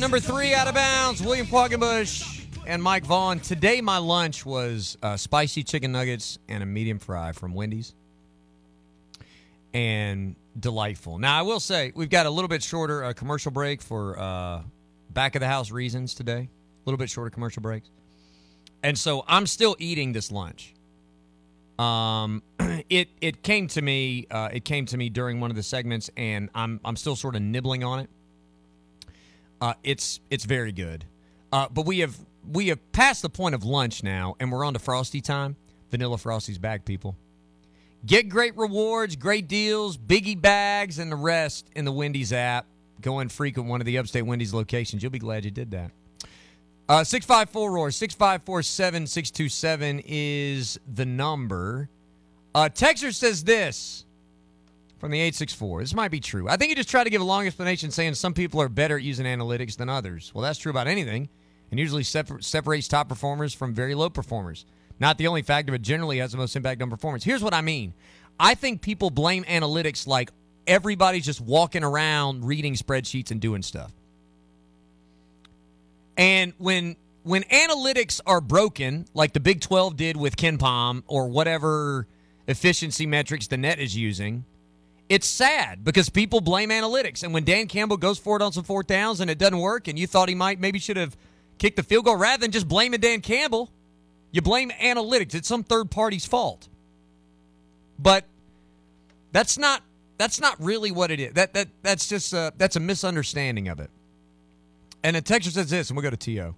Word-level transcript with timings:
Number 0.00 0.18
three 0.18 0.54
out 0.54 0.66
of 0.66 0.74
bounds. 0.74 1.20
William 1.20 1.46
Qualkinbush 1.46 2.46
and 2.66 2.82
Mike 2.82 3.04
Vaughn. 3.04 3.38
Today, 3.38 3.82
my 3.82 3.98
lunch 3.98 4.46
was 4.46 4.96
uh, 5.02 5.18
spicy 5.18 5.62
chicken 5.62 5.92
nuggets 5.92 6.38
and 6.48 6.62
a 6.62 6.66
medium 6.66 6.98
fry 6.98 7.32
from 7.32 7.52
Wendy's. 7.52 7.92
And 9.74 10.36
delightful. 10.58 11.18
Now, 11.18 11.38
I 11.38 11.42
will 11.42 11.60
say, 11.60 11.92
we've 11.94 12.08
got 12.08 12.24
a 12.24 12.30
little 12.30 12.48
bit 12.48 12.62
shorter 12.62 13.04
uh, 13.04 13.12
commercial 13.12 13.50
break 13.50 13.82
for 13.82 14.18
uh, 14.18 14.62
back 15.10 15.34
of 15.34 15.40
the 15.40 15.46
house 15.46 15.70
reasons 15.70 16.14
today. 16.14 16.48
A 16.48 16.82
little 16.86 16.96
bit 16.98 17.10
shorter 17.10 17.28
commercial 17.28 17.60
breaks. 17.60 17.90
And 18.82 18.98
so 18.98 19.22
I'm 19.28 19.46
still 19.46 19.76
eating 19.78 20.12
this 20.12 20.32
lunch. 20.32 20.72
Um, 21.78 22.42
it 22.88 23.10
it 23.20 23.42
came 23.42 23.68
to 23.68 23.82
me 23.82 24.26
uh, 24.30 24.48
it 24.50 24.64
came 24.64 24.86
to 24.86 24.96
me 24.96 25.10
during 25.10 25.40
one 25.40 25.50
of 25.50 25.56
the 25.56 25.62
segments, 25.62 26.10
and 26.16 26.48
I'm 26.54 26.80
I'm 26.86 26.96
still 26.96 27.16
sort 27.16 27.36
of 27.36 27.42
nibbling 27.42 27.84
on 27.84 28.00
it. 28.00 28.08
Uh, 29.60 29.74
it's 29.82 30.20
it's 30.30 30.44
very 30.44 30.72
good, 30.72 31.04
uh, 31.52 31.68
but 31.70 31.86
we 31.86 31.98
have 31.98 32.16
we 32.50 32.68
have 32.68 32.92
passed 32.92 33.22
the 33.22 33.28
point 33.28 33.54
of 33.54 33.64
lunch 33.64 34.02
now, 34.02 34.34
and 34.40 34.50
we're 34.50 34.64
on 34.64 34.72
to 34.72 34.78
frosty 34.78 35.20
time. 35.20 35.56
Vanilla 35.90 36.18
Frosty's 36.18 36.58
back, 36.58 36.84
people. 36.84 37.16
Get 38.06 38.28
great 38.28 38.56
rewards, 38.56 39.16
great 39.16 39.48
deals, 39.48 39.98
biggie 39.98 40.40
bags, 40.40 40.98
and 40.98 41.12
the 41.12 41.16
rest 41.16 41.68
in 41.76 41.84
the 41.84 41.92
Wendy's 41.92 42.32
app. 42.32 42.66
Go 43.00 43.18
and 43.18 43.30
frequent 43.30 43.68
one 43.68 43.80
of 43.80 43.86
the 43.86 43.98
upstate 43.98 44.24
Wendy's 44.24 44.54
locations. 44.54 45.02
You'll 45.02 45.12
be 45.12 45.18
glad 45.18 45.44
you 45.44 45.50
did 45.50 45.70
that. 45.72 45.90
Uh, 46.88 47.04
654 47.04 47.70
Roar, 47.70 47.90
654 47.90 48.62
7627 48.62 50.02
is 50.06 50.80
the 50.92 51.04
number. 51.06 51.88
Uh, 52.54 52.68
Texter 52.72 53.14
says 53.14 53.44
this 53.44 54.06
from 55.00 55.10
the 55.10 55.18
864. 55.18 55.80
This 55.80 55.94
might 55.94 56.10
be 56.10 56.20
true. 56.20 56.48
I 56.48 56.56
think 56.56 56.68
he 56.68 56.74
just 56.74 56.90
tried 56.90 57.04
to 57.04 57.10
give 57.10 57.22
a 57.22 57.24
long 57.24 57.46
explanation 57.46 57.90
saying 57.90 58.14
some 58.14 58.34
people 58.34 58.60
are 58.60 58.68
better 58.68 58.98
at 58.98 59.02
using 59.02 59.26
analytics 59.26 59.76
than 59.76 59.88
others. 59.88 60.30
Well, 60.34 60.42
that's 60.42 60.58
true 60.58 60.70
about 60.70 60.86
anything 60.86 61.30
and 61.70 61.80
usually 61.80 62.02
separ- 62.02 62.40
separates 62.40 62.88
top 62.88 63.08
performers 63.08 63.54
from 63.54 63.72
very 63.72 63.94
low 63.94 64.10
performers. 64.10 64.66
Not 64.98 65.16
the 65.16 65.26
only 65.26 65.42
factor, 65.42 65.72
but 65.72 65.82
generally 65.82 66.18
has 66.18 66.32
the 66.32 66.38
most 66.38 66.54
impact 66.54 66.82
on 66.82 66.90
performance. 66.90 67.24
Here's 67.24 67.42
what 67.42 67.54
I 67.54 67.62
mean 67.62 67.94
I 68.38 68.54
think 68.54 68.82
people 68.82 69.10
blame 69.10 69.44
analytics 69.44 70.06
like 70.06 70.30
everybody's 70.66 71.24
just 71.24 71.40
walking 71.40 71.82
around 71.82 72.44
reading 72.44 72.74
spreadsheets 72.74 73.30
and 73.30 73.40
doing 73.40 73.62
stuff. 73.62 73.92
And 76.16 76.52
when 76.58 76.96
when 77.22 77.42
analytics 77.44 78.20
are 78.26 78.40
broken, 78.40 79.06
like 79.14 79.32
the 79.32 79.40
Big 79.40 79.60
12 79.60 79.96
did 79.96 80.16
with 80.16 80.36
KenPom 80.36 81.02
or 81.06 81.28
whatever 81.28 82.06
efficiency 82.46 83.06
metrics 83.06 83.46
the 83.46 83.56
net 83.56 83.78
is 83.78 83.96
using, 83.96 84.44
it's 85.10 85.26
sad 85.26 85.84
because 85.84 86.08
people 86.08 86.40
blame 86.40 86.70
analytics. 86.70 87.24
And 87.24 87.34
when 87.34 87.42
Dan 87.42 87.66
Campbell 87.66 87.96
goes 87.96 88.16
for 88.16 88.36
it 88.36 88.42
on 88.42 88.52
some 88.52 88.62
fourth 88.62 88.86
downs 88.86 89.18
and 89.18 89.28
it 89.28 89.38
doesn't 89.38 89.58
work, 89.58 89.88
and 89.88 89.98
you 89.98 90.06
thought 90.06 90.28
he 90.28 90.36
might 90.36 90.60
maybe 90.60 90.78
should 90.78 90.96
have 90.96 91.16
kicked 91.58 91.76
the 91.76 91.82
field 91.82 92.04
goal 92.04 92.14
rather 92.14 92.40
than 92.40 92.52
just 92.52 92.68
blaming 92.68 93.00
Dan 93.00 93.20
Campbell, 93.20 93.72
you 94.30 94.40
blame 94.40 94.70
analytics. 94.70 95.34
It's 95.34 95.48
some 95.48 95.64
third 95.64 95.90
party's 95.90 96.24
fault. 96.24 96.68
But 97.98 98.24
that's 99.32 99.58
not 99.58 99.82
that's 100.16 100.40
not 100.40 100.54
really 100.62 100.92
what 100.92 101.10
it 101.10 101.18
is. 101.18 101.32
That 101.32 101.54
that 101.54 101.68
that's 101.82 102.08
just 102.08 102.32
a, 102.32 102.52
that's 102.56 102.76
a 102.76 102.80
misunderstanding 102.80 103.66
of 103.66 103.80
it. 103.80 103.90
And 105.02 105.16
a 105.16 105.20
Texas 105.20 105.54
says 105.54 105.70
this, 105.70 105.90
and 105.90 105.96
we'll 105.96 106.04
go 106.04 106.10
to 106.10 106.16
T.O. 106.16 106.54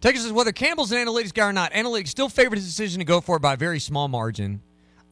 Texas 0.00 0.24
says 0.24 0.32
whether 0.32 0.52
Campbell's 0.52 0.92
an 0.92 1.06
analytics 1.06 1.34
guy 1.34 1.48
or 1.48 1.52
not, 1.52 1.72
analytics 1.72 2.08
still 2.08 2.30
favored 2.30 2.56
his 2.56 2.64
decision 2.64 3.00
to 3.00 3.04
go 3.04 3.20
for 3.20 3.36
it 3.36 3.40
by 3.40 3.52
a 3.52 3.56
very 3.58 3.80
small 3.80 4.08
margin. 4.08 4.62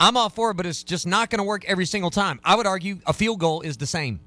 I'm 0.00 0.16
all 0.16 0.28
for 0.28 0.50
it, 0.50 0.55
but 0.55 0.66
it's 0.66 0.82
just 0.82 1.06
not 1.06 1.31
going 1.31 1.38
to 1.38 1.44
work 1.44 1.65
every 1.66 1.87
single 1.87 2.10
time. 2.10 2.41
I 2.44 2.56
would 2.56 2.66
argue 2.66 2.99
a 3.06 3.12
field 3.12 3.38
goal 3.38 3.60
is 3.60 3.77
the 3.77 3.87
same. 3.87 4.21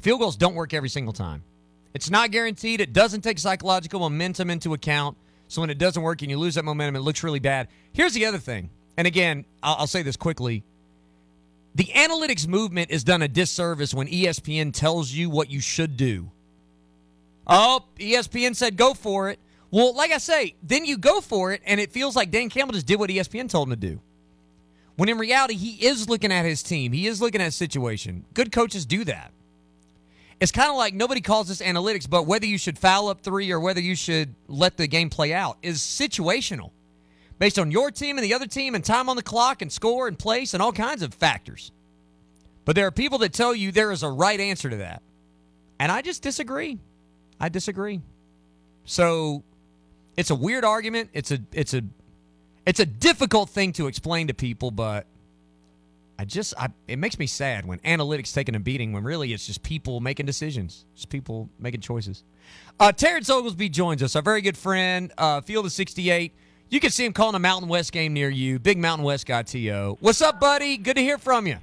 Field 0.00 0.20
goals 0.20 0.36
don't 0.36 0.54
work 0.54 0.72
every 0.72 0.88
single 0.88 1.12
time. 1.12 1.42
It's 1.94 2.10
not 2.10 2.30
guaranteed. 2.30 2.80
It 2.80 2.92
doesn't 2.92 3.22
take 3.22 3.38
psychological 3.38 4.00
momentum 4.00 4.50
into 4.50 4.74
account. 4.74 5.16
So 5.48 5.60
when 5.60 5.70
it 5.70 5.78
doesn't 5.78 6.02
work 6.02 6.22
and 6.22 6.30
you 6.30 6.38
lose 6.38 6.54
that 6.54 6.64
momentum, 6.64 6.96
it 6.96 7.00
looks 7.00 7.24
really 7.24 7.40
bad. 7.40 7.68
Here's 7.92 8.12
the 8.12 8.26
other 8.26 8.38
thing. 8.38 8.70
And 8.96 9.06
again, 9.06 9.44
I'll, 9.62 9.76
I'll 9.80 9.86
say 9.86 10.02
this 10.02 10.16
quickly. 10.16 10.62
The 11.74 11.84
analytics 11.84 12.46
movement 12.46 12.90
is 12.90 13.04
done 13.04 13.22
a 13.22 13.28
disservice 13.28 13.94
when 13.94 14.08
ESPN 14.08 14.72
tells 14.72 15.10
you 15.10 15.30
what 15.30 15.50
you 15.50 15.60
should 15.60 15.96
do. 15.96 16.30
Oh, 17.46 17.84
ESPN 17.98 18.54
said 18.54 18.76
go 18.76 18.94
for 18.94 19.30
it. 19.30 19.38
Well, 19.70 19.94
like 19.94 20.12
I 20.12 20.18
say, 20.18 20.54
then 20.62 20.84
you 20.84 20.98
go 20.98 21.20
for 21.20 21.52
it, 21.52 21.62
and 21.66 21.78
it 21.78 21.92
feels 21.92 22.16
like 22.16 22.30
Dan 22.30 22.48
Campbell 22.48 22.74
just 22.74 22.86
did 22.86 22.98
what 22.98 23.10
ESPN 23.10 23.50
told 23.50 23.68
him 23.68 23.78
to 23.78 23.88
do. 23.88 24.00
When 24.98 25.08
in 25.08 25.16
reality, 25.16 25.54
he 25.54 25.86
is 25.86 26.08
looking 26.08 26.32
at 26.32 26.44
his 26.44 26.60
team, 26.60 26.90
he 26.90 27.06
is 27.06 27.20
looking 27.20 27.40
at 27.40 27.44
his 27.44 27.54
situation. 27.54 28.24
Good 28.34 28.50
coaches 28.50 28.84
do 28.84 29.04
that. 29.04 29.30
It's 30.40 30.50
kind 30.50 30.70
of 30.70 30.76
like 30.76 30.92
nobody 30.92 31.20
calls 31.20 31.46
this 31.46 31.62
analytics, 31.62 32.10
but 32.10 32.26
whether 32.26 32.46
you 32.46 32.58
should 32.58 32.76
foul 32.76 33.06
up 33.06 33.20
three 33.20 33.52
or 33.52 33.60
whether 33.60 33.80
you 33.80 33.94
should 33.94 34.34
let 34.48 34.76
the 34.76 34.88
game 34.88 35.08
play 35.08 35.32
out 35.32 35.56
is 35.62 35.78
situational 35.78 36.72
based 37.38 37.60
on 37.60 37.70
your 37.70 37.92
team 37.92 38.18
and 38.18 38.24
the 38.24 38.34
other 38.34 38.48
team 38.48 38.74
and 38.74 38.84
time 38.84 39.08
on 39.08 39.14
the 39.14 39.22
clock 39.22 39.62
and 39.62 39.70
score 39.70 40.08
and 40.08 40.18
place 40.18 40.52
and 40.52 40.60
all 40.60 40.72
kinds 40.72 41.02
of 41.02 41.14
factors. 41.14 41.70
But 42.64 42.74
there 42.74 42.84
are 42.88 42.90
people 42.90 43.18
that 43.18 43.32
tell 43.32 43.54
you 43.54 43.70
there 43.70 43.92
is 43.92 44.02
a 44.02 44.10
right 44.10 44.40
answer 44.40 44.68
to 44.68 44.78
that. 44.78 45.00
And 45.78 45.92
I 45.92 46.02
just 46.02 46.24
disagree. 46.24 46.76
I 47.38 47.50
disagree. 47.50 48.00
So 48.84 49.44
it's 50.16 50.30
a 50.30 50.34
weird 50.34 50.64
argument. 50.64 51.10
It's 51.12 51.30
a 51.30 51.38
it's 51.52 51.72
a 51.72 51.82
it's 52.68 52.80
a 52.80 52.86
difficult 52.86 53.48
thing 53.48 53.72
to 53.72 53.86
explain 53.86 54.26
to 54.26 54.34
people, 54.34 54.70
but 54.70 55.06
I 56.18 56.26
just 56.26 56.52
I 56.58 56.68
it 56.86 56.98
makes 56.98 57.18
me 57.18 57.26
sad 57.26 57.64
when 57.64 57.78
analytics 57.78 58.34
taking 58.34 58.54
a 58.54 58.60
beating 58.60 58.92
when 58.92 59.04
really 59.04 59.32
it's 59.32 59.46
just 59.46 59.62
people 59.62 60.00
making 60.00 60.26
decisions, 60.26 60.84
just 60.94 61.08
people 61.08 61.48
making 61.58 61.80
choices. 61.80 62.24
Uh, 62.78 62.92
Terrence 62.92 63.30
Oglesby 63.30 63.70
joins 63.70 64.02
us, 64.02 64.14
our 64.14 64.20
very 64.20 64.42
good 64.42 64.56
friend, 64.56 65.10
uh, 65.16 65.40
Field 65.40 65.64
of 65.64 65.72
68. 65.72 66.34
You 66.68 66.80
can 66.80 66.90
see 66.90 67.06
him 67.06 67.14
calling 67.14 67.34
a 67.34 67.38
Mountain 67.38 67.70
West 67.70 67.90
game 67.90 68.12
near 68.12 68.28
you. 68.28 68.58
Big 68.58 68.76
Mountain 68.76 69.06
West 69.06 69.24
guy, 69.24 69.42
T.O. 69.42 69.96
What's 70.00 70.20
up, 70.20 70.38
buddy? 70.38 70.76
Good 70.76 70.96
to 70.96 71.02
hear 71.02 71.16
from 71.16 71.46
you. 71.46 71.56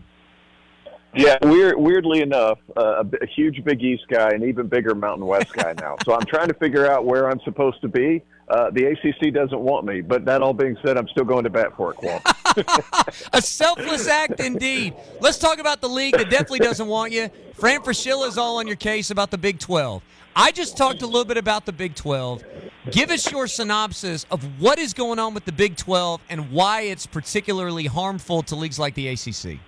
Yeah, 1.14 1.38
weird, 1.44 1.78
weirdly 1.78 2.22
enough, 2.22 2.58
uh, 2.76 3.04
a, 3.04 3.24
a 3.24 3.28
huge 3.28 3.64
Big 3.64 3.84
East 3.84 4.04
guy, 4.10 4.32
an 4.32 4.44
even 4.44 4.68
bigger 4.68 4.96
Mountain 4.96 5.28
West 5.28 5.54
guy 5.54 5.76
now. 5.80 5.98
so 6.04 6.16
I'm 6.16 6.26
trying 6.26 6.48
to 6.48 6.56
figure 6.56 6.90
out 6.90 7.06
where 7.06 7.30
I'm 7.30 7.40
supposed 7.42 7.80
to 7.82 7.88
be. 7.88 8.24
Uh, 8.48 8.70
the 8.70 8.86
ACC 8.86 9.34
doesn't 9.34 9.60
want 9.60 9.86
me, 9.86 10.02
but 10.02 10.24
that 10.26 10.42
all 10.42 10.54
being 10.54 10.78
said, 10.86 10.98
I'm 10.98 11.08
still 11.08 11.24
going 11.24 11.46
to 11.46 11.50
bat 11.50 11.76
for 11.76 11.92
it, 11.92 11.98
Qualk. 11.98 13.30
a 13.34 13.42
selfless 13.42 14.08
act 14.08 14.40
indeed. 14.40 14.94
Let's 15.20 15.40
talk 15.40 15.58
about 15.58 15.82
the 15.82 15.90
league 15.90 16.16
that 16.16 16.30
definitely 16.30 16.60
doesn't 16.60 16.88
want 16.88 17.12
you. 17.12 17.30
Fran 17.56 17.82
Fraschilla 17.82 18.28
is 18.28 18.38
all 18.38 18.58
on 18.58 18.68
your 18.68 18.76
case 18.76 19.10
about 19.10 19.32
the 19.32 19.38
Big 19.38 19.58
12. 19.58 20.04
I 20.36 20.52
just 20.52 20.78
talked 20.78 21.02
a 21.02 21.08
little 21.08 21.26
bit 21.26 21.38
about 21.38 21.66
the 21.66 21.72
Big 21.72 21.96
12. 21.96 22.44
Give 22.92 23.10
us 23.10 23.32
your 23.32 23.48
synopsis 23.48 24.28
of 24.30 24.44
what 24.62 24.78
is 24.78 24.94
going 24.94 25.18
on 25.18 25.34
with 25.34 25.46
the 25.46 25.52
Big 25.52 25.76
12 25.76 26.22
and 26.30 26.52
why 26.52 26.82
it's 26.82 27.08
particularly 27.08 27.86
harmful 27.86 28.44
to 28.44 28.56
leagues 28.56 28.78
like 28.78 28.94
the 28.94 29.08
ACC. 29.08 29.60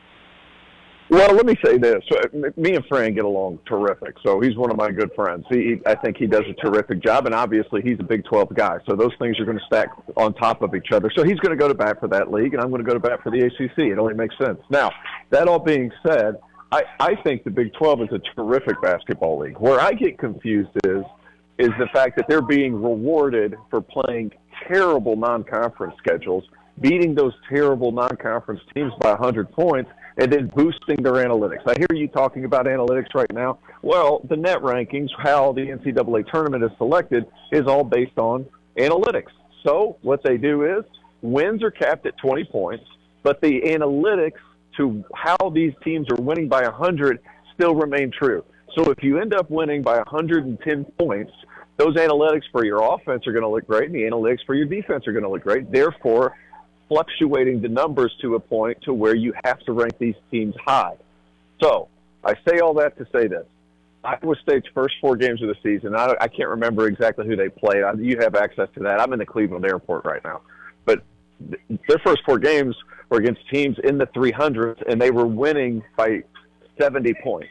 Well, 1.10 1.34
let 1.36 1.46
me 1.46 1.56
say 1.64 1.78
this: 1.78 2.04
uh, 2.12 2.50
me 2.58 2.76
and 2.76 2.86
Fran 2.86 3.14
get 3.14 3.24
along 3.24 3.60
terrific. 3.66 4.16
So 4.26 4.42
he's 4.42 4.58
one 4.58 4.72
of 4.72 4.78
my 4.78 4.92
good 4.92 5.12
friends. 5.16 5.46
He, 5.50 5.80
I 5.86 5.96
think 5.96 6.18
he 6.18 6.28
does 6.28 6.44
a 6.50 6.54
terrific 6.54 7.02
job, 7.02 7.26
and 7.26 7.34
obviously 7.34 7.82
he's 7.82 7.98
a 8.00 8.04
Big 8.04 8.26
12 8.26 8.54
guy. 8.54 8.80
So 8.90 8.96
those 8.96 9.14
things 9.18 9.40
are 9.40 9.46
going 9.46 9.58
to 9.58 9.66
stack 9.66 9.90
on 10.18 10.34
top 10.34 10.62
of 10.62 10.76
each 10.76 10.92
other. 10.92 11.10
So 11.16 11.24
he's 11.24 11.40
going 11.40 11.58
to 11.58 11.62
go 11.62 11.70
to 11.70 11.74
bat 11.74 12.02
for 12.02 12.10
that 12.10 12.32
league, 12.32 12.54
and 12.54 12.62
I'm 12.62 12.70
going 12.70 12.84
to 12.84 12.88
go 12.88 12.94
to 12.94 13.00
bat 13.00 13.22
for 13.24 13.32
the 13.32 13.46
ACC. 13.46 13.78
It 13.80 13.98
only 13.98 14.16
makes 14.16 14.38
sense. 14.38 14.60
Now, 14.70 14.92
that 15.30 15.48
all 15.48 15.60
being 15.60 15.92
said, 16.06 16.40
I, 16.74 16.84
I 17.00 17.16
think 17.24 17.46
the 17.46 17.52
Big 17.52 17.74
12 17.74 18.02
is 18.02 18.08
a 18.12 18.20
terrific 18.36 18.82
basketball 18.82 19.40
league. 19.40 19.58
Where 19.60 19.80
I 19.80 19.94
get 19.94 20.18
confused 20.18 20.72
is 20.84 21.04
is 21.58 21.72
the 21.80 21.88
fact 21.92 22.16
that 22.18 22.28
they're 22.30 22.42
being 22.42 22.76
rewarded 22.76 23.56
for 23.72 23.82
playing 23.82 24.32
terrible 24.68 25.16
non-conference 25.16 25.96
schedules, 25.98 26.44
beating 26.82 27.16
those 27.16 27.34
terrible 27.50 27.92
non-conference 27.92 28.62
teams 28.76 28.94
by 29.00 29.10
100 29.10 29.52
points 29.54 29.90
and 30.18 30.32
then 30.32 30.48
boosting 30.56 30.98
their 31.04 31.14
analytics. 31.14 31.62
I 31.68 31.76
hear 31.78 31.88
you 31.94 32.08
talking 32.08 32.46
about 32.46 32.66
analytics 32.66 33.14
right 33.14 33.32
now. 33.32 33.60
Well, 33.82 34.22
the 34.28 34.36
net 34.36 34.60
rankings, 34.60 35.10
how 35.18 35.54
the 35.54 35.62
NCAA 35.62 36.32
tournament 36.32 36.64
is 36.64 36.72
selected, 36.78 37.26
is 37.52 37.68
all 37.68 37.84
based 37.84 38.18
on 38.18 38.46
analytics. 38.78 39.32
So 39.64 39.98
what 40.02 40.24
they 40.24 40.38
do 40.38 40.78
is 40.78 40.86
wins 41.22 41.64
are 41.64 41.72
capped 41.72 42.06
at 42.06 42.18
20 42.18 42.46
points, 42.46 42.86
but 43.24 43.42
the 43.42 43.62
analytics 43.62 44.40
to 44.78 45.04
how 45.16 45.50
these 45.54 45.74
teams 45.84 46.08
are 46.12 46.22
winning 46.22 46.48
by 46.48 46.64
100 46.64 47.20
still 47.54 47.76
remain 47.76 48.12
true. 48.12 48.44
So 48.76 48.92
if 48.92 49.04
you 49.04 49.20
end 49.20 49.34
up 49.34 49.50
winning 49.50 49.82
by 49.82 49.98
110 49.98 50.86
points, 51.00 51.32
those 51.78 51.96
analytics 51.96 52.44
for 52.52 52.66
your 52.66 52.82
offense 52.82 53.26
are 53.28 53.32
going 53.32 53.44
to 53.44 53.50
look 53.50 53.68
great, 53.68 53.86
and 53.86 53.96
the 53.96 54.02
analytics 54.02 54.46
for 54.46 54.56
your 54.56 54.66
defense 54.66 55.08
are 55.08 55.12
going 55.12 55.24
to 55.24 55.30
look 55.30 55.44
great. 55.44 55.72
Therefore, 55.72 56.36
fluctuating 56.88 57.62
the 57.62 57.68
numbers 57.68 58.14
to 58.22 58.36
a 58.36 58.40
point 58.40 58.82
to 58.84 58.94
where 58.94 59.16
you 59.16 59.34
have 59.44 59.60
to 59.62 59.74
rank 59.74 59.98
these 60.00 60.16
teams 60.32 60.56
high. 60.66 60.96
So 61.62 61.88
I 62.24 62.36
say 62.48 62.60
all 62.60 62.74
that 62.76 62.98
to 62.98 63.06
say 63.14 63.28
this. 63.28 63.46
Iowa 64.04 64.36
State's 64.42 64.68
first 64.74 64.96
four 65.02 65.18
games 65.18 65.42
of 65.42 65.50
the 65.50 65.56
season, 65.62 65.96
I, 65.96 66.16
I 66.22 66.28
can't 66.28 66.50
remember 66.50 66.88
exactly 66.88 67.28
who 67.28 67.36
they 67.36 67.50
played. 67.50 67.84
I, 67.84 67.94
you 67.94 68.18
have 68.20 68.36
access 68.36 68.70
to 68.76 68.80
that. 68.84 69.02
I'm 69.02 69.12
in 69.12 69.20
the 69.20 69.26
Cleveland 69.26 69.66
airport 69.66 70.06
right 70.06 70.24
now. 70.24 70.42
But 70.86 71.02
th- 71.50 71.80
their 71.90 72.00
first 72.00 72.22
four 72.26 72.40
games 72.40 72.76
were 73.10 73.18
against 73.18 73.42
teams 73.50 73.78
in 73.84 73.98
the 73.98 74.08
300s, 74.08 74.82
and 74.88 75.02
they 75.02 75.12
were 75.12 75.26
winning 75.28 75.84
by 75.98 76.24
70 76.80 77.14
points. 77.24 77.50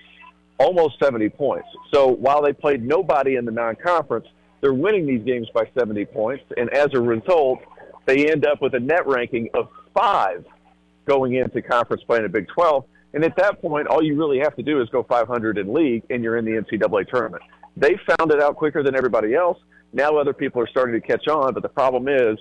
almost 0.58 0.98
70 0.98 1.28
points. 1.30 1.68
So 1.92 2.06
while 2.08 2.40
they 2.40 2.54
played 2.54 2.82
nobody 2.82 3.36
in 3.36 3.44
the 3.44 3.52
non-conference, 3.52 4.26
they're 4.62 4.72
winning 4.72 5.04
these 5.04 5.22
games 5.22 5.48
by 5.52 5.68
70 5.78 6.06
points, 6.06 6.44
and 6.56 6.70
as 6.70 6.88
a 6.94 7.00
result, 7.00 7.58
they 8.06 8.30
end 8.30 8.46
up 8.46 8.62
with 8.62 8.74
a 8.74 8.80
net 8.80 9.06
ranking 9.06 9.48
of 9.54 9.68
five 9.94 10.44
going 11.06 11.34
into 11.34 11.60
conference 11.62 12.02
play 12.04 12.18
in 12.18 12.22
the 12.22 12.28
Big 12.28 12.48
12. 12.48 12.84
And 13.14 13.24
at 13.24 13.36
that 13.36 13.60
point, 13.60 13.86
all 13.86 14.02
you 14.02 14.16
really 14.16 14.38
have 14.38 14.56
to 14.56 14.62
do 14.62 14.80
is 14.80 14.88
go 14.88 15.02
500 15.02 15.58
in 15.58 15.72
league, 15.72 16.02
and 16.10 16.22
you're 16.22 16.36
in 16.36 16.44
the 16.44 16.52
NCAA 16.52 17.08
tournament. 17.08 17.42
They 17.76 17.98
found 18.18 18.32
it 18.32 18.42
out 18.42 18.56
quicker 18.56 18.82
than 18.82 18.96
everybody 18.96 19.34
else. 19.34 19.58
Now 19.92 20.16
other 20.16 20.32
people 20.32 20.60
are 20.60 20.66
starting 20.66 21.00
to 21.00 21.06
catch 21.06 21.28
on, 21.28 21.54
but 21.54 21.62
the 21.62 21.68
problem 21.68 22.08
is 22.08 22.38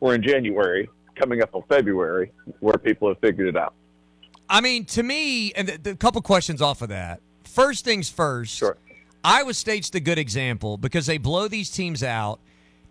we're 0.00 0.14
in 0.14 0.22
January, 0.22 0.88
coming 1.16 1.42
up 1.42 1.54
on 1.54 1.62
February, 1.68 2.32
where 2.60 2.78
people 2.78 3.08
have 3.08 3.18
figured 3.18 3.48
it 3.48 3.56
out. 3.56 3.74
I 4.48 4.60
mean, 4.60 4.84
to 4.86 5.02
me, 5.02 5.52
and 5.54 5.68
the 5.68 5.96
couple 5.96 6.22
questions 6.22 6.62
off 6.62 6.82
of 6.82 6.88
that. 6.90 7.20
First 7.44 7.84
things 7.84 8.08
first. 8.08 8.56
Sure. 8.56 8.76
Iowa 9.24 9.54
State's 9.54 9.90
the 9.90 10.00
good 10.00 10.18
example 10.18 10.76
because 10.76 11.06
they 11.06 11.18
blow 11.18 11.48
these 11.48 11.70
teams 11.70 12.02
out. 12.02 12.38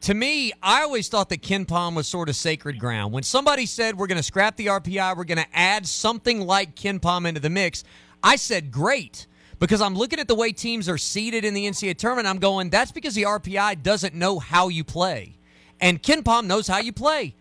To 0.01 0.13
me, 0.13 0.53
I 0.61 0.83
always 0.83 1.07
thought 1.07 1.29
that 1.29 1.41
KenPom 1.41 1.95
was 1.95 2.07
sort 2.07 2.29
of 2.29 2.35
sacred 2.35 2.79
ground. 2.79 3.13
When 3.13 3.23
somebody 3.23 3.65
said 3.65 3.97
we're 3.97 4.07
going 4.07 4.17
to 4.17 4.23
scrap 4.23 4.55
the 4.55 4.67
RPI, 4.67 5.17
we're 5.17 5.23
going 5.23 5.39
to 5.39 5.47
add 5.57 5.87
something 5.87 6.41
like 6.41 6.75
KenPom 6.75 7.27
into 7.27 7.39
the 7.39 7.49
mix, 7.49 7.83
I 8.21 8.35
said 8.35 8.71
great 8.71 9.27
because 9.59 9.81
I'm 9.81 9.95
looking 9.95 10.19
at 10.19 10.27
the 10.27 10.35
way 10.35 10.51
teams 10.51 10.89
are 10.89 10.97
seeded 10.97 11.45
in 11.45 11.53
the 11.53 11.65
NCAA 11.65 11.97
tournament. 11.97 12.27
I'm 12.27 12.39
going, 12.39 12.69
that's 12.69 12.91
because 12.91 13.15
the 13.15 13.23
RPI 13.23 13.83
doesn't 13.83 14.13
know 14.13 14.39
how 14.39 14.67
you 14.67 14.83
play, 14.83 15.37
and 15.79 16.01
KenPom 16.01 16.45
knows 16.45 16.67
how 16.67 16.79
you 16.79 16.91
play. 16.91 17.35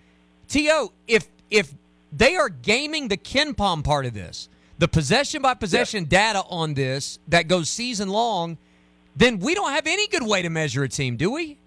To 0.48 0.90
if 1.08 1.26
if 1.50 1.74
they 2.12 2.36
are 2.36 2.48
gaming 2.48 3.08
the 3.08 3.16
KenPom 3.16 3.82
part 3.82 4.06
of 4.06 4.14
this, 4.14 4.48
the 4.78 4.88
possession 4.88 5.42
by 5.42 5.54
possession 5.54 6.04
yeah. 6.04 6.32
data 6.32 6.42
on 6.48 6.74
this 6.74 7.18
that 7.28 7.48
goes 7.48 7.68
season 7.68 8.08
long, 8.08 8.58
then 9.16 9.38
we 9.38 9.54
don't 9.54 9.72
have 9.72 9.86
any 9.86 10.06
good 10.08 10.22
way 10.22 10.42
to 10.42 10.50
measure 10.50 10.82
a 10.82 10.88
team, 10.88 11.16
do 11.16 11.30
we? 11.30 11.58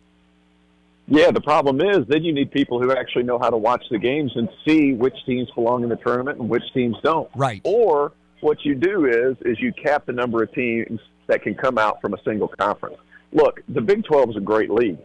Yeah, 1.07 1.31
the 1.31 1.42
problem 1.42 1.80
is 1.80 2.06
then 2.07 2.24
you 2.24 2.33
need 2.33 2.51
people 2.51 2.81
who 2.81 2.92
actually 2.92 3.24
know 3.24 3.39
how 3.39 3.50
to 3.50 3.57
watch 3.57 3.83
the 3.89 3.98
games 3.98 4.33
and 4.36 4.50
see 4.68 4.94
which 4.94 5.15
teams 5.25 5.50
belong 5.51 5.83
in 5.83 5.89
the 5.89 5.95
tournament 5.95 6.39
and 6.39 6.50
which 6.50 6.63
teams 6.74 6.98
don't. 7.01 7.30
Right. 7.33 7.62
Or 7.63 8.12
what 8.42 8.65
you 8.65 8.75
do 8.75 9.06
is 9.06 9.38
is 9.45 9.59
you 9.59 9.71
cap 9.71 10.06
the 10.06 10.12
number 10.12 10.44
of 10.44 10.51
teams 10.54 11.00
that 11.27 11.42
can 11.44 11.56
come 11.56 11.77
out 11.77 12.01
from 12.01 12.13
a 12.13 12.21
single 12.24 12.50
conference. 12.50 12.98
Look, 13.31 13.62
the 13.69 13.81
Big 13.81 14.04
12 14.04 14.31
is 14.31 14.36
a 14.36 14.42
great 14.42 14.69
league. 14.69 15.00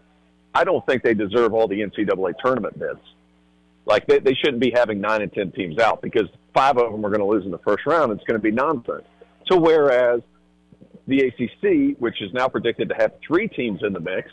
I 0.55 0.65
don't 0.65 0.85
think 0.87 1.03
they 1.03 1.15
deserve 1.15 1.55
all 1.55 1.69
the 1.69 1.81
NCAA 1.81 2.35
tournament 2.45 2.79
bids. 2.79 3.01
Like 3.87 4.07
they, 4.07 4.19
they 4.19 4.35
shouldn't 4.35 4.61
be 4.61 4.73
having 4.75 5.01
nine 5.01 5.23
and 5.23 5.33
ten 5.33 5.53
teams 5.53 5.79
out 5.79 6.03
because 6.03 6.29
five 6.53 6.79
of 6.79 6.93
them 6.93 7.05
are 7.05 7.11
going 7.11 7.21
to 7.21 7.27
lose 7.27 7.45
in 7.45 7.51
the 7.51 7.59
first 7.59 7.87
round. 7.87 8.13
It's 8.13 8.25
going 8.25 8.39
to 8.39 8.43
be 8.43 8.51
nonsense. 8.51 9.05
So 9.47 9.59
whereas 9.59 10.21
the 11.07 11.21
ACC, 11.27 11.99
which 12.01 12.21
is 12.23 12.33
now 12.33 12.49
predicted 12.49 12.89
to 12.91 12.95
have 12.95 13.13
three 13.27 13.49
teams 13.49 13.83
in 13.83 13.93
the 13.93 14.01
mix, 14.01 14.31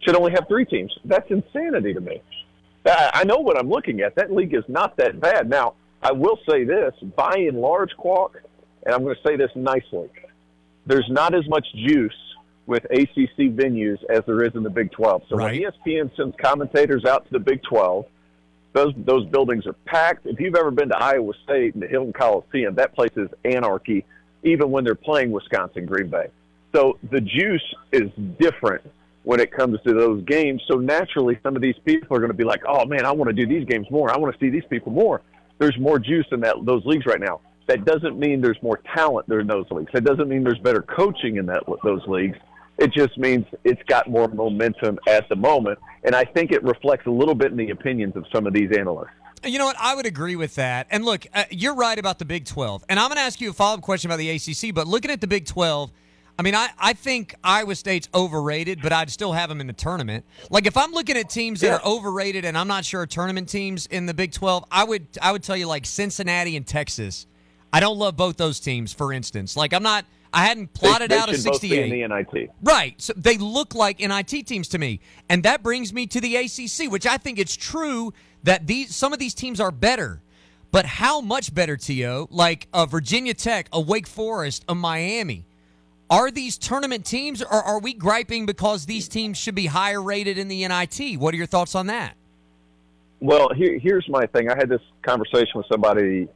should 0.00 0.16
only 0.16 0.32
have 0.32 0.46
three 0.48 0.64
teams. 0.64 0.92
That's 1.04 1.30
insanity 1.30 1.94
to 1.94 2.00
me. 2.00 2.22
I 2.86 3.24
know 3.24 3.38
what 3.38 3.58
I'm 3.58 3.68
looking 3.68 4.00
at. 4.00 4.14
That 4.14 4.32
league 4.32 4.54
is 4.54 4.64
not 4.68 4.96
that 4.96 5.20
bad. 5.20 5.48
Now, 5.48 5.74
I 6.02 6.12
will 6.12 6.38
say 6.48 6.64
this, 6.64 6.94
by 7.14 7.34
and 7.36 7.60
large, 7.60 7.90
Qualk, 7.98 8.30
and 8.84 8.94
I'm 8.94 9.02
going 9.02 9.14
to 9.14 9.22
say 9.22 9.36
this 9.36 9.50
nicely, 9.54 10.08
there's 10.86 11.08
not 11.10 11.34
as 11.34 11.46
much 11.46 11.66
juice 11.74 12.14
with 12.66 12.84
ACC 12.84 13.52
venues 13.54 13.98
as 14.08 14.22
there 14.26 14.42
is 14.44 14.54
in 14.54 14.62
the 14.62 14.70
Big 14.70 14.92
12. 14.92 15.22
So 15.28 15.36
right. 15.36 15.60
when 15.60 15.72
ESPN 15.72 16.16
sends 16.16 16.34
commentators 16.36 17.04
out 17.04 17.26
to 17.26 17.32
the 17.32 17.38
Big 17.38 17.62
12, 17.64 18.06
those 18.72 18.94
those 18.98 19.26
buildings 19.26 19.66
are 19.66 19.72
packed. 19.84 20.26
If 20.26 20.38
you've 20.38 20.54
ever 20.54 20.70
been 20.70 20.88
to 20.90 20.96
Iowa 20.96 21.32
State 21.42 21.74
and 21.74 21.82
the 21.82 21.88
Hilton 21.88 22.12
Coliseum, 22.12 22.76
that 22.76 22.94
place 22.94 23.10
is 23.16 23.28
anarchy, 23.44 24.04
even 24.44 24.70
when 24.70 24.84
they're 24.84 24.94
playing 24.94 25.32
Wisconsin 25.32 25.86
Green 25.86 26.08
Bay. 26.08 26.28
So 26.72 26.96
the 27.10 27.20
juice 27.20 27.74
is 27.90 28.10
different 28.38 28.82
when 29.22 29.40
it 29.40 29.52
comes 29.52 29.78
to 29.86 29.92
those 29.92 30.24
games. 30.24 30.62
So 30.70 30.78
naturally, 30.78 31.38
some 31.42 31.56
of 31.56 31.62
these 31.62 31.76
people 31.84 32.16
are 32.16 32.20
going 32.20 32.30
to 32.30 32.36
be 32.36 32.44
like, 32.44 32.62
"Oh 32.66 32.84
man, 32.84 33.04
I 33.04 33.12
want 33.12 33.28
to 33.28 33.34
do 33.34 33.46
these 33.46 33.66
games 33.66 33.86
more. 33.90 34.10
I 34.10 34.18
want 34.18 34.32
to 34.34 34.38
see 34.38 34.50
these 34.50 34.64
people 34.68 34.92
more." 34.92 35.22
There's 35.58 35.78
more 35.78 35.98
juice 35.98 36.26
in 36.32 36.40
that 36.40 36.56
those 36.64 36.84
leagues 36.86 37.06
right 37.06 37.20
now. 37.20 37.40
That 37.66 37.84
doesn't 37.84 38.18
mean 38.18 38.40
there's 38.40 38.60
more 38.62 38.80
talent 38.94 39.28
there 39.28 39.40
in 39.40 39.46
those 39.46 39.66
leagues. 39.70 39.92
That 39.92 40.04
doesn't 40.04 40.28
mean 40.28 40.42
there's 40.42 40.58
better 40.58 40.82
coaching 40.82 41.36
in 41.36 41.46
that 41.46 41.62
those 41.84 42.06
leagues. 42.06 42.38
It 42.78 42.94
just 42.94 43.18
means 43.18 43.44
it's 43.62 43.82
got 43.86 44.08
more 44.08 44.26
momentum 44.26 44.98
at 45.06 45.28
the 45.28 45.36
moment. 45.36 45.78
And 46.02 46.14
I 46.14 46.24
think 46.24 46.50
it 46.50 46.62
reflects 46.64 47.06
a 47.06 47.10
little 47.10 47.34
bit 47.34 47.50
in 47.50 47.58
the 47.58 47.70
opinions 47.70 48.16
of 48.16 48.24
some 48.32 48.46
of 48.46 48.54
these 48.54 48.74
analysts. 48.76 49.10
You 49.44 49.58
know 49.58 49.66
what? 49.66 49.76
I 49.78 49.94
would 49.94 50.06
agree 50.06 50.36
with 50.36 50.54
that. 50.54 50.86
And 50.90 51.04
look, 51.04 51.26
uh, 51.34 51.44
you're 51.50 51.74
right 51.74 51.98
about 51.98 52.18
the 52.18 52.24
Big 52.24 52.46
12. 52.46 52.84
And 52.88 52.98
I'm 52.98 53.08
going 53.08 53.16
to 53.16 53.22
ask 53.22 53.40
you 53.40 53.50
a 53.50 53.52
follow 53.52 53.74
up 53.74 53.82
question 53.82 54.10
about 54.10 54.18
the 54.18 54.30
ACC. 54.30 54.74
But 54.74 54.86
looking 54.86 55.10
at 55.10 55.20
the 55.20 55.26
Big 55.26 55.46
12, 55.46 55.92
I 56.40 56.42
mean, 56.42 56.54
I, 56.54 56.70
I 56.78 56.94
think 56.94 57.34
Iowa 57.44 57.74
State's 57.74 58.08
overrated, 58.14 58.80
but 58.80 58.94
I'd 58.94 59.10
still 59.10 59.32
have 59.34 59.50
them 59.50 59.60
in 59.60 59.66
the 59.66 59.74
tournament. 59.74 60.24
Like 60.48 60.66
if 60.66 60.74
I'm 60.74 60.90
looking 60.92 61.18
at 61.18 61.28
teams 61.28 61.60
that 61.60 61.66
yeah. 61.66 61.74
are 61.74 61.84
overrated 61.84 62.46
and 62.46 62.56
I'm 62.56 62.66
not 62.66 62.86
sure 62.86 63.04
tournament 63.04 63.50
teams 63.50 63.84
in 63.84 64.06
the 64.06 64.14
Big 64.14 64.32
12, 64.32 64.64
I 64.70 64.84
would 64.84 65.06
I 65.20 65.32
would 65.32 65.42
tell 65.42 65.54
you 65.54 65.66
like 65.66 65.84
Cincinnati 65.84 66.56
and 66.56 66.66
Texas. 66.66 67.26
I 67.74 67.80
don't 67.80 67.98
love 67.98 68.16
both 68.16 68.38
those 68.38 68.58
teams, 68.58 68.90
for 68.90 69.12
instance. 69.12 69.54
Like 69.54 69.74
I'm 69.74 69.82
not 69.82 70.06
I 70.32 70.46
hadn't 70.46 70.72
plotted 70.72 71.10
they, 71.10 71.16
they 71.16 71.20
out 71.20 71.28
a 71.28 71.36
68. 71.36 71.92
in 71.92 72.08
the 72.08 72.08
NIT. 72.08 72.50
Right. 72.62 72.98
So 72.98 73.12
they 73.14 73.36
look 73.36 73.74
like 73.74 74.00
NIT 74.00 74.46
teams 74.46 74.68
to 74.68 74.78
me. 74.78 75.00
And 75.28 75.42
that 75.42 75.62
brings 75.62 75.92
me 75.92 76.06
to 76.06 76.22
the 76.22 76.36
ACC, 76.36 76.90
which 76.90 77.04
I 77.04 77.18
think 77.18 77.38
it's 77.38 77.54
true 77.54 78.14
that 78.44 78.66
these 78.66 78.96
some 78.96 79.12
of 79.12 79.18
these 79.18 79.34
teams 79.34 79.60
are 79.60 79.70
better. 79.70 80.22
But 80.72 80.86
how 80.86 81.20
much 81.20 81.52
better, 81.52 81.76
T.O.? 81.76 82.28
Like 82.30 82.66
a 82.72 82.86
Virginia 82.86 83.34
Tech, 83.34 83.68
a 83.74 83.80
Wake 83.80 84.06
Forest, 84.06 84.64
a 84.70 84.74
Miami. 84.74 85.44
Are 86.10 86.30
these 86.32 86.58
tournament 86.58 87.06
teams, 87.06 87.40
or 87.40 87.62
are 87.62 87.78
we 87.78 87.94
griping 87.94 88.44
because 88.44 88.84
these 88.84 89.06
teams 89.06 89.38
should 89.38 89.54
be 89.54 89.66
higher 89.66 90.02
rated 90.02 90.38
in 90.38 90.48
the 90.48 90.66
NIT? 90.66 91.18
What 91.20 91.32
are 91.32 91.36
your 91.36 91.46
thoughts 91.46 91.76
on 91.76 91.86
that? 91.86 92.16
Well, 93.20 93.50
here, 93.54 93.78
here's 93.78 94.08
my 94.08 94.26
thing. 94.26 94.50
I 94.50 94.56
had 94.56 94.68
this 94.68 94.80
conversation 95.02 95.52
with 95.54 95.66
somebody 95.70 96.26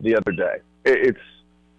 the 0.00 0.16
other 0.16 0.32
day. 0.32 0.56
It's 0.84 1.18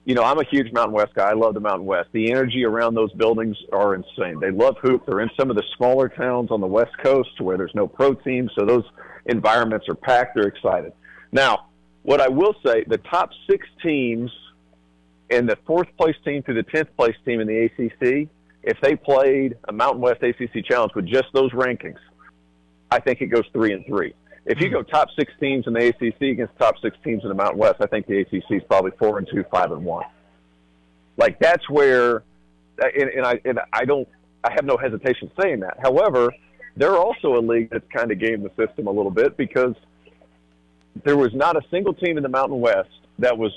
you 0.06 0.16
know, 0.16 0.24
I'm 0.24 0.38
a 0.38 0.44
huge 0.44 0.74
Mountain 0.74 0.94
West 0.94 1.14
guy. 1.14 1.30
I 1.30 1.34
love 1.34 1.54
the 1.54 1.62
Mountain 1.62 1.86
West. 1.86 2.10
The 2.12 2.30
energy 2.30 2.66
around 2.66 2.94
those 2.94 3.14
buildings 3.14 3.56
are 3.72 3.96
insane. 3.96 4.40
They 4.40 4.52
love 4.52 4.76
hoop. 4.82 5.06
They're 5.06 5.22
in 5.22 5.30
some 5.40 5.50
of 5.50 5.56
the 5.56 5.64
smaller 5.78 6.10
towns 6.10 6.52
on 6.52 6.60
the 6.60 6.68
West 6.68 6.92
Coast 7.02 7.40
where 7.40 7.58
there's 7.58 7.74
no 7.74 7.88
pro 7.88 8.14
teams, 8.14 8.52
so 8.58 8.66
those 8.66 8.84
environments 9.28 9.88
are 9.88 9.96
packed. 9.96 10.36
They're 10.36 10.48
excited. 10.48 10.92
Now, 11.32 11.68
what 12.02 12.20
I 12.20 12.28
will 12.28 12.54
say, 12.66 12.84
the 12.86 12.98
top 12.98 13.30
six 13.50 13.66
teams 13.82 14.30
and 15.34 15.50
the 15.50 15.58
fourth 15.66 15.88
place 15.98 16.16
team 16.24 16.44
through 16.44 16.56
the 16.56 16.64
tenth 16.64 16.90
place 16.96 17.16
team 17.26 17.40
in 17.40 17.48
the 17.48 17.66
ACC, 17.66 18.30
if 18.64 18.80
they 18.82 18.96
played 18.96 19.58
a 19.68 19.74
Mountain 19.74 20.02
West 20.02 20.22
ACC 20.24 20.64
challenge 20.66 20.94
with 20.96 21.06
just 21.06 21.26
those 21.34 21.52
rankings, 21.52 21.98
I 22.92 23.00
think 23.00 23.22
it 23.22 23.28
goes 23.28 23.46
three 23.52 23.74
and 23.74 23.86
three. 23.86 24.14
If 24.46 24.60
you 24.60 24.68
hmm. 24.68 24.74
go 24.74 24.84
top 24.84 25.10
six 25.18 25.32
teams 25.40 25.68
in 25.68 25.74
the 25.74 25.88
ACC 25.88 26.22
against 26.22 26.58
top 26.58 26.76
six 26.82 26.96
teams 27.04 27.24
in 27.24 27.30
the 27.30 27.36
Mountain 27.36 27.58
West, 27.58 27.78
I 27.82 27.88
think 27.88 28.08
the 28.08 28.22
ACC 28.22 28.52
is 28.52 28.62
probably 28.68 28.92
four 29.00 29.18
and 29.18 29.28
two, 29.28 29.44
five 29.52 29.72
and 29.72 29.84
one. 29.84 30.06
Like 31.18 31.40
that's 31.40 31.68
where, 31.70 32.24
and, 32.78 33.10
and 33.10 33.26
I 33.26 33.40
and 33.46 33.60
I 33.72 33.86
don't, 33.86 34.08
I 34.44 34.52
have 34.54 34.66
no 34.66 34.78
hesitation 34.78 35.32
saying 35.42 35.62
that. 35.62 35.78
However, 35.82 36.32
they're 36.76 36.98
also 36.98 37.36
a 37.38 37.42
league 37.42 37.70
that's 37.72 37.88
kind 37.96 38.12
of 38.12 38.20
gamed 38.20 38.44
the 38.44 38.66
system 38.66 38.88
a 38.88 38.92
little 38.92 39.12
bit 39.12 39.38
because 39.38 39.76
there 41.04 41.18
was 41.18 41.34
not 41.34 41.56
a 41.56 41.62
single 41.70 41.94
team 41.94 42.18
in 42.18 42.24
the 42.24 42.30
Mountain 42.30 42.60
West 42.60 42.90
that 43.20 43.38
was 43.38 43.52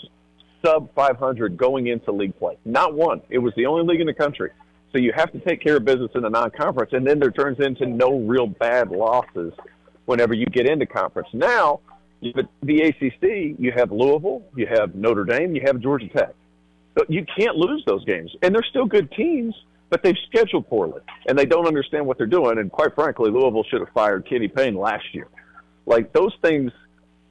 sub 0.66 0.92
500 0.94 1.56
going 1.56 1.86
into 1.86 2.10
league 2.10 2.36
play. 2.38 2.58
Not 2.64 2.94
one. 2.94 3.22
It 3.30 3.38
was 3.38 3.54
the 3.56 3.66
only 3.66 3.84
league 3.84 4.00
in 4.00 4.06
the 4.06 4.14
country. 4.14 4.50
So 4.92 4.98
you 4.98 5.12
have 5.14 5.30
to 5.32 5.38
take 5.40 5.60
care 5.62 5.76
of 5.76 5.84
business 5.84 6.10
in 6.14 6.22
the 6.22 6.30
non-conference, 6.30 6.92
and 6.92 7.06
then 7.06 7.18
there 7.18 7.30
turns 7.30 7.60
into 7.60 7.86
no 7.86 8.18
real 8.20 8.46
bad 8.46 8.90
losses 8.90 9.52
whenever 10.06 10.34
you 10.34 10.46
get 10.46 10.66
into 10.66 10.86
conference. 10.86 11.28
Now, 11.32 11.80
but 12.34 12.46
the 12.62 12.82
ACC, 12.82 13.58
you 13.60 13.72
have 13.76 13.92
Louisville, 13.92 14.42
you 14.56 14.66
have 14.66 14.94
Notre 14.94 15.24
Dame, 15.24 15.54
you 15.54 15.62
have 15.66 15.80
Georgia 15.80 16.08
Tech. 16.08 16.34
You 17.08 17.26
can't 17.38 17.56
lose 17.56 17.84
those 17.86 18.04
games, 18.04 18.34
and 18.42 18.54
they're 18.54 18.64
still 18.70 18.86
good 18.86 19.12
teams, 19.12 19.54
but 19.90 20.02
they've 20.02 20.16
scheduled 20.28 20.66
poorly, 20.68 21.02
and 21.28 21.38
they 21.38 21.44
don't 21.44 21.66
understand 21.66 22.06
what 22.06 22.16
they're 22.16 22.26
doing. 22.26 22.58
And 22.58 22.72
quite 22.72 22.94
frankly, 22.94 23.30
Louisville 23.30 23.64
should 23.64 23.80
have 23.80 23.90
fired 23.92 24.26
Kenny 24.26 24.48
Payne 24.48 24.74
last 24.74 25.04
year. 25.12 25.28
Like 25.84 26.12
those 26.12 26.32
things 26.42 26.72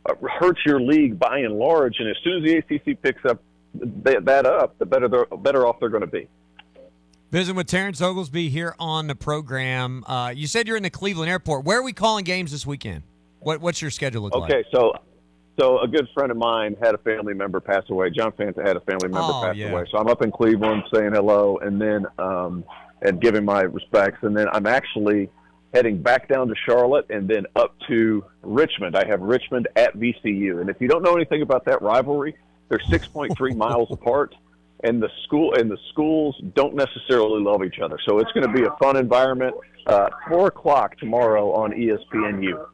uh, 0.06 0.14
hurt 0.40 0.58
your 0.66 0.80
league 0.80 1.20
by 1.20 1.40
and 1.40 1.56
large, 1.56 1.96
and 2.00 2.10
as 2.10 2.16
soon 2.24 2.38
as 2.38 2.44
the 2.44 2.58
ACC 2.58 3.02
picks 3.02 3.24
up 3.26 3.42
that 3.74 4.46
up, 4.46 4.78
the 4.78 4.86
better 4.86 5.10
better 5.38 5.68
off 5.68 5.80
they're 5.80 5.90
going 5.90 6.02
to 6.02 6.08
be. 6.08 6.28
Visiting 7.32 7.58
with 7.58 7.68
Terrence 7.68 8.02
Oglesby 8.02 8.50
here 8.50 8.76
on 8.80 9.08
the 9.08 9.16
program. 9.16 10.04
Uh, 10.06 10.32
you 10.34 10.48
said 10.48 10.68
you're 10.68 10.78
in 10.78 10.84
the 10.84 10.90
Cleveland 10.90 11.30
airport. 11.30 11.66
Where 11.66 11.80
are 11.80 11.84
we 11.84 11.92
calling 11.92 12.24
games 12.24 12.52
this 12.52 12.66
weekend? 12.66 13.04
What, 13.40 13.60
what's 13.60 13.82
your 13.82 13.92
schedule 13.92 14.22
look 14.22 14.34
okay, 14.34 14.42
like? 14.42 14.52
Okay, 14.52 14.70
so 14.72 14.94
so 15.60 15.80
a 15.80 15.88
good 15.88 16.08
friend 16.14 16.32
of 16.32 16.38
mine 16.38 16.76
had 16.82 16.96
a 16.96 16.98
family 17.00 17.34
member 17.34 17.60
pass 17.60 17.84
away. 17.90 18.10
John 18.10 18.32
Fanta 18.32 18.66
had 18.66 18.76
a 18.76 18.82
family 18.82 19.08
member 19.08 19.32
oh, 19.32 19.42
pass 19.46 19.56
yeah. 19.56 19.70
away. 19.70 19.86
So 19.92 19.98
I'm 19.98 20.08
up 20.08 20.22
in 20.22 20.32
Cleveland 20.32 20.84
saying 20.94 21.14
hello 21.14 21.58
and 21.58 21.82
then 21.82 22.06
um, 22.20 22.64
and 23.02 23.22
giving 23.22 23.46
my 23.46 23.62
respects. 23.62 24.20
And 24.22 24.36
then 24.36 24.48
I'm 24.52 24.66
actually 24.66 25.30
heading 25.76 26.02
back 26.02 26.30
down 26.30 26.48
to 26.48 26.56
Charlotte 26.66 27.06
and 27.10 27.28
then 27.28 27.46
up 27.56 27.76
to 27.88 28.24
Richmond. 28.42 28.96
I 28.96 29.06
have 29.08 29.22
Richmond 29.22 29.68
at 29.76 29.96
VCU. 29.98 30.62
And 30.62 30.70
if 30.70 30.80
you 30.80 30.88
don't 30.88 31.04
know 31.04 31.16
anything 31.16 31.42
about 31.42 31.66
that 31.66 31.82
rivalry, 31.82 32.36
they're 32.70 32.80
6.3 32.80 33.56
miles 33.58 33.92
apart 33.92 34.34
and 34.84 35.02
the 35.02 35.10
school 35.24 35.54
and 35.56 35.70
the 35.70 35.78
schools 35.90 36.40
don't 36.54 36.76
necessarily 36.76 37.42
love 37.42 37.64
each 37.64 37.80
other. 37.80 37.98
So 38.06 38.20
it's 38.20 38.32
going 38.32 38.48
to 38.48 38.54
be 38.54 38.64
a 38.64 38.72
fun 38.82 38.96
environment. 38.98 39.56
Uh, 39.86 40.10
Four 40.30 40.48
o'clock 40.48 40.98
tomorrow 40.98 41.52
on 41.54 41.72
ESPNU. 41.72 42.66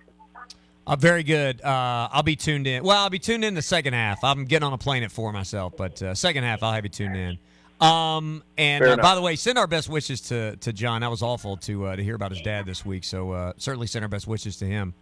Uh, 0.88 0.96
very 0.96 1.24
good. 1.24 1.62
Uh, 1.62 2.10
I'll 2.12 2.24
be 2.24 2.36
tuned 2.36 2.68
in. 2.68 2.84
Well, 2.84 2.98
I'll 2.98 3.10
be 3.10 3.20
tuned 3.20 3.46
in 3.46 3.54
the 3.54 3.62
second 3.62 3.94
half. 3.94 4.24
I'm 4.24 4.46
getting 4.46 4.66
on 4.66 4.74
a 4.74 4.78
plane 4.78 5.04
at 5.04 5.12
four 5.12 5.32
myself, 5.32 5.74
but 5.78 6.02
uh, 6.02 6.16
second 6.16 6.44
half 6.44 6.64
I'll 6.64 6.74
have 6.74 6.84
you 6.84 6.90
tuned 6.90 7.16
in. 7.16 7.38
Um, 7.82 8.44
and 8.60 8.84
uh, 8.84 8.98
by 8.98 9.16
the 9.16 9.22
way, 9.22 9.36
send 9.36 9.58
our 9.58 9.66
best 9.66 9.90
wishes 9.90 10.22
to, 10.22 10.56
to 10.58 10.72
John. 10.72 11.02
That 11.02 11.10
was 11.10 11.24
awful 11.24 11.58
to 11.58 11.88
uh, 11.88 11.96
to 11.96 12.04
hear 12.04 12.16
about 12.16 12.32
his 12.32 12.42
dad 12.42 12.66
this 12.66 12.86
week. 12.86 13.04
So 13.04 13.32
uh, 13.32 13.54
certainly 13.58 13.88
send 13.88 14.06
our 14.06 14.10
best 14.10 14.28
wishes 14.28 14.58
to 14.58 14.66
him. 14.66 14.94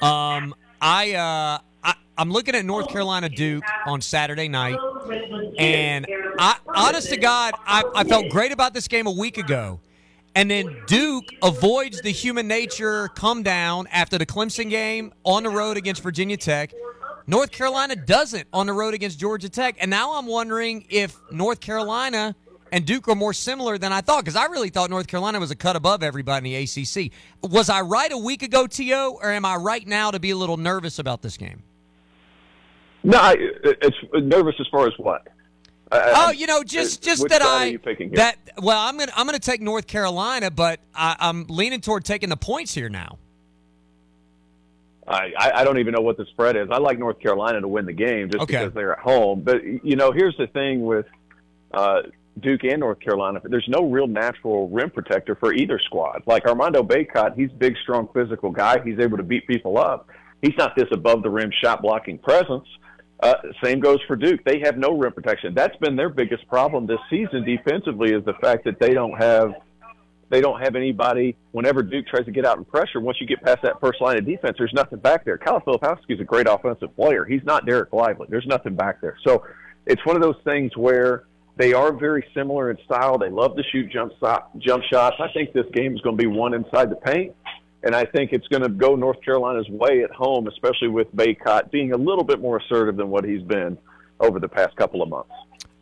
Um, 0.00 0.54
I, 0.80 1.14
uh, 1.14 1.58
I 1.82 1.94
I'm 2.16 2.30
looking 2.30 2.54
at 2.54 2.64
North 2.64 2.88
Carolina 2.88 3.28
Duke 3.28 3.64
on 3.84 4.00
Saturday 4.00 4.46
night, 4.48 4.78
and 5.58 6.06
I, 6.38 6.56
honest 6.68 7.08
to 7.10 7.16
God, 7.16 7.54
I, 7.66 7.82
I 7.94 8.04
felt 8.04 8.28
great 8.30 8.52
about 8.52 8.74
this 8.74 8.86
game 8.86 9.06
a 9.06 9.12
week 9.12 9.36
ago. 9.36 9.80
And 10.36 10.48
then 10.48 10.76
Duke 10.86 11.24
avoids 11.42 12.00
the 12.02 12.12
human 12.12 12.46
nature 12.46 13.08
come 13.08 13.42
down 13.42 13.88
after 13.88 14.16
the 14.16 14.26
Clemson 14.26 14.70
game 14.70 15.12
on 15.24 15.42
the 15.42 15.50
road 15.50 15.76
against 15.76 16.02
Virginia 16.04 16.36
Tech. 16.36 16.72
North 17.30 17.52
Carolina 17.52 17.94
doesn't 17.94 18.48
on 18.52 18.66
the 18.66 18.72
road 18.72 18.92
against 18.92 19.20
Georgia 19.20 19.48
Tech. 19.48 19.76
And 19.78 19.88
now 19.88 20.14
I'm 20.14 20.26
wondering 20.26 20.84
if 20.90 21.16
North 21.30 21.60
Carolina 21.60 22.34
and 22.72 22.84
Duke 22.84 23.06
are 23.06 23.14
more 23.14 23.32
similar 23.32 23.78
than 23.78 23.92
I 23.92 24.00
thought 24.00 24.24
because 24.24 24.34
I 24.34 24.46
really 24.46 24.68
thought 24.68 24.90
North 24.90 25.06
Carolina 25.06 25.38
was 25.38 25.52
a 25.52 25.54
cut 25.54 25.76
above 25.76 26.02
everybody 26.02 26.52
in 26.52 26.66
the 26.66 26.82
ACC. 26.82 27.12
Was 27.48 27.70
I 27.70 27.82
right 27.82 28.10
a 28.10 28.18
week 28.18 28.42
ago, 28.42 28.66
T.O., 28.66 29.20
or 29.22 29.30
am 29.30 29.44
I 29.44 29.54
right 29.54 29.86
now 29.86 30.10
to 30.10 30.18
be 30.18 30.30
a 30.30 30.36
little 30.36 30.56
nervous 30.56 30.98
about 30.98 31.22
this 31.22 31.36
game? 31.36 31.62
No, 33.04 33.18
I, 33.18 33.36
it's 33.38 33.96
nervous 34.12 34.56
as 34.58 34.66
far 34.66 34.88
as 34.88 34.92
what? 34.98 35.28
oh, 35.92 36.32
you 36.32 36.48
know, 36.48 36.64
just 36.64 37.00
just 37.00 37.28
that 37.28 37.42
I 37.42 37.78
that 38.14 38.38
well, 38.58 38.78
I'm 38.78 38.98
gonna 38.98 39.12
I'm 39.16 39.26
gonna 39.26 39.38
take 39.38 39.60
North 39.60 39.86
Carolina, 39.86 40.50
but 40.50 40.80
I, 40.94 41.16
I'm 41.18 41.46
leaning 41.48 41.80
toward 41.80 42.04
taking 42.04 42.28
the 42.28 42.36
points 42.36 42.74
here 42.74 42.88
now. 42.88 43.18
I, 45.08 45.32
I 45.56 45.64
don't 45.64 45.78
even 45.78 45.92
know 45.94 46.02
what 46.02 46.16
the 46.16 46.26
spread 46.26 46.56
is. 46.56 46.68
I 46.70 46.78
like 46.78 46.98
North 46.98 47.18
Carolina 47.20 47.60
to 47.60 47.68
win 47.68 47.86
the 47.86 47.92
game 47.92 48.30
just 48.30 48.42
okay. 48.42 48.58
because 48.58 48.74
they're 48.74 48.92
at 48.92 49.00
home. 49.00 49.40
But 49.40 49.64
you 49.64 49.96
know, 49.96 50.12
here's 50.12 50.36
the 50.36 50.46
thing 50.46 50.82
with 50.82 51.06
uh, 51.72 52.02
Duke 52.38 52.64
and 52.64 52.80
North 52.80 53.00
Carolina. 53.00 53.40
There's 53.42 53.68
no 53.68 53.88
real 53.88 54.06
natural 54.06 54.68
rim 54.68 54.90
protector 54.90 55.34
for 55.34 55.52
either 55.52 55.78
squad. 55.78 56.22
Like 56.26 56.46
Armando 56.46 56.82
Bacot, 56.82 57.34
he's 57.34 57.50
big, 57.50 57.76
strong, 57.82 58.08
physical 58.14 58.50
guy. 58.50 58.82
He's 58.84 58.98
able 58.98 59.16
to 59.16 59.22
beat 59.22 59.46
people 59.46 59.78
up. 59.78 60.08
He's 60.42 60.56
not 60.56 60.74
this 60.76 60.88
above 60.92 61.22
the 61.22 61.30
rim 61.30 61.50
shot 61.62 61.82
blocking 61.82 62.18
presence. 62.18 62.66
Uh, 63.22 63.34
same 63.62 63.80
goes 63.80 63.98
for 64.06 64.16
Duke. 64.16 64.42
They 64.44 64.60
have 64.60 64.78
no 64.78 64.96
rim 64.96 65.12
protection. 65.12 65.54
That's 65.54 65.76
been 65.76 65.96
their 65.96 66.08
biggest 66.08 66.48
problem 66.48 66.86
this 66.86 67.00
season 67.10 67.44
defensively 67.44 68.12
is 68.12 68.24
the 68.24 68.32
fact 68.34 68.64
that 68.64 68.80
they 68.80 68.94
don't 68.94 69.20
have 69.20 69.54
they 70.30 70.40
don't 70.40 70.60
have 70.60 70.76
anybody. 70.76 71.36
Whenever 71.52 71.82
Duke 71.82 72.06
tries 72.06 72.24
to 72.24 72.30
get 72.30 72.46
out 72.46 72.56
and 72.56 72.66
pressure, 72.66 73.00
once 73.00 73.20
you 73.20 73.26
get 73.26 73.42
past 73.42 73.58
that 73.62 73.80
first 73.80 74.00
line 74.00 74.16
of 74.16 74.24
defense, 74.24 74.56
there's 74.56 74.72
nothing 74.72 75.00
back 75.00 75.24
there. 75.24 75.36
Kyle 75.36 75.60
Filipowski 75.60 76.10
is 76.10 76.20
a 76.20 76.24
great 76.24 76.46
offensive 76.48 76.94
player. 76.96 77.24
He's 77.24 77.42
not 77.44 77.66
Dereck 77.66 77.92
Lively. 77.92 78.28
There's 78.30 78.46
nothing 78.46 78.76
back 78.76 79.00
there. 79.00 79.18
So 79.24 79.44
it's 79.86 80.04
one 80.06 80.16
of 80.16 80.22
those 80.22 80.36
things 80.44 80.76
where 80.76 81.24
they 81.56 81.72
are 81.72 81.92
very 81.92 82.24
similar 82.32 82.70
in 82.70 82.78
style. 82.84 83.18
They 83.18 83.28
love 83.28 83.56
to 83.56 83.62
shoot 83.72 83.90
jump 83.90 84.12
shot, 84.20 84.56
jump 84.58 84.84
shots. 84.84 85.16
I 85.18 85.32
think 85.32 85.52
this 85.52 85.66
game 85.74 85.94
is 85.94 86.00
going 86.00 86.16
to 86.16 86.22
be 86.22 86.28
one 86.28 86.54
inside 86.54 86.90
the 86.90 86.96
paint, 86.96 87.34
and 87.82 87.94
I 87.94 88.04
think 88.04 88.32
it's 88.32 88.46
going 88.46 88.62
to 88.62 88.68
go 88.68 88.94
North 88.94 89.20
Carolina's 89.24 89.68
way 89.68 90.02
at 90.04 90.12
home, 90.12 90.46
especially 90.46 90.88
with 90.88 91.14
Bacot 91.14 91.70
being 91.72 91.92
a 91.92 91.96
little 91.96 92.24
bit 92.24 92.40
more 92.40 92.58
assertive 92.58 92.96
than 92.96 93.10
what 93.10 93.24
he's 93.24 93.42
been 93.42 93.76
over 94.20 94.38
the 94.38 94.48
past 94.48 94.76
couple 94.76 95.02
of 95.02 95.08
months. 95.08 95.32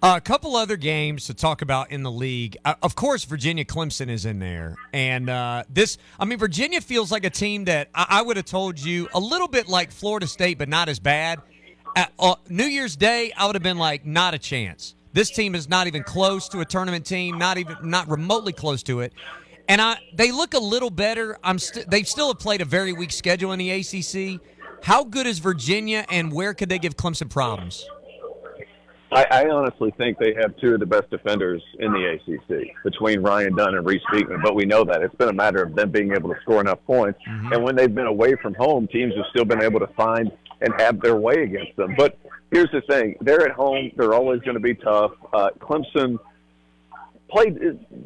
A 0.01 0.21
couple 0.21 0.55
other 0.55 0.77
games 0.77 1.27
to 1.27 1.35
talk 1.35 1.61
about 1.61 1.91
in 1.91 2.05
the 2.05 2.11
league. 2.11 2.57
Uh, 2.65 2.75
of 2.85 2.95
course, 2.95 3.25
Virginia 3.25 3.65
Clemson 3.65 4.09
is 4.09 4.27
in 4.27 4.39
there. 4.39 4.77
And 4.93 5.29
uh, 5.29 5.65
this, 5.69 5.99
I 6.21 6.25
mean, 6.25 6.39
Virginia 6.39 6.81
feels 6.81 7.11
like 7.11 7.25
a 7.25 7.31
team 7.31 7.65
that 7.65 7.89
I, 7.93 8.07
I 8.09 8.23
would 8.23 8.37
have 8.37 8.47
told 8.47 8.79
you 8.79 9.09
a 9.13 9.19
little 9.19 9.49
bit 9.49 9.69
like 9.69 9.91
Florida 9.91 10.29
State, 10.29 10.57
but 10.57 10.69
not 10.69 10.89
as 10.89 11.01
bad. 11.01 11.41
At, 11.97 12.13
uh, 12.17 12.37
New 12.49 12.67
Year's 12.67 12.95
Day, 12.95 13.33
I 13.37 13.47
would 13.47 13.57
have 13.57 13.63
been 13.65 13.79
like, 13.79 14.07
not 14.07 14.35
a 14.35 14.39
chance. 14.39 14.95
This 15.15 15.31
team 15.31 15.57
is 15.57 15.69
not 15.69 15.89
even 15.89 16.05
close 16.05 16.49
to 16.51 16.61
a 16.61 16.65
tournament 16.65 17.05
team, 17.05 17.37
not 17.37 17.59
even 17.59 17.77
not 17.83 18.09
remotely 18.09 18.53
close 18.53 18.85
to 18.85 19.01
it. 19.01 19.13
And 19.69 19.81
I, 19.81 19.99
they 20.15 20.31
look 20.31 20.55
a 20.55 20.61
little 20.61 20.91
better. 20.91 21.39
I'm 21.43 21.59
st- 21.59 21.91
they 21.91 22.05
still 22.05 22.29
have 22.29 22.39
played 22.39 22.61
a 22.61 22.65
very 22.65 22.93
weak 22.93 23.11
schedule 23.11 23.51
in 23.51 23.59
the 23.59 23.71
ACC. 23.73 24.41
How 24.81 25.03
good 25.03 25.27
is 25.27 25.41
Virginia, 25.41 26.07
and 26.09 26.33
where 26.33 26.55
could 26.55 26.69
they 26.69 26.79
give 26.79 26.97
Clemson 26.97 27.29
problems? 27.29 27.85
I, 29.11 29.27
I 29.31 29.49
honestly 29.49 29.91
think 29.97 30.19
they 30.19 30.35
have 30.35 30.57
two 30.59 30.75
of 30.75 30.81
the 30.81 30.87
best 30.87 31.09
defenders 31.11 31.63
in 31.79 31.93
the 31.93 32.19
ACC 32.19 32.83
between 32.85 33.21
Ryan 33.21 33.57
Dunn 33.57 33.75
and 33.75 33.87
Reece 33.87 34.03
Beekman. 34.13 34.41
But 34.43 34.55
we 34.55 34.67
know 34.67 34.85
that 34.85 35.03
it's 35.03 35.15
been 35.15 35.31
a 35.31 35.35
matter 35.35 35.63
of 35.63 35.75
them 35.75 35.91
being 35.91 36.13
able 36.13 36.35
to 36.35 36.41
score 36.43 36.61
enough 36.61 36.79
points. 36.87 37.19
Mm-hmm. 37.27 37.53
And 37.53 37.65
when 37.65 37.75
they've 37.75 37.95
been 37.95 38.07
away 38.07 38.35
from 38.37 38.55
home, 38.55 38.87
teams 38.89 39.15
have 39.17 39.25
still 39.31 39.47
been 39.47 39.63
able 39.63 39.81
to 39.81 39.87
find 39.89 40.31
and 40.61 40.75
have 40.79 41.01
their 41.01 41.17
way 41.17 41.43
against 41.43 41.75
them. 41.77 41.95
But 41.97 42.19
here's 42.51 42.71
the 42.71 42.83
thing: 42.83 43.17
they're 43.21 43.47
at 43.49 43.53
home. 43.53 43.93
They're 43.97 44.15
always 44.15 44.41
going 44.43 44.55
to 44.55 44.61
be 44.61 44.75
tough. 44.75 45.13
Uh, 45.33 45.51
Clemson 45.59 46.19
played 47.31 47.59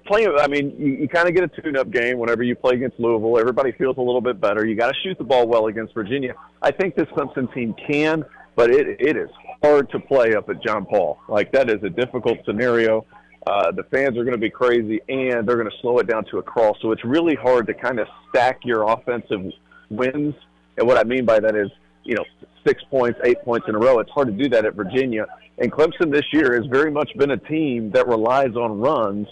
playing. 0.07 0.35
I 0.39 0.47
mean, 0.47 0.75
you, 0.79 0.93
you 0.93 1.09
kind 1.09 1.29
of 1.29 1.35
get 1.35 1.45
a 1.45 1.63
tune-up 1.63 1.91
game 1.91 2.19
whenever 2.19 2.43
you 2.43 2.55
play 2.55 2.75
against 2.75 3.01
Louisville. 3.01 3.39
Everybody 3.39 3.73
feels 3.73 3.97
a 3.97 4.03
little 4.03 4.21
bit 4.21 4.41
better. 4.41 4.67
You 4.67 4.77
got 4.77 4.89
to 4.89 5.01
shoot 5.03 5.19
the 5.19 5.25
ball 5.25 5.49
well 5.49 5.67
against 5.67 5.95
Virginia. 5.95 6.35
I 6.61 6.71
think 6.71 6.95
this 6.95 7.09
Clemson 7.09 7.53
team 7.53 7.75
can, 7.75 8.25
but 8.55 8.71
it 8.71 9.01
it 9.01 9.17
is 9.17 9.31
hard 9.63 9.91
to 9.91 10.01
play 10.01 10.35
up 10.35 10.49
at 10.49 10.63
John 10.63 10.85
Paul. 10.85 11.19
Like 11.29 11.53
that 11.53 11.71
is 11.71 11.83
a 11.83 11.91
difficult 11.91 12.39
scenario. 12.45 13.07
Uh, 13.47 13.73
the 13.73 13.83
fans 13.85 14.17
are 14.17 14.25
going 14.25 14.33
to 14.33 14.39
be 14.39 14.51
crazy, 14.51 15.01
and 15.09 15.47
they're 15.47 15.57
going 15.57 15.71
to 15.71 15.77
slow 15.81 15.99
it 15.99 16.07
down 16.07 16.25
to 16.27 16.39
a 16.39 16.43
crawl. 16.43 16.77
So 16.81 16.93
it's 16.93 17.05
really 17.05 17.35
hard 17.35 17.67
to 17.67 17.75
kind 17.75 17.99
of 17.99 18.07
stack 18.29 18.61
your 18.65 18.89
offensive 18.89 19.53
wins. 19.91 20.35
And 20.79 20.87
what 20.87 20.97
I 20.97 21.05
mean 21.05 21.25
by 21.25 21.41
that 21.41 21.57
is, 21.57 21.69
you 22.05 22.15
know, 22.15 22.25
six 22.67 22.83
points, 22.85 23.19
eight 23.25 23.43
points 23.45 23.67
in 23.69 23.75
a 23.75 23.79
row. 23.79 23.99
It's 23.99 24.11
hard 24.11 24.29
to 24.29 24.33
do 24.33 24.49
that 24.51 24.65
at 24.65 24.75
Virginia. 24.75 25.27
And 25.59 25.73
Clemson 25.73 26.13
this 26.13 26.25
year 26.33 26.55
has 26.55 26.67
very 26.67 26.91
much 26.91 27.11
been 27.17 27.33
a 27.33 27.37
team 27.37 27.91
that 27.91 28.07
relies 28.07 28.55
on 28.55 28.81
runs 28.81 29.27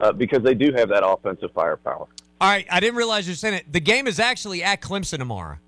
uh, 0.00 0.12
because 0.12 0.42
they 0.42 0.54
do 0.54 0.72
have 0.76 0.88
that 0.90 1.06
offensive 1.06 1.50
firepower. 1.52 2.06
All 2.40 2.48
right, 2.48 2.66
I 2.70 2.78
didn't 2.78 2.96
realize 2.96 3.26
you're 3.26 3.34
saying 3.34 3.54
it. 3.54 3.72
The 3.72 3.80
game 3.80 4.06
is 4.06 4.20
actually 4.20 4.62
at 4.62 4.80
Clemson 4.80 5.18
tomorrow. 5.18 5.58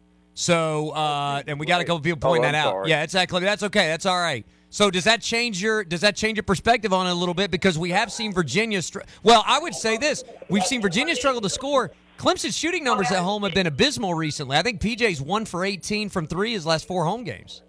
So, 0.41 0.89
uh, 0.93 1.43
and 1.47 1.61
we 1.61 1.67
got 1.67 1.83
a 1.83 1.85
couple 1.85 2.01
people 2.01 2.19
pointing 2.19 2.49
oh, 2.49 2.53
that 2.53 2.55
out. 2.55 2.71
Sorry. 2.71 2.89
Yeah, 2.89 3.03
it's 3.03 3.15
actually 3.15 3.43
that's 3.43 3.63
okay. 3.65 3.89
That's 3.89 4.07
all 4.07 4.19
right. 4.19 4.47
So 4.71 4.91
does 4.91 5.05
that 5.05 5.21
change 5.21 5.63
your 5.63 5.85
does 5.85 6.01
that 6.01 6.17
change 6.17 6.39
your 6.39 6.45
perspective 6.45 6.95
on 6.95 7.07
it 7.07 7.11
a 7.11 7.15
little 7.15 7.35
bit 7.35 7.51
because 7.51 7.79
we 7.79 7.91
have 7.91 8.11
seen 8.11 8.33
Virginia 8.33 8.81
str- 8.81 9.01
well 9.23 9.45
I 9.47 9.59
would 9.59 9.75
say 9.75 9.99
this 9.99 10.25
we've 10.49 10.65
seen 10.65 10.81
Virginia 10.81 11.15
struggle 11.15 11.43
to 11.43 11.51
score 11.51 11.91
Clemson's 12.19 12.57
shooting 12.57 12.85
numbers 12.85 13.11
at 13.11 13.19
home 13.19 13.43
have 13.43 13.53
been 13.53 13.67
abysmal 13.67 14.15
recently 14.15 14.57
I 14.57 14.63
think 14.63 14.81
PJ's 14.81 15.21
one 15.21 15.45
for 15.45 15.65
18 15.65 16.09
from 16.09 16.29
three 16.29 16.53
his 16.53 16.65
last 16.65 16.87
four 16.87 17.05
home 17.05 17.25
games 17.25 17.63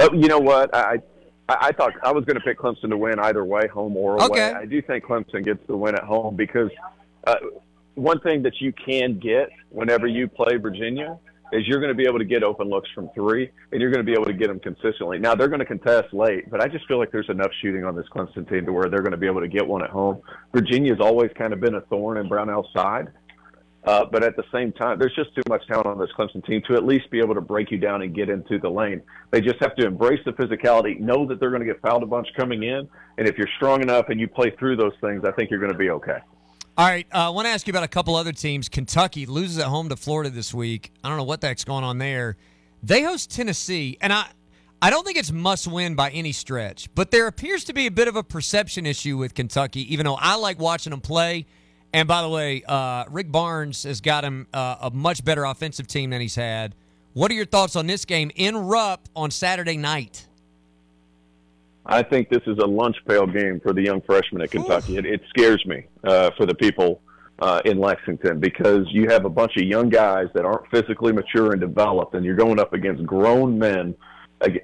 oh, 0.00 0.12
you 0.12 0.26
know 0.26 0.40
what 0.40 0.74
I 0.74 1.00
I, 1.48 1.70
thought 1.70 1.92
I 2.02 2.10
was 2.10 2.24
going 2.24 2.36
to 2.36 2.42
pick 2.42 2.58
Clemson 2.58 2.90
to 2.90 2.96
win 2.96 3.20
either 3.20 3.44
way 3.44 3.68
home 3.68 3.96
or 3.96 4.16
away 4.16 4.26
okay. 4.26 4.52
I 4.52 4.66
do 4.66 4.82
think 4.82 5.04
Clemson 5.04 5.44
gets 5.44 5.64
the 5.68 5.76
win 5.76 5.94
at 5.94 6.02
home 6.02 6.34
because 6.34 6.70
uh, 7.24 7.36
one 7.94 8.18
thing 8.18 8.42
that 8.42 8.60
you 8.60 8.72
can 8.72 9.20
get 9.20 9.48
whenever 9.70 10.08
you 10.08 10.26
play 10.26 10.56
Virginia 10.56 11.20
is 11.54 11.66
you're 11.68 11.78
going 11.78 11.90
to 11.90 11.96
be 11.96 12.04
able 12.04 12.18
to 12.18 12.24
get 12.24 12.42
open 12.42 12.68
looks 12.68 12.88
from 12.94 13.08
three, 13.14 13.50
and 13.70 13.80
you're 13.80 13.90
going 13.90 14.04
to 14.04 14.10
be 14.10 14.12
able 14.12 14.24
to 14.24 14.32
get 14.32 14.48
them 14.48 14.58
consistently. 14.58 15.18
Now 15.18 15.34
they're 15.34 15.48
going 15.48 15.60
to 15.60 15.64
contest 15.64 16.12
late, 16.12 16.50
but 16.50 16.60
I 16.60 16.68
just 16.68 16.86
feel 16.86 16.98
like 16.98 17.12
there's 17.12 17.28
enough 17.28 17.50
shooting 17.62 17.84
on 17.84 17.94
this 17.94 18.06
Clemson 18.14 18.48
team 18.48 18.66
to 18.66 18.72
where 18.72 18.88
they're 18.88 19.02
going 19.02 19.12
to 19.12 19.16
be 19.16 19.26
able 19.26 19.40
to 19.40 19.48
get 19.48 19.66
one 19.66 19.82
at 19.82 19.90
home. 19.90 20.20
Virginia's 20.52 21.00
always 21.00 21.30
kind 21.38 21.52
of 21.52 21.60
been 21.60 21.76
a 21.76 21.80
thorn 21.82 22.16
in 22.18 22.28
Brownell's 22.28 22.66
side, 22.74 23.08
uh, 23.84 24.04
but 24.10 24.24
at 24.24 24.34
the 24.36 24.44
same 24.52 24.72
time, 24.72 24.98
there's 24.98 25.14
just 25.14 25.34
too 25.34 25.42
much 25.48 25.66
talent 25.66 25.86
on 25.86 25.98
this 25.98 26.10
Clemson 26.18 26.44
team 26.44 26.62
to 26.66 26.74
at 26.74 26.84
least 26.84 27.10
be 27.10 27.18
able 27.20 27.34
to 27.34 27.40
break 27.40 27.70
you 27.70 27.78
down 27.78 28.02
and 28.02 28.14
get 28.14 28.30
into 28.30 28.58
the 28.58 28.68
lane. 28.68 29.02
They 29.30 29.40
just 29.40 29.60
have 29.60 29.76
to 29.76 29.86
embrace 29.86 30.20
the 30.24 30.32
physicality, 30.32 30.98
know 30.98 31.26
that 31.26 31.38
they're 31.38 31.50
going 31.50 31.60
to 31.60 31.66
get 31.66 31.80
fouled 31.82 32.02
a 32.02 32.06
bunch 32.06 32.28
coming 32.36 32.62
in, 32.62 32.88
and 33.18 33.28
if 33.28 33.38
you're 33.38 33.48
strong 33.56 33.82
enough 33.82 34.08
and 34.08 34.18
you 34.18 34.26
play 34.26 34.50
through 34.58 34.76
those 34.76 34.94
things, 35.00 35.22
I 35.24 35.32
think 35.32 35.50
you're 35.50 35.60
going 35.60 35.72
to 35.72 35.78
be 35.78 35.90
okay. 35.90 36.18
All 36.76 36.84
right, 36.84 37.06
uh, 37.14 37.26
I 37.26 37.28
want 37.28 37.46
to 37.46 37.50
ask 37.50 37.68
you 37.68 37.70
about 37.70 37.84
a 37.84 37.88
couple 37.88 38.16
other 38.16 38.32
teams. 38.32 38.68
Kentucky 38.68 39.26
loses 39.26 39.58
at 39.58 39.66
home 39.66 39.90
to 39.90 39.96
Florida 39.96 40.28
this 40.28 40.52
week. 40.52 40.90
I 41.04 41.08
don't 41.08 41.16
know 41.16 41.22
what 41.22 41.40
the 41.40 41.46
heck's 41.46 41.62
going 41.62 41.84
on 41.84 41.98
there. 41.98 42.36
They 42.82 43.04
host 43.04 43.30
Tennessee, 43.30 43.96
and 44.00 44.12
I, 44.12 44.26
I 44.82 44.90
don't 44.90 45.06
think 45.06 45.16
it's 45.16 45.30
must 45.30 45.68
win 45.68 45.94
by 45.94 46.10
any 46.10 46.32
stretch, 46.32 46.92
but 46.96 47.12
there 47.12 47.28
appears 47.28 47.62
to 47.66 47.72
be 47.72 47.86
a 47.86 47.92
bit 47.92 48.08
of 48.08 48.16
a 48.16 48.24
perception 48.24 48.86
issue 48.86 49.16
with 49.16 49.34
Kentucky. 49.34 49.94
Even 49.94 50.04
though 50.04 50.16
I 50.18 50.34
like 50.34 50.58
watching 50.58 50.90
them 50.90 51.00
play, 51.00 51.46
and 51.92 52.08
by 52.08 52.22
the 52.22 52.28
way, 52.28 52.64
uh, 52.66 53.04
Rick 53.08 53.30
Barnes 53.30 53.84
has 53.84 54.00
got 54.00 54.24
him 54.24 54.48
uh, 54.52 54.78
a 54.80 54.90
much 54.90 55.24
better 55.24 55.44
offensive 55.44 55.86
team 55.86 56.10
than 56.10 56.20
he's 56.20 56.34
had. 56.34 56.74
What 57.12 57.30
are 57.30 57.34
your 57.34 57.46
thoughts 57.46 57.76
on 57.76 57.86
this 57.86 58.04
game 58.04 58.32
in 58.34 58.56
Rupp 58.56 59.08
on 59.14 59.30
Saturday 59.30 59.76
night? 59.76 60.26
I 61.86 62.02
think 62.02 62.30
this 62.30 62.42
is 62.46 62.58
a 62.58 62.66
lunch 62.66 62.96
pail 63.06 63.26
game 63.26 63.60
for 63.60 63.72
the 63.72 63.82
young 63.82 64.00
freshmen 64.00 64.42
at 64.42 64.50
Kentucky. 64.50 64.96
It, 64.96 65.06
it 65.06 65.20
scares 65.28 65.64
me 65.66 65.86
uh, 66.04 66.30
for 66.36 66.46
the 66.46 66.54
people 66.54 67.02
uh, 67.40 67.60
in 67.64 67.78
Lexington 67.78 68.40
because 68.40 68.86
you 68.90 69.08
have 69.08 69.24
a 69.24 69.28
bunch 69.28 69.56
of 69.56 69.64
young 69.64 69.90
guys 69.90 70.28
that 70.34 70.44
aren't 70.44 70.70
physically 70.70 71.12
mature 71.12 71.52
and 71.52 71.60
developed, 71.60 72.14
and 72.14 72.24
you're 72.24 72.36
going 72.36 72.58
up 72.58 72.72
against 72.72 73.04
grown 73.04 73.58
men 73.58 73.94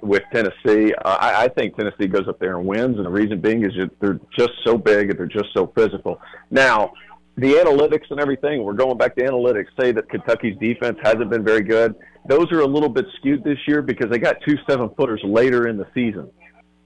with 0.01 0.23
Tennessee. 0.33 0.93
Uh, 0.93 1.17
I, 1.19 1.43
I 1.43 1.47
think 1.47 1.75
Tennessee 1.75 2.07
goes 2.07 2.27
up 2.27 2.39
there 2.39 2.57
and 2.57 2.67
wins, 2.67 2.97
and 2.97 3.05
the 3.05 3.09
reason 3.09 3.39
being 3.39 3.65
is 3.65 3.71
that 3.77 3.91
they're 3.99 4.19
just 4.37 4.51
so 4.63 4.77
big 4.77 5.09
and 5.09 5.19
they're 5.19 5.25
just 5.25 5.53
so 5.53 5.71
physical. 5.75 6.19
Now, 6.49 6.93
the 7.37 7.53
analytics 7.53 8.09
and 8.09 8.19
everything, 8.19 8.63
we're 8.63 8.73
going 8.73 8.97
back 8.97 9.15
to 9.15 9.23
analytics, 9.23 9.67
say 9.79 9.91
that 9.93 10.09
Kentucky's 10.09 10.57
defense 10.59 10.97
hasn't 11.03 11.29
been 11.29 11.43
very 11.43 11.63
good. 11.63 11.95
Those 12.27 12.51
are 12.51 12.59
a 12.59 12.67
little 12.67 12.89
bit 12.89 13.05
skewed 13.17 13.43
this 13.43 13.57
year 13.67 13.81
because 13.81 14.09
they 14.09 14.19
got 14.19 14.37
two 14.47 14.57
seven 14.69 14.89
footers 14.95 15.21
later 15.23 15.67
in 15.67 15.77
the 15.77 15.87
season. 15.93 16.29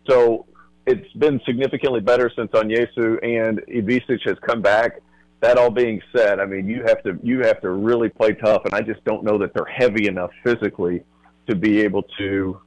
So 0.07 0.45
it's 0.85 1.11
been 1.13 1.41
significantly 1.45 2.01
better 2.01 2.31
since 2.35 2.51
Onyenso 2.51 3.23
and 3.23 3.59
Ivisic 3.67 4.19
has 4.25 4.37
come 4.45 4.61
back. 4.61 5.01
That 5.41 5.57
all 5.57 5.71
being 5.71 6.01
said, 6.15 6.39
I 6.39 6.45
mean 6.45 6.67
you 6.67 6.83
have 6.85 7.03
to 7.03 7.19
you 7.21 7.39
have 7.41 7.61
to 7.61 7.71
really 7.71 8.09
play 8.09 8.33
tough, 8.33 8.65
and 8.65 8.73
I 8.73 8.81
just 8.81 9.03
don't 9.03 9.23
know 9.23 9.37
that 9.39 9.53
they're 9.53 9.65
heavy 9.65 10.07
enough 10.07 10.31
physically 10.43 11.03
to 11.47 11.55
be 11.55 11.81
able 11.81 12.03
to 12.17 12.59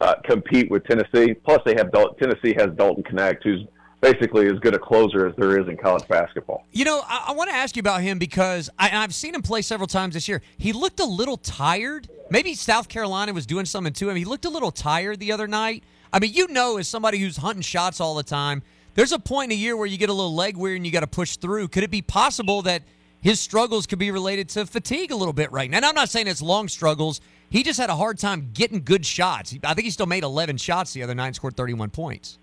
uh, 0.00 0.14
compete 0.24 0.70
with 0.70 0.84
Tennessee. 0.84 1.34
Plus, 1.34 1.60
they 1.64 1.74
have 1.76 1.92
Dal- 1.92 2.14
Tennessee 2.14 2.54
has 2.56 2.70
Dalton 2.76 3.04
Knecht, 3.04 3.42
who's 3.42 3.66
basically 4.00 4.48
as 4.48 4.58
good 4.58 4.74
a 4.74 4.78
closer 4.78 5.28
as 5.28 5.36
there 5.36 5.60
is 5.60 5.68
in 5.68 5.76
college 5.76 6.06
basketball. 6.08 6.66
You 6.72 6.84
know, 6.84 7.02
I, 7.06 7.26
I 7.28 7.32
want 7.32 7.50
to 7.50 7.56
ask 7.56 7.76
you 7.76 7.80
about 7.80 8.00
him 8.02 8.18
because 8.18 8.68
I, 8.78 8.88
have 8.88 9.14
seen 9.14 9.34
him 9.34 9.42
play 9.42 9.62
several 9.62 9.86
times 9.86 10.14
this 10.14 10.26
year. 10.26 10.42
He 10.58 10.72
looked 10.72 10.98
a 10.98 11.04
little 11.04 11.36
tired. 11.36 12.08
Maybe 12.28 12.54
South 12.54 12.88
Carolina 12.88 13.32
was 13.32 13.46
doing 13.46 13.64
something 13.64 13.92
to 13.94 14.10
him. 14.10 14.16
He 14.16 14.24
looked 14.24 14.44
a 14.44 14.50
little 14.50 14.72
tired 14.72 15.20
the 15.20 15.30
other 15.30 15.46
night. 15.46 15.84
I 16.12 16.18
mean, 16.18 16.32
you 16.34 16.48
know, 16.48 16.76
as 16.78 16.88
somebody 16.88 17.18
who's 17.18 17.36
hunting 17.38 17.62
shots 17.62 18.00
all 18.00 18.14
the 18.14 18.22
time, 18.22 18.62
there's 18.94 19.12
a 19.12 19.18
point 19.18 19.50
in 19.50 19.58
a 19.58 19.60
year 19.60 19.76
where 19.76 19.86
you 19.86 19.96
get 19.96 20.10
a 20.10 20.12
little 20.12 20.34
leg 20.34 20.56
weird 20.56 20.76
and 20.76 20.84
you 20.84 20.92
got 20.92 21.00
to 21.00 21.06
push 21.06 21.36
through. 21.36 21.68
Could 21.68 21.82
it 21.82 21.90
be 21.90 22.02
possible 22.02 22.62
that 22.62 22.82
his 23.22 23.40
struggles 23.40 23.86
could 23.86 23.98
be 23.98 24.10
related 24.10 24.48
to 24.50 24.66
fatigue 24.66 25.10
a 25.10 25.16
little 25.16 25.32
bit 25.32 25.50
right 25.50 25.70
now? 25.70 25.78
And 25.78 25.86
I'm 25.86 25.94
not 25.94 26.10
saying 26.10 26.26
it's 26.26 26.42
long 26.42 26.68
struggles. 26.68 27.20
He 27.48 27.62
just 27.62 27.80
had 27.80 27.88
a 27.88 27.96
hard 27.96 28.18
time 28.18 28.50
getting 28.52 28.82
good 28.82 29.06
shots. 29.06 29.56
I 29.64 29.74
think 29.74 29.84
he 29.84 29.90
still 29.90 30.06
made 30.06 30.24
11 30.24 30.58
shots 30.58 30.92
the 30.92 31.02
other 31.02 31.14
night 31.14 31.28
and 31.28 31.36
scored 31.36 31.56
31 31.56 31.90
points. 31.90 32.38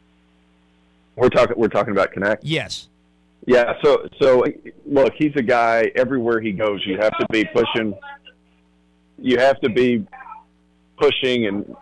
We're 1.15 1.29
talking. 1.29 1.55
We're 1.57 1.67
talking 1.67 1.91
about 1.91 2.13
Knecht. 2.13 2.39
Yes. 2.41 2.87
Yeah. 3.45 3.73
So 3.83 4.07
so 4.21 4.45
look, 4.85 5.13
he's 5.17 5.35
a 5.35 5.41
guy. 5.41 5.91
Everywhere 5.95 6.39
he 6.39 6.53
goes, 6.53 6.81
you 6.85 6.97
have 6.97 7.17
to 7.17 7.25
be 7.29 7.43
pushing. 7.45 7.93
You 9.17 9.37
have 9.37 9.59
to 9.59 9.69
be 9.69 10.05
pushing 10.97 11.45
and 11.47 11.75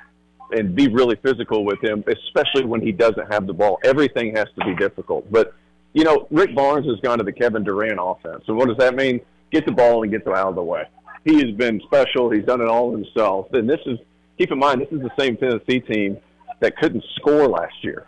and 0.52 0.76
be 0.76 0.88
really 0.88 1.16
physical 1.18 1.66
with 1.66 1.84
him, 1.84 2.04
especially 2.08 2.66
when 2.66 2.82
he 2.82 2.92
doesn't 2.92 3.32
have 3.32 3.48
the 3.48 3.54
ball. 3.54 3.80
Everything 3.84 4.36
has 4.36 4.48
to 4.58 4.66
be 4.66 4.76
difficult. 4.76 5.30
But 5.32 5.54
you 5.94 6.04
know, 6.04 6.28
Rick 6.30 6.54
Barnes 6.54 6.86
has 6.86 7.00
gone 7.00 7.18
to 7.18 7.24
the 7.24 7.32
Kevin 7.32 7.64
Durant 7.64 8.00
offense. 8.00 8.44
So 8.46 8.54
what 8.54 8.68
does 8.68 8.78
that 8.78 8.96
mean? 8.96 9.20
Get 9.52 9.66
the 9.66 9.72
ball 9.72 10.04
and 10.04 10.12
get 10.12 10.26
them 10.26 10.34
out 10.34 10.50
of 10.50 10.56
the 10.56 10.64
way. 10.64 10.84
He 11.24 11.36
has 11.40 11.52
been 11.56 11.82
special. 11.86 12.30
He's 12.30 12.46
done 12.46 12.62
it 12.62 12.68
all 12.68 12.92
himself. 12.92 13.48
And 13.54 13.70
this 13.70 13.80
is 13.86 13.98
keep 14.38 14.52
in 14.52 14.60
mind, 14.60 14.82
this 14.82 14.92
is 14.92 15.02
the 15.02 15.12
same 15.20 15.38
Tennessee 15.38 15.80
team 15.80 16.18
that 16.60 16.78
couldn't 16.78 17.04
score 17.16 17.48
last 17.48 17.74
year. 17.84 18.06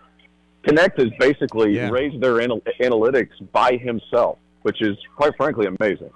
Knecht 0.64 1.00
has 1.00 1.10
basically 1.20 1.76
yeah. 1.76 1.90
raised 1.90 2.22
their 2.22 2.42
anal- 2.42 2.62
analytics 2.80 3.32
by 3.52 3.78
himself, 3.78 4.38
which 4.62 4.82
is 4.82 4.98
quite 5.16 5.36
frankly 5.38 5.68
amazing. 5.68 6.12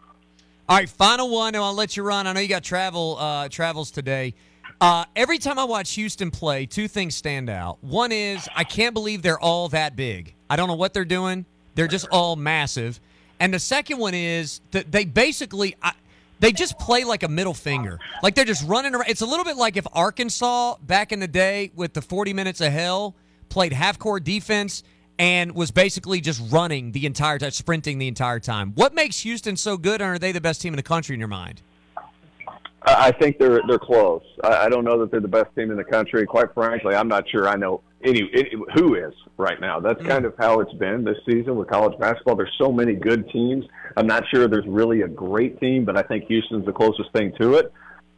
All 0.69 0.77
right, 0.77 0.89
final 0.89 1.29
one, 1.29 1.55
and 1.55 1.63
I'll 1.63 1.73
let 1.73 1.97
you 1.97 2.03
run. 2.03 2.27
I 2.27 2.33
know 2.33 2.39
you 2.39 2.47
got 2.47 2.63
travel 2.63 3.17
uh, 3.19 3.49
travels 3.49 3.91
today. 3.91 4.33
Uh, 4.83 5.05
every 5.15 5.37
time 5.37 5.57
I 5.57 5.63
watch 5.63 5.93
Houston 5.93 6.29
play, 6.29 6.65
two 6.65 6.89
things 6.89 7.15
stand 7.15 7.49
out. 7.49 7.81
One 7.81 8.11
is 8.11 8.49
I 8.53 8.65
can't 8.65 8.93
believe 8.93 9.21
they're 9.21 9.39
all 9.39 9.69
that 9.69 9.95
big. 9.95 10.35
I 10.49 10.57
don't 10.57 10.67
know 10.67 10.75
what 10.75 10.93
they're 10.93 11.05
doing. 11.05 11.45
They're 11.75 11.87
just 11.87 12.05
all 12.11 12.35
massive. 12.35 12.99
And 13.39 13.53
the 13.53 13.59
second 13.59 13.97
one 13.97 14.13
is 14.13 14.59
that 14.71 14.91
they 14.91 15.05
basically 15.05 15.77
I, 15.81 15.93
they 16.41 16.51
just 16.51 16.77
play 16.79 17.05
like 17.05 17.23
a 17.23 17.29
middle 17.29 17.53
finger. 17.53 17.97
Like 18.21 18.35
they're 18.35 18.43
just 18.43 18.67
running 18.67 18.93
around. 18.93 19.07
It's 19.07 19.21
a 19.21 19.25
little 19.25 19.45
bit 19.45 19.55
like 19.55 19.77
if 19.77 19.87
Arkansas 19.93 20.75
back 20.81 21.13
in 21.13 21.21
the 21.21 21.29
day 21.29 21.71
with 21.77 21.93
the 21.93 22.01
40 22.01 22.33
minutes 22.33 22.59
of 22.59 22.73
hell 22.73 23.15
played 23.47 23.71
half 23.71 23.97
court 23.97 24.25
defense 24.25 24.83
and 25.17 25.55
was 25.55 25.71
basically 25.71 26.19
just 26.19 26.41
running 26.51 26.91
the 26.91 27.05
entire 27.05 27.39
time, 27.39 27.51
sprinting 27.51 27.99
the 27.99 28.09
entire 28.09 28.41
time. 28.41 28.73
What 28.73 28.93
makes 28.93 29.21
Houston 29.21 29.55
so 29.55 29.77
good, 29.77 30.01
and 30.01 30.15
are 30.15 30.19
they 30.19 30.33
the 30.33 30.41
best 30.41 30.61
team 30.61 30.73
in 30.73 30.77
the 30.77 30.83
country 30.83 31.13
in 31.13 31.21
your 31.21 31.29
mind? 31.29 31.61
I 32.85 33.11
think 33.11 33.39
they're 33.39 33.61
they're 33.67 33.79
close. 33.79 34.23
I 34.43 34.67
don't 34.67 34.83
know 34.83 34.99
that 34.99 35.11
they're 35.11 35.21
the 35.21 35.27
best 35.27 35.55
team 35.55 35.71
in 35.71 35.77
the 35.77 35.83
country. 35.83 36.25
Quite 36.25 36.53
frankly, 36.53 36.95
I'm 36.95 37.07
not 37.07 37.29
sure 37.29 37.47
I 37.47 37.55
know 37.55 37.81
any, 38.03 38.29
any 38.33 38.51
who 38.75 38.95
is 38.95 39.13
right 39.37 39.59
now. 39.61 39.79
That's 39.79 40.01
mm. 40.01 40.07
kind 40.07 40.25
of 40.25 40.33
how 40.37 40.59
it's 40.59 40.73
been 40.73 41.03
this 41.03 41.17
season 41.25 41.55
with 41.55 41.69
college 41.69 41.97
basketball. 41.97 42.35
There's 42.35 42.53
so 42.57 42.71
many 42.71 42.93
good 42.93 43.29
teams. 43.29 43.65
I'm 43.95 44.07
not 44.07 44.23
sure 44.33 44.47
there's 44.47 44.67
really 44.67 45.01
a 45.01 45.07
great 45.07 45.59
team, 45.59 45.85
but 45.85 45.97
I 45.97 46.01
think 46.03 46.25
Houston's 46.25 46.65
the 46.65 46.73
closest 46.73 47.11
thing 47.13 47.33
to 47.39 47.55
it. 47.55 47.71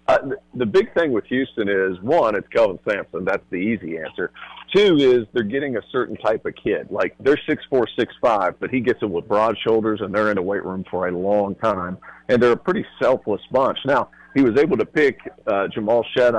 Uh, 0.07 0.19
the 0.53 0.65
big 0.65 0.93
thing 0.93 1.11
with 1.11 1.25
Houston 1.25 1.67
is 1.67 1.99
one, 2.01 2.35
it's 2.35 2.47
Kelvin 2.49 2.77
Sampson. 2.87 3.25
That's 3.25 3.43
the 3.49 3.57
easy 3.57 3.97
answer. 3.97 4.31
Two 4.75 4.97
is 4.97 5.25
they're 5.33 5.41
getting 5.43 5.77
a 5.77 5.81
certain 5.91 6.15
type 6.17 6.45
of 6.45 6.53
kid. 6.55 6.87
Like 6.91 7.15
they're 7.19 7.39
six 7.47 7.63
four, 7.69 7.87
six 7.97 8.13
five, 8.21 8.59
but 8.59 8.69
he 8.69 8.81
gets 8.81 9.01
it 9.01 9.09
with 9.09 9.27
broad 9.27 9.57
shoulders, 9.65 10.01
and 10.01 10.13
they're 10.13 10.29
in 10.29 10.35
the 10.35 10.43
weight 10.43 10.63
room 10.63 10.85
for 10.91 11.07
a 11.07 11.11
long 11.11 11.55
time, 11.55 11.97
and 12.29 12.41
they're 12.41 12.51
a 12.51 12.57
pretty 12.57 12.85
selfless 13.01 13.41
bunch. 13.51 13.79
Now 13.85 14.09
he 14.35 14.41
was 14.41 14.59
able 14.59 14.77
to 14.77 14.85
pick 14.85 15.17
uh, 15.47 15.67
Jamal 15.69 16.05
Shead 16.15 16.35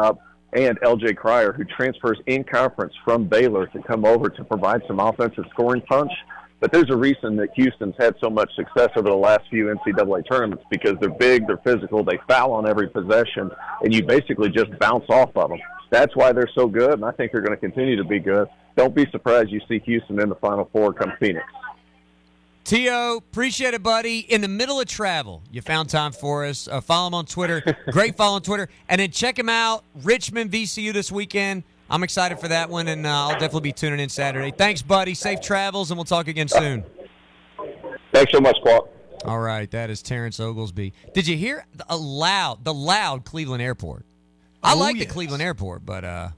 and 0.53 0.79
L.J. 0.83 1.15
Cryer, 1.15 1.53
who 1.53 1.65
transfers 1.65 2.19
in 2.27 2.45
conference 2.45 2.95
from 3.05 3.25
Baylor 3.25 3.67
to 3.69 3.83
come 3.83 4.05
over 4.05 4.29
to 4.29 4.45
provide 4.45 4.83
some 4.87 5.01
offensive 5.01 5.45
scoring 5.51 5.83
punch. 5.83 6.13
But 6.61 6.73
there's 6.73 6.91
a 6.91 6.97
reason 6.97 7.37
that 7.37 7.51
Houston's 7.55 7.95
had 7.99 8.15
so 8.23 8.31
much 8.31 8.51
success 8.55 8.91
over 8.97 9.11
the 9.11 9.17
last 9.17 9.43
few 9.51 9.67
NCAA 9.67 10.29
tournaments 10.31 10.65
because 10.71 10.95
they're 11.01 11.11
big, 11.11 11.47
they're 11.47 11.59
physical, 11.59 12.03
they 12.03 12.19
foul 12.29 12.53
on 12.53 12.67
every 12.67 12.89
possession, 12.89 13.51
and 13.83 13.95
you 13.95 14.03
basically 14.05 14.49
just 14.49 14.79
bounce 14.79 15.05
off 15.11 15.37
of 15.37 15.51
them. 15.51 15.59
That's 15.91 16.17
why 16.17 16.33
they're 16.33 16.51
so 16.55 16.67
good, 16.67 16.95
and 16.95 17.05
I 17.05 17.13
think 17.13 17.33
they're 17.33 17.43
going 17.43 17.57
to 17.57 17.61
continue 17.61 17.97
to 17.97 18.05
be 18.05 18.19
good. 18.19 18.49
Don't 18.77 18.95
be 18.95 19.07
surprised 19.11 19.51
you 19.51 19.61
see 19.69 19.81
Houston 19.81 20.21
in 20.21 20.29
the 20.29 20.35
Final 20.37 20.69
Four 20.73 20.93
come 20.93 21.13
Phoenix. 21.21 21.45
T.O., 22.67 23.19
appreciate 23.19 23.75
it, 23.75 23.83
buddy. 23.85 24.19
In 24.19 24.41
the 24.41 24.49
middle 24.49 24.81
of 24.81 24.89
travel, 24.89 25.41
you 25.53 25.63
found 25.63 25.89
time 25.89 26.11
for 26.11 26.45
us. 26.45 26.67
Uh, 26.67 26.81
follow 26.81 27.07
him 27.07 27.15
on 27.15 27.25
Twitter. 27.25 27.63
Great 27.93 28.17
follow 28.17 28.35
on 28.35 28.43
Twitter. 28.43 28.69
And 28.89 29.01
then 29.01 29.13
check 29.13 29.39
him 29.39 29.49
out, 29.49 29.85
Richmond 30.03 30.51
VCU 30.51 30.93
this 30.93 31.13
weekend. 31.13 31.63
I'm 31.89 32.03
excited 32.03 32.41
for 32.41 32.49
that 32.49 32.69
one, 32.69 32.89
and 32.89 33.07
uh, 33.07 33.29
I'll 33.29 33.31
definitely 33.31 33.61
be 33.61 33.73
tuning 33.73 34.01
in 34.01 34.09
Saturday. 34.09 34.51
Thanks, 34.51 34.83
buddy. 34.83 35.15
Safe 35.15 35.41
travels, 35.41 35.93
and 35.93 35.97
we'll 35.97 36.07
talk 36.07 36.27
again 36.27 36.49
soon. 36.49 36.85
Thanks 38.13 38.33
so 38.33 38.41
much, 38.41 38.57
Qualk. 38.65 38.89
All 39.25 39.39
right, 39.39 39.71
that 39.71 39.89
is 39.89 40.03
Terrence 40.03 40.41
Oglesby. 40.41 40.93
Did 41.15 41.29
you 41.29 41.37
hear 41.37 41.65
a 41.89 41.97
loud, 41.97 42.65
the 42.65 42.75
loud 42.75 43.25
Cleveland 43.25 43.63
Airport? 43.63 44.05
I 44.61 44.75
oh, 44.75 44.79
like 44.79 44.97
yes. 44.97 45.07
the 45.07 45.13
Cleveland 45.13 45.43
Airport, 45.43 45.87
but 45.87 46.05
uh, 46.05 46.29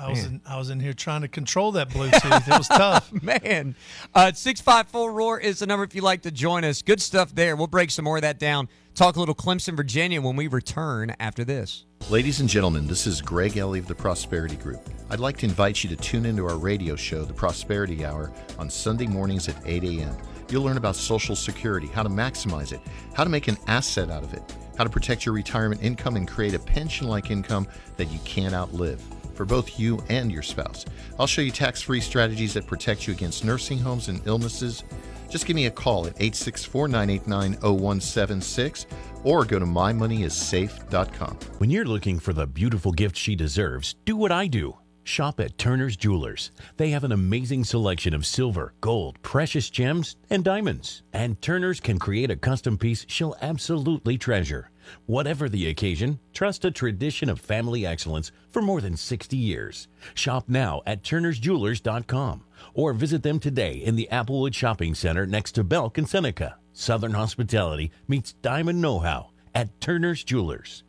I 0.00 0.08
was 0.08 0.24
in, 0.24 0.40
I 0.46 0.56
was 0.56 0.70
in 0.70 0.80
here 0.80 0.94
trying 0.94 1.20
to 1.20 1.28
control 1.28 1.72
that 1.72 1.90
Bluetooth. 1.90 2.48
it 2.48 2.58
was 2.58 2.68
tough, 2.68 3.12
man. 3.22 3.74
Uh, 4.14 4.32
six 4.32 4.58
five 4.58 4.88
four 4.88 5.12
roar 5.12 5.38
is 5.38 5.58
the 5.58 5.66
number 5.66 5.84
if 5.84 5.94
you'd 5.94 6.04
like 6.04 6.22
to 6.22 6.30
join 6.30 6.64
us. 6.64 6.80
Good 6.80 7.02
stuff 7.02 7.34
there. 7.34 7.54
We'll 7.54 7.66
break 7.66 7.90
some 7.90 8.06
more 8.06 8.16
of 8.16 8.22
that 8.22 8.38
down. 8.38 8.70
Talk 8.94 9.16
a 9.16 9.20
little 9.20 9.34
Clemson, 9.34 9.76
Virginia 9.76 10.22
when 10.22 10.36
we 10.36 10.46
return 10.46 11.14
after 11.20 11.44
this. 11.44 11.84
Ladies 12.08 12.40
and 12.40 12.48
gentlemen, 12.48 12.86
this 12.86 13.06
is 13.06 13.20
Greg 13.20 13.58
Ellie 13.58 13.78
of 13.78 13.88
the 13.88 13.94
Prosperity 13.94 14.56
Group. 14.56 14.88
I'd 15.10 15.20
like 15.20 15.36
to 15.38 15.46
invite 15.46 15.84
you 15.84 15.90
to 15.90 15.96
tune 15.96 16.24
into 16.24 16.46
our 16.46 16.56
radio 16.56 16.96
show, 16.96 17.24
The 17.24 17.34
Prosperity 17.34 18.04
Hour, 18.04 18.32
on 18.58 18.70
Sunday 18.70 19.06
mornings 19.06 19.48
at 19.48 19.56
8 19.66 19.84
a.m. 19.84 20.16
You'll 20.48 20.64
learn 20.64 20.78
about 20.78 20.96
Social 20.96 21.36
Security, 21.36 21.88
how 21.88 22.02
to 22.02 22.08
maximize 22.08 22.72
it, 22.72 22.80
how 23.14 23.22
to 23.22 23.30
make 23.30 23.48
an 23.48 23.58
asset 23.66 24.10
out 24.10 24.24
of 24.24 24.32
it, 24.32 24.42
how 24.78 24.84
to 24.84 24.90
protect 24.90 25.26
your 25.26 25.34
retirement 25.34 25.82
income 25.82 26.16
and 26.16 26.26
create 26.26 26.54
a 26.54 26.58
pension 26.58 27.06
like 27.06 27.30
income 27.30 27.68
that 27.98 28.10
you 28.10 28.18
can't 28.24 28.54
outlive 28.54 29.02
for 29.40 29.46
both 29.46 29.80
you 29.80 29.98
and 30.10 30.30
your 30.30 30.42
spouse. 30.42 30.84
I'll 31.18 31.26
show 31.26 31.40
you 31.40 31.50
tax 31.50 31.80
free 31.80 32.02
strategies 32.02 32.52
that 32.52 32.66
protect 32.66 33.06
you 33.06 33.14
against 33.14 33.42
nursing 33.42 33.78
homes 33.78 34.08
and 34.08 34.20
illnesses. 34.26 34.84
Just 35.30 35.46
give 35.46 35.56
me 35.56 35.64
a 35.64 35.70
call 35.70 36.00
at 36.06 36.12
864 36.20 36.88
989 36.88 37.54
0176 37.54 38.84
or 39.24 39.46
go 39.46 39.58
to 39.58 39.64
mymoneyissafe.com. 39.64 41.38
When 41.56 41.70
you're 41.70 41.86
looking 41.86 42.18
for 42.18 42.34
the 42.34 42.46
beautiful 42.46 42.92
gift 42.92 43.16
she 43.16 43.34
deserves, 43.34 43.94
do 44.04 44.14
what 44.14 44.30
I 44.30 44.46
do. 44.46 44.76
Shop 45.04 45.40
at 45.40 45.56
Turner's 45.56 45.96
Jewelers. 45.96 46.50
They 46.76 46.90
have 46.90 47.04
an 47.04 47.12
amazing 47.12 47.64
selection 47.64 48.12
of 48.12 48.26
silver, 48.26 48.74
gold, 48.82 49.22
precious 49.22 49.70
gems, 49.70 50.16
and 50.28 50.44
diamonds. 50.44 51.02
And 51.14 51.40
Turner's 51.40 51.80
can 51.80 51.98
create 51.98 52.30
a 52.30 52.36
custom 52.36 52.76
piece 52.76 53.06
she'll 53.08 53.36
absolutely 53.40 54.18
treasure. 54.18 54.69
Whatever 55.06 55.48
the 55.48 55.68
occasion, 55.68 56.18
trust 56.32 56.64
a 56.64 56.70
tradition 56.70 57.28
of 57.28 57.40
family 57.40 57.86
excellence 57.86 58.32
for 58.50 58.62
more 58.62 58.80
than 58.80 58.96
60 58.96 59.36
years. 59.36 59.88
Shop 60.14 60.48
now 60.48 60.82
at 60.86 61.02
turnersjewelers.com 61.02 62.44
or 62.74 62.92
visit 62.92 63.22
them 63.22 63.38
today 63.38 63.74
in 63.74 63.96
the 63.96 64.08
Applewood 64.10 64.54
Shopping 64.54 64.94
Center 64.94 65.26
next 65.26 65.52
to 65.52 65.64
Belk 65.64 65.98
and 65.98 66.08
Seneca. 66.08 66.56
Southern 66.72 67.12
hospitality 67.12 67.90
meets 68.08 68.32
diamond 68.34 68.80
know-how 68.80 69.30
at 69.54 69.80
Turner's 69.80 70.24
Jewelers. 70.24 70.84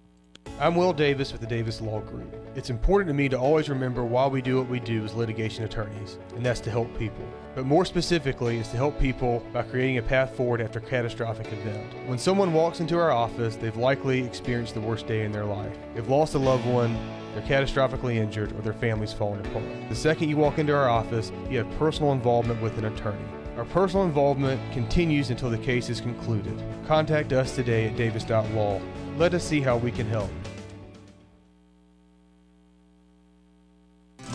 I'm 0.62 0.76
Will 0.76 0.93
Davis 0.93 1.32
with 1.32 1.41
the 1.41 1.47
Davis 1.47 1.82
Law 1.82 2.02
Group. 2.02 2.36
It's 2.54 2.69
important 2.69 3.08
to 3.08 3.15
me 3.15 3.28
to 3.30 3.36
always 3.36 3.67
remember 3.67 4.06
why 4.06 4.28
we 4.28 4.43
do 4.43 4.58
what 4.58 4.69
we 4.69 4.80
do 4.80 5.04
as 5.04 5.15
litigation 5.15 5.63
attorneys, 5.63 6.19
and 6.36 6.45
that's 6.45 6.60
to 6.60 6.69
help 6.69 6.95
people. 7.00 7.26
But 7.56 7.65
more 7.65 7.84
specifically, 7.84 8.60
is 8.60 8.67
to 8.67 8.78
help 8.78 9.00
people 9.00 9.43
by 9.52 9.63
creating 9.63 9.97
a 9.97 10.04
path 10.04 10.38
forward 10.38 10.62
after 10.62 10.78
a 10.78 10.82
catastrophic 10.84 11.52
event. 11.52 11.91
When 12.06 12.19
someone 12.19 12.54
walks 12.54 12.80
into 12.80 12.95
our 12.95 13.10
office, 13.10 13.56
they've 13.56 13.76
likely 13.76 14.24
experienced 14.24 14.76
the 14.76 14.82
worst 14.82 15.08
day 15.08 15.26
in 15.26 15.32
their 15.32 15.45
life. 15.45 15.76
They've 15.95 16.08
lost 16.08 16.36
a 16.36 16.38
loved 16.38 16.67
one, 16.67 16.95
they're 17.34 17.41
catastrophically 17.41 18.17
injured, 18.17 18.52
or 18.52 18.62
their 18.62 18.74
family's 18.74 19.13
falling 19.13 19.43
apart. 19.47 19.65
The 19.89 19.95
second 19.95 20.30
you 20.30 20.38
walk 20.38 20.60
into 20.60 20.76
our 20.76 20.89
office, 20.89 21.32
you 21.50 21.58
have 21.58 21.80
personal 21.80 22.12
involvement 22.12 22.62
with 22.62 22.78
an 22.78 22.86
attorney. 22.86 23.26
Our 23.58 23.65
personal 23.65 24.06
involvement 24.06 24.62
continues 24.74 25.32
until 25.32 25.50
the 25.50 25.58
case 25.58 25.89
is 25.89 26.00
concluded. 26.00 26.63
Contact 26.86 27.34
us 27.34 27.56
today 27.56 27.88
at 27.88 27.95
davis.law. 27.95 28.80
Let 29.17 29.34
us 29.34 29.43
see 29.43 29.62
how 29.62 29.78
we 29.78 29.91
can 29.91 30.08
help. 30.08 30.30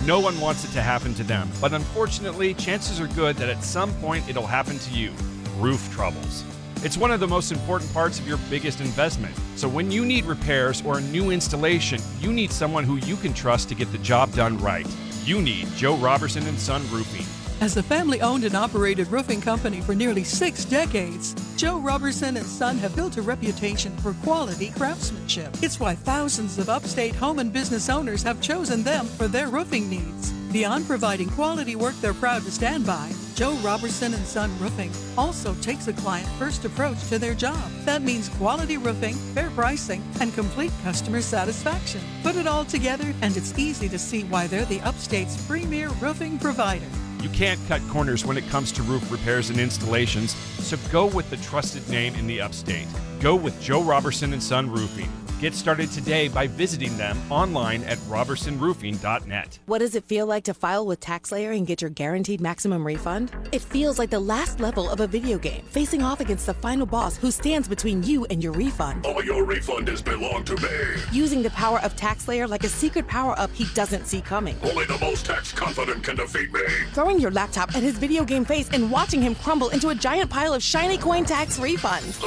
No 0.04 0.20
one 0.20 0.38
wants 0.40 0.64
it 0.64 0.72
to 0.72 0.82
happen 0.82 1.14
to 1.14 1.24
them, 1.24 1.48
but 1.60 1.72
unfortunately, 1.72 2.54
chances 2.54 3.00
are 3.00 3.08
good 3.08 3.36
that 3.36 3.48
at 3.48 3.64
some 3.64 3.92
point 3.94 4.28
it'll 4.28 4.46
happen 4.46 4.78
to 4.78 4.90
you 4.92 5.10
roof 5.58 5.90
troubles. 5.92 6.44
It's 6.84 6.96
one 6.96 7.10
of 7.10 7.18
the 7.18 7.26
most 7.26 7.50
important 7.50 7.92
parts 7.92 8.18
of 8.20 8.28
your 8.28 8.38
biggest 8.50 8.80
investment. 8.80 9.34
So 9.56 9.68
when 9.68 9.90
you 9.90 10.04
need 10.04 10.26
repairs 10.26 10.82
or 10.84 10.98
a 10.98 11.00
new 11.00 11.30
installation, 11.30 11.98
you 12.20 12.32
need 12.32 12.52
someone 12.52 12.84
who 12.84 12.96
you 12.96 13.16
can 13.16 13.32
trust 13.32 13.68
to 13.70 13.74
get 13.74 13.90
the 13.90 13.98
job 13.98 14.32
done 14.32 14.58
right. 14.58 14.86
You 15.24 15.42
need 15.42 15.66
Joe 15.74 15.96
Robertson 15.96 16.46
and 16.46 16.58
Son 16.58 16.82
Roofing. 16.92 17.26
As 17.58 17.78
a 17.78 17.82
family 17.82 18.20
owned 18.20 18.44
and 18.44 18.54
operated 18.54 19.08
roofing 19.08 19.40
company 19.40 19.80
for 19.80 19.94
nearly 19.94 20.24
six 20.24 20.66
decades, 20.66 21.34
Joe 21.56 21.78
Robertson 21.78 22.36
and 22.36 22.44
Son 22.44 22.76
have 22.78 22.94
built 22.94 23.16
a 23.16 23.22
reputation 23.22 23.96
for 23.96 24.12
quality 24.22 24.70
craftsmanship. 24.76 25.48
It's 25.62 25.80
why 25.80 25.94
thousands 25.94 26.58
of 26.58 26.68
upstate 26.68 27.14
home 27.14 27.38
and 27.38 27.50
business 27.50 27.88
owners 27.88 28.22
have 28.22 28.42
chosen 28.42 28.82
them 28.82 29.06
for 29.06 29.26
their 29.26 29.48
roofing 29.48 29.88
needs. 29.88 30.32
Beyond 30.52 30.86
providing 30.86 31.30
quality 31.30 31.76
work 31.76 31.94
they're 32.02 32.14
proud 32.14 32.42
to 32.42 32.50
stand 32.50 32.86
by, 32.86 33.10
Joe 33.34 33.54
Robertson 33.62 34.12
and 34.12 34.26
Son 34.26 34.50
Roofing 34.58 34.92
also 35.16 35.54
takes 35.54 35.88
a 35.88 35.94
client 35.94 36.28
first 36.38 36.64
approach 36.66 37.08
to 37.08 37.18
their 37.18 37.34
job. 37.34 37.70
That 37.84 38.02
means 38.02 38.28
quality 38.28 38.76
roofing, 38.76 39.14
fair 39.34 39.50
pricing, 39.50 40.02
and 40.20 40.32
complete 40.34 40.72
customer 40.84 41.22
satisfaction. 41.22 42.02
Put 42.22 42.36
it 42.36 42.46
all 42.46 42.66
together, 42.66 43.14
and 43.22 43.36
it's 43.36 43.58
easy 43.58 43.88
to 43.88 43.98
see 43.98 44.24
why 44.24 44.46
they're 44.46 44.66
the 44.66 44.80
upstate's 44.82 45.42
premier 45.46 45.88
roofing 46.00 46.38
provider. 46.38 46.86
You 47.22 47.28
can't 47.30 47.60
cut 47.68 47.80
corners 47.88 48.24
when 48.24 48.36
it 48.36 48.46
comes 48.48 48.72
to 48.72 48.82
roof 48.82 49.10
repairs 49.10 49.50
and 49.50 49.58
installations, 49.58 50.34
so 50.34 50.76
go 50.92 51.06
with 51.06 51.28
the 51.30 51.36
trusted 51.38 51.88
name 51.88 52.14
in 52.14 52.26
the 52.26 52.40
upstate. 52.40 52.86
Go 53.20 53.34
with 53.34 53.60
Joe 53.62 53.82
Robertson 53.82 54.32
and 54.32 54.42
Son 54.42 54.70
Roofing. 54.70 55.10
Get 55.38 55.52
started 55.52 55.90
today 55.90 56.28
by 56.28 56.46
visiting 56.46 56.96
them 56.96 57.20
online 57.30 57.84
at 57.84 57.98
robertsonroofing.net. 58.08 59.58
What 59.66 59.80
does 59.80 59.94
it 59.94 60.04
feel 60.04 60.24
like 60.24 60.44
to 60.44 60.54
file 60.54 60.86
with 60.86 60.98
TaxSlayer 61.00 61.54
and 61.54 61.66
get 61.66 61.82
your 61.82 61.90
guaranteed 61.90 62.40
maximum 62.40 62.86
refund? 62.86 63.32
It 63.52 63.60
feels 63.60 63.98
like 63.98 64.08
the 64.08 64.18
last 64.20 64.60
level 64.60 64.88
of 64.88 65.00
a 65.00 65.06
video 65.06 65.36
game, 65.36 65.62
facing 65.66 66.02
off 66.02 66.20
against 66.20 66.46
the 66.46 66.54
final 66.54 66.86
boss 66.86 67.18
who 67.18 67.30
stands 67.30 67.68
between 67.68 68.02
you 68.02 68.24
and 68.26 68.42
your 68.42 68.54
refund. 68.54 69.04
All 69.04 69.22
your 69.22 69.44
refund 69.44 69.88
has 69.88 70.00
belonged 70.00 70.46
to 70.46 70.56
me. 70.56 71.02
Using 71.12 71.42
the 71.42 71.50
power 71.50 71.80
of 71.80 71.94
TaxSlayer 71.96 72.48
like 72.48 72.64
a 72.64 72.68
secret 72.68 73.06
power 73.06 73.38
up 73.38 73.50
he 73.52 73.66
doesn't 73.74 74.06
see 74.06 74.22
coming. 74.22 74.56
Only 74.62 74.86
the 74.86 74.98
most 75.02 75.26
tax 75.26 75.52
confident 75.52 76.02
can 76.02 76.16
defeat 76.16 76.50
me. 76.50 76.62
Throwing 76.94 77.20
your 77.20 77.30
laptop 77.30 77.76
at 77.76 77.82
his 77.82 77.98
video 77.98 78.24
game 78.24 78.46
face 78.46 78.70
and 78.72 78.90
watching 78.90 79.20
him 79.20 79.34
crumble 79.34 79.68
into 79.68 79.90
a 79.90 79.94
giant 79.94 80.30
pile 80.30 80.54
of 80.54 80.62
shiny 80.62 80.96
coin 80.96 81.26
tax 81.26 81.58
refunds. 81.58 82.22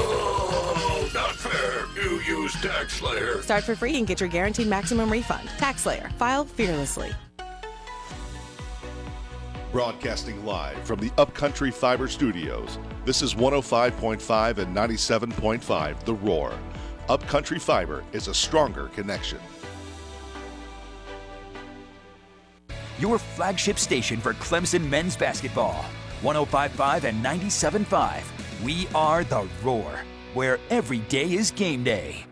Oh, 0.82 1.10
not 1.13 1.36
fair. 1.36 1.86
You 2.02 2.20
use 2.22 2.54
TaxSlayer. 2.56 3.42
Start 3.42 3.65
for 3.65 3.76
free 3.76 3.98
and 3.98 4.08
get 4.08 4.20
your 4.20 4.30
guaranteed 4.30 4.68
maximum 4.68 5.12
refund. 5.12 5.50
TaxSlayer. 5.50 6.12
File 6.13 6.46
fearlessly. 6.46 7.12
Broadcasting 9.72 10.44
live 10.46 10.80
from 10.84 11.00
the 11.00 11.12
Upcountry 11.18 11.70
Fiber 11.70 12.08
Studios. 12.08 12.80
This 13.06 13.22
is 13.22 13.36
105.5 13.36 14.58
and 14.58 14.76
97.5 14.76 16.06
The 16.06 16.13
Roar. 16.15 16.54
Upcountry 17.08 17.60
Fiber 17.60 18.04
is 18.12 18.28
a 18.28 18.34
stronger 18.34 18.88
connection. 18.89 19.39
Your 23.00 23.20
flagship 23.20 23.78
station 23.78 24.20
for 24.20 24.34
Clemson 24.34 24.89
men's 24.89 25.15
basketball. 25.15 25.86
1055 26.22 27.06
and 27.06 27.18
975. 27.18 28.63
We 28.63 28.88
are 28.94 29.24
The 29.24 29.48
Roar, 29.63 30.02
where 30.34 30.60
every 30.70 31.00
day 31.00 31.32
is 31.32 31.52
game 31.52 31.84
day. 31.84 32.26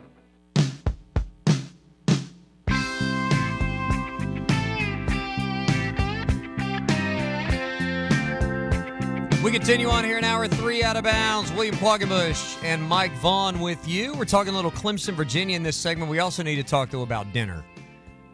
We 9.44 9.54
continue 9.54 9.88
on 9.88 10.04
here 10.04 10.18
in 10.18 10.26
hour 10.26 10.46
three 10.46 10.84
out 10.84 10.98
of 10.98 11.06
bounds. 11.06 11.54
William 11.54 11.76
Qualkinbush 11.76 12.62
and 12.66 12.84
Mike 12.84 13.14
Vaughn 13.20 13.62
with 13.62 13.88
you. 13.88 14.14
We're 14.16 14.26
talking 14.26 14.52
a 14.52 14.56
little 14.58 14.72
Clemson, 14.72 15.14
Virginia 15.14 15.56
in 15.56 15.64
this 15.64 15.78
segment. 15.78 16.12
We 16.12 16.20
also 16.20 16.44
need 16.44 16.58
to 16.58 16.64
talk, 16.64 16.90
though, 16.90 17.02
about 17.02 17.32
dinner. 17.32 17.64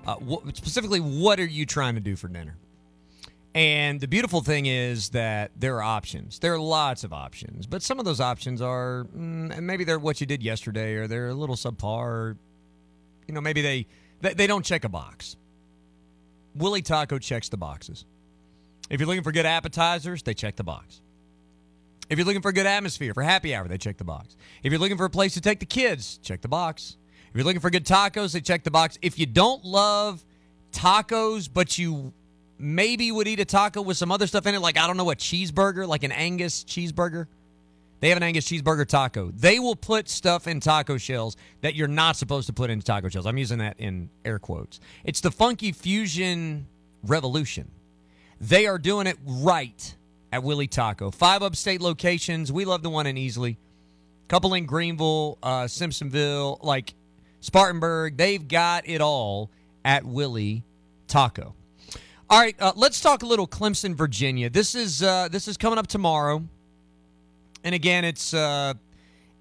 Uh, 0.08 0.16
wh- 0.16 0.48
specifically, 0.56 1.00
what 1.00 1.40
are 1.40 1.46
you 1.46 1.68
trying 1.68 1.94
to 1.94 2.02
do 2.02 2.16
for 2.16 2.30
dinner? 2.30 2.58
And 3.56 4.00
the 4.00 4.08
beautiful 4.08 4.42
thing 4.42 4.66
is 4.66 5.10
that 5.10 5.52
there 5.56 5.78
are 5.78 5.84
options. 5.84 6.40
There 6.40 6.54
are 6.54 6.60
lots 6.60 7.04
of 7.04 7.14
options, 7.14 7.68
but 7.68 7.84
some 7.84 8.00
of 8.00 8.06
those 8.06 8.20
options 8.20 8.62
are 8.62 9.06
mm, 9.16 9.60
maybe 9.62 9.84
they're 9.84 10.00
what 10.00 10.20
you 10.20 10.26
did 10.26 10.42
yesterday, 10.42 10.96
or 10.96 11.08
they're 11.08 11.28
a 11.28 11.36
little 11.36 11.56
subpar. 11.56 12.36
You 13.28 13.34
know, 13.34 13.42
maybe 13.42 13.62
they, 13.62 13.86
they 14.22 14.34
they 14.34 14.48
don't 14.48 14.66
check 14.66 14.86
a 14.86 14.90
box. 14.90 15.36
Willy 16.56 16.82
Taco 16.82 17.20
checks 17.20 17.50
the 17.50 17.58
boxes. 17.58 18.06
If 18.90 19.00
you're 19.00 19.08
looking 19.08 19.24
for 19.24 19.32
good 19.32 19.46
appetizers, 19.46 20.24
they 20.24 20.34
check 20.34 20.56
the 20.56 20.64
box. 20.64 21.02
If 22.10 22.18
you're 22.18 22.26
looking 22.26 22.42
for 22.42 22.50
a 22.50 22.54
good 22.54 22.66
atmosphere 22.66 23.14
for 23.14 23.24
happy 23.24 23.56
hour, 23.56 23.68
they 23.68 23.78
check 23.78 23.98
the 23.98 24.04
box. 24.04 24.36
If 24.64 24.72
you're 24.72 24.80
looking 24.80 24.98
for 24.98 25.06
a 25.06 25.10
place 25.10 25.36
to 25.36 25.42
take 25.42 25.60
the 25.60 25.66
kids, 25.66 26.20
check 26.22 26.42
the 26.42 26.48
box. 26.48 26.98
If 27.30 27.36
you're 27.36 27.46
looking 27.46 27.62
for 27.62 27.70
good 27.70 27.86
tacos, 27.86 28.34
they 28.34 28.42
check 28.42 28.64
the 28.64 28.72
box. 28.72 29.00
If 29.02 29.18
you 29.18 29.26
don't 29.26 29.64
love 29.64 30.24
tacos, 30.72 31.50
but 31.52 31.78
you 31.78 32.14
maybe 32.64 33.12
would 33.12 33.28
eat 33.28 33.40
a 33.40 33.46
taco 33.46 33.82
with 33.82 33.98
some 33.98 34.12
other 34.12 34.26
stuff 34.26 34.48
in 34.48 34.56
it, 34.56 34.60
like 34.60 34.78
I 34.78 34.88
don't 34.88 34.98
know, 34.98 35.12
a 35.12 35.16
cheeseburger, 35.16 35.88
like 35.88 36.04
an 36.04 36.12
Angus 36.12 36.64
cheeseburger. 36.64 37.28
They 38.00 38.10
have 38.10 38.18
an 38.18 38.24
Angus 38.24 38.46
cheeseburger 38.46 38.86
taco. 38.86 39.32
They 39.32 39.60
will 39.60 39.76
put 39.76 40.10
stuff 40.10 40.48
in 40.48 40.60
taco 40.60 40.98
shells 40.98 41.38
that 41.62 41.76
you're 41.76 41.88
not 41.88 42.16
supposed 42.16 42.48
to 42.48 42.54
put 42.54 42.70
in 42.70 42.82
taco 42.82 43.10
shells. 43.10 43.26
I'm 43.26 43.38
using 43.38 43.60
that 43.60 43.80
in 43.80 44.10
air 44.26 44.40
quotes. 44.40 44.80
It's 45.04 45.22
the 45.22 45.32
funky 45.32 45.72
fusion 45.72 46.68
revolution. 47.04 47.72
They 48.42 48.66
are 48.68 48.78
doing 48.78 49.08
it 49.08 49.18
right 49.26 49.96
at 50.34 50.44
Willy 50.44 50.68
Taco. 50.68 51.12
Five 51.12 51.44
upstate 51.44 51.80
locations. 51.80 52.52
We 52.52 52.66
love 52.66 52.84
the 52.84 52.90
one 52.90 53.08
in 53.08 53.16
Easley. 53.16 53.58
Couple 54.28 54.54
in 54.54 54.66
Greenville, 54.66 55.38
uh, 55.44 55.64
Simpsonville, 55.64 56.62
like 56.64 56.94
Spartanburg. 57.40 58.18
They've 58.18 58.46
got 58.46 58.88
it 58.88 59.00
all 59.00 59.50
at 59.86 60.04
Willy 60.04 60.64
Taco. 61.08 61.56
All 62.30 62.40
right, 62.40 62.56
uh, 62.60 62.74
let's 62.76 63.00
talk 63.00 63.24
a 63.24 63.26
little 63.26 63.48
Clemson, 63.48 63.96
Virginia. 63.96 64.50
This 64.50 64.76
is 64.76 65.04
uh, 65.04 65.28
this 65.32 65.48
is 65.48 65.58
coming 65.58 65.78
up 65.78 65.88
tomorrow, 65.88 66.44
and 67.64 67.76
again, 67.76 68.06
it's 68.06 68.34
uh, 68.34 68.74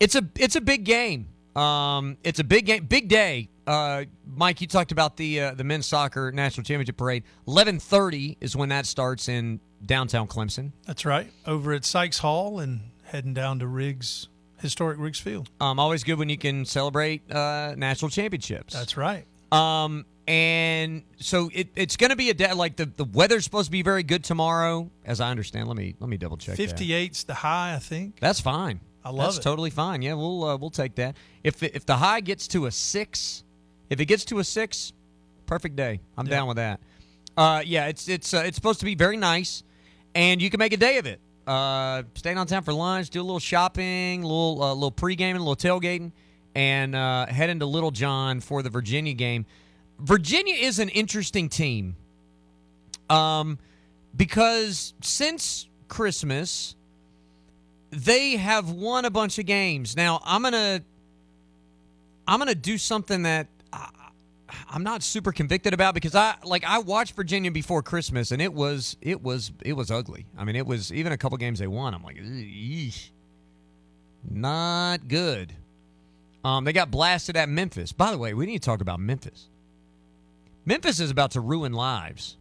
it's 0.01 0.15
a 0.15 0.23
it's 0.39 0.57
a 0.57 0.61
big 0.61 0.85
game. 0.85 1.29
Um, 1.57 2.17
it's 2.25 2.39
a 2.39 2.45
big 2.45 2.67
game, 2.67 2.85
big 2.85 3.09
day. 3.09 3.49
Uh, 3.67 4.05
Mike, 4.27 4.61
you 4.61 4.67
talked 4.67 4.93
about 4.93 5.17
the 5.17 5.41
uh, 5.41 5.55
the 5.55 5.65
men's 5.65 5.87
soccer 5.87 6.33
national 6.33 6.65
championship 6.65 6.97
parade. 6.97 7.23
Eleven 7.47 7.79
thirty 7.79 8.37
is 8.41 8.57
when 8.57 8.69
that 8.71 8.87
starts 8.87 9.29
in 9.29 9.61
downtown 9.85 10.27
Clemson. 10.27 10.73
That's 10.87 11.05
right. 11.05 11.31
Over 11.47 11.73
at 11.73 11.85
Sykes 11.85 12.19
Hall 12.19 12.59
and 12.59 12.81
heading 13.05 13.35
down 13.35 13.59
to 13.61 13.67
Riggs, 13.67 14.29
historic 14.61 14.99
Riggs 14.99 15.21
Field. 15.21 15.51
Um, 15.61 15.79
always 15.79 16.03
good 16.05 16.19
when 16.19 16.29
you 16.29 16.39
can 16.39 16.65
celebrate 16.65 17.31
uh, 17.31 17.75
national 17.77 18.11
championships. 18.11 18.75
That's 18.75 18.97
right. 18.97 19.25
Um, 19.53 20.07
and 20.29 21.03
so 21.19 21.51
it, 21.53 21.69
it's 21.75 21.97
going 21.97 22.11
to 22.11 22.17
be 22.17 22.31
a 22.31 22.35
day 22.35 22.53
like 22.53 22.77
the, 22.77 22.87
the 22.87 23.05
weather's 23.05 23.45
supposed 23.45 23.67
to 23.67 23.73
be 23.73 23.83
very 23.83 24.03
good 24.03 24.23
tomorrow, 24.25 24.91
as 25.05 25.21
I 25.21 25.31
understand. 25.31 25.69
Let 25.69 25.77
me 25.77 25.95
let 26.01 26.09
me 26.09 26.17
double 26.17 26.37
check. 26.37 26.57
that. 26.57 26.77
58's 26.77 27.25
the 27.25 27.35
high, 27.35 27.75
I 27.75 27.79
think. 27.79 28.21
That's 28.21 28.41
fine. 28.41 28.81
I 29.05 29.11
love 29.11 29.19
That's 29.35 29.39
it. 29.39 29.43
totally 29.43 29.71
fine. 29.71 30.01
Yeah, 30.03 30.15
we'll 30.15 30.45
uh, 30.45 30.57
we'll 30.57 30.71
take 30.71 30.95
that. 30.97 31.17
If 31.43 31.63
if 31.63 31.85
the 31.87 31.97
high 31.97 32.21
gets 32.21 32.47
to 32.49 32.67
a 32.67 32.71
six, 32.71 33.43
if 33.91 34.01
it 34.01 34.05
gets 34.07 34.25
to 34.27 34.39
a 34.39 34.45
six, 34.45 34.93
perfect 35.47 35.75
day. 35.77 36.01
I'm 36.17 36.27
Yeah. 36.27 36.31
down 36.31 36.49
with 36.49 36.57
that. 36.59 36.81
Uh, 37.37 37.63
yeah, 37.65 37.87
it's 37.87 38.09
it's 38.09 38.33
uh, 38.33 38.43
it's 38.47 38.55
supposed 38.57 38.79
to 38.81 38.85
be 38.87 38.95
very 38.95 39.17
nice, 39.17 39.65
and 40.15 40.41
you 40.41 40.51
can 40.51 40.59
make 40.59 40.73
a 40.73 40.77
day 40.77 40.99
of 40.99 41.07
it. 41.07 41.19
Uh, 41.47 42.05
stay 42.15 42.33
downtown 42.33 42.63
for 42.63 42.73
lunch, 42.73 43.11
do 43.11 43.21
a 43.21 43.25
little 43.25 43.41
shopping, 43.41 44.23
a 44.23 44.27
little 44.27 44.63
uh, 44.63 44.73
little 44.73 44.93
pre-gaming, 44.93 45.43
a 45.43 45.45
little 45.45 45.57
tailgating, 45.57 46.13
and 46.55 46.95
uh, 46.95 47.27
head 47.27 47.51
into 47.51 47.67
Littlejohn 47.67 48.41
for 48.41 48.63
the 48.63 48.71
Virginia 48.71 49.15
game. 49.15 49.47
Virginia 50.03 50.55
is 50.55 50.79
an 50.79 50.89
interesting 50.89 51.49
team, 51.49 51.97
um, 53.09 53.59
because 54.17 54.95
since 55.01 55.69
Christmas 55.89 56.75
they 57.93 58.37
have 58.37 58.71
won 58.71 59.05
a 59.05 59.11
bunch 59.11 59.39
of 59.39 59.47
games. 59.47 59.97
Now 59.97 60.21
I'm 60.25 60.43
gonna 60.43 60.83
I'm 62.27 62.39
gonna 62.39 62.55
do 62.55 62.79
something 62.79 63.23
that 63.23 63.47
I, 63.73 63.89
I'm 64.71 64.83
not 64.83 65.03
super 65.03 65.31
convicted 65.31 65.75
about 65.75 65.95
because 65.95 66.15
I 66.15 66.35
like 66.43 66.65
I 66.65 66.79
watched 66.79 67.15
Virginia 67.15 67.51
before 67.51 67.83
Christmas 67.83 68.33
and 68.33 68.41
it 68.41 68.53
was 68.53 68.97
it 69.03 69.23
was 69.23 69.53
it 69.61 69.75
was 69.75 69.91
ugly. 69.91 70.27
I 70.37 70.45
mean, 70.45 70.57
it 70.57 70.67
was 70.67 70.93
even 70.93 71.13
a 71.13 71.19
couple 71.19 71.37
games 71.37 71.59
they 71.59 71.67
won. 71.67 71.95
I'm 71.95 72.03
like, 72.03 72.17
Eesh. 72.17 73.11
not 74.29 75.07
good. 75.07 75.53
Um, 76.45 76.65
they 76.65 76.73
got 76.73 76.91
blasted 76.91 77.37
at 77.37 77.49
Memphis. 77.49 77.93
By 77.93 78.11
the 78.11 78.19
way, 78.19 78.35
we 78.35 78.47
need 78.47 78.63
to 78.63 78.67
talk 78.67 78.81
about 78.81 78.99
Memphis. 78.99 79.49
Memphis 80.65 81.01
is 81.01 81.11
about 81.11 81.33
to 81.33 81.41
ruin 81.41 81.73
lives. 81.73 82.37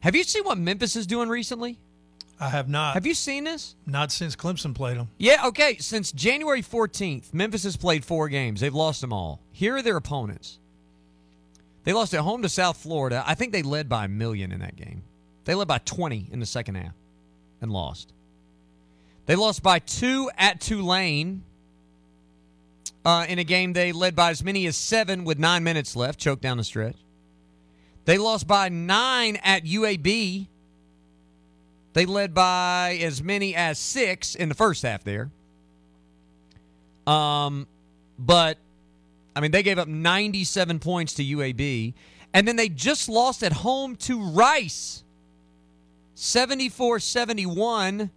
Have 0.00 0.14
you 0.14 0.22
seen 0.24 0.44
what 0.44 0.58
Memphis 0.58 0.96
is 0.96 1.06
doing 1.06 1.28
recently? 1.28 1.78
I 2.38 2.48
have 2.48 2.68
not. 2.68 2.94
Have 2.94 3.06
you 3.06 3.14
seen 3.14 3.44
this? 3.44 3.74
Not 3.86 4.12
since 4.12 4.36
Clemson 4.36 4.74
played 4.74 4.96
them. 4.96 5.08
Yeah, 5.18 5.46
okay. 5.46 5.76
Since 5.78 6.12
January 6.12 6.62
14th, 6.62 7.32
Memphis 7.32 7.62
has 7.64 7.76
played 7.76 8.04
four 8.04 8.28
games. 8.28 8.60
They've 8.60 8.74
lost 8.74 9.00
them 9.00 9.12
all. 9.12 9.40
Here 9.52 9.76
are 9.76 9.82
their 9.82 9.96
opponents. 9.96 10.58
They 11.84 11.92
lost 11.92 12.14
at 12.14 12.20
home 12.20 12.42
to 12.42 12.48
South 12.48 12.76
Florida. 12.76 13.22
I 13.26 13.34
think 13.34 13.52
they 13.52 13.62
led 13.62 13.88
by 13.88 14.06
a 14.06 14.08
million 14.08 14.52
in 14.52 14.60
that 14.60 14.76
game. 14.76 15.04
They 15.44 15.54
led 15.54 15.68
by 15.68 15.78
20 15.78 16.28
in 16.32 16.40
the 16.40 16.46
second 16.46 16.76
half 16.76 16.94
and 17.60 17.70
lost. 17.70 18.12
They 19.26 19.36
lost 19.36 19.62
by 19.62 19.78
two 19.78 20.30
at 20.36 20.60
Tulane 20.60 21.44
uh, 23.04 23.26
in 23.28 23.38
a 23.38 23.44
game 23.44 23.72
they 23.72 23.92
led 23.92 24.16
by 24.16 24.30
as 24.30 24.42
many 24.42 24.66
as 24.66 24.76
seven 24.76 25.24
with 25.24 25.38
nine 25.38 25.62
minutes 25.62 25.94
left, 25.94 26.18
choked 26.18 26.42
down 26.42 26.56
the 26.56 26.64
stretch. 26.64 26.96
They 28.04 28.18
lost 28.18 28.46
by 28.46 28.68
nine 28.68 29.36
at 29.42 29.64
UAB. 29.64 30.46
They 31.92 32.06
led 32.06 32.34
by 32.34 32.98
as 33.02 33.22
many 33.22 33.54
as 33.54 33.78
six 33.78 34.34
in 34.34 34.48
the 34.48 34.54
first 34.54 34.82
half 34.82 35.04
there. 35.04 35.30
Um, 37.06 37.66
but 38.18 38.58
I 39.36 39.40
mean, 39.40 39.50
they 39.50 39.62
gave 39.62 39.78
up 39.78 39.88
97 39.88 40.78
points 40.78 41.14
to 41.14 41.24
UAB, 41.24 41.94
and 42.32 42.48
then 42.48 42.56
they 42.56 42.68
just 42.68 43.08
lost 43.08 43.42
at 43.42 43.52
home 43.52 43.96
to 43.96 44.20
Rice, 44.20 45.02
74-71. 46.16 48.10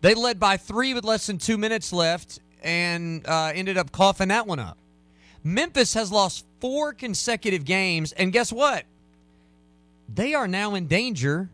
They 0.00 0.14
led 0.14 0.38
by 0.38 0.56
three 0.56 0.94
with 0.94 1.04
less 1.04 1.26
than 1.26 1.38
two 1.38 1.58
minutes 1.58 1.92
left, 1.92 2.40
and 2.62 3.26
uh, 3.26 3.52
ended 3.54 3.78
up 3.78 3.92
coughing 3.92 4.28
that 4.28 4.46
one 4.46 4.58
up. 4.58 4.78
Memphis 5.42 5.94
has 5.94 6.10
lost 6.10 6.44
four 6.60 6.92
consecutive 6.92 7.64
games, 7.64 8.12
and 8.12 8.32
guess 8.32 8.52
what? 8.52 8.84
They 10.12 10.34
are 10.34 10.48
now 10.48 10.74
in 10.74 10.86
danger 10.86 11.50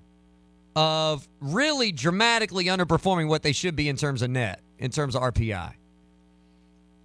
of 0.75 1.29
really 1.41 1.93
dramatically 1.93 2.67
underperforming 2.67 3.29
what 3.29 3.43
they 3.43 3.53
should 3.53 3.77
be 3.77 3.89
in 3.89 3.97
terms 3.97 4.23
of 4.23 4.31
net, 4.31 4.61
in 4.79 4.91
terms 4.91 5.15
of 5.15 5.23
RPI. 5.23 5.75